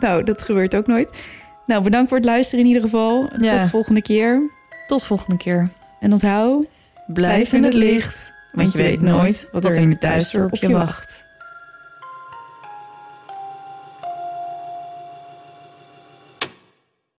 [0.00, 1.18] nou, dat gebeurt ook nooit.
[1.66, 3.28] Nou, bedankt voor het luisteren in ieder geval.
[3.36, 3.50] Ja.
[3.50, 4.50] Tot de volgende keer.
[4.86, 5.68] Tot volgende keer.
[6.00, 6.66] En onthoud,
[7.06, 10.70] Blijf in het licht, want je weet nooit wat er in de thuisdorp op je
[10.70, 11.21] wacht.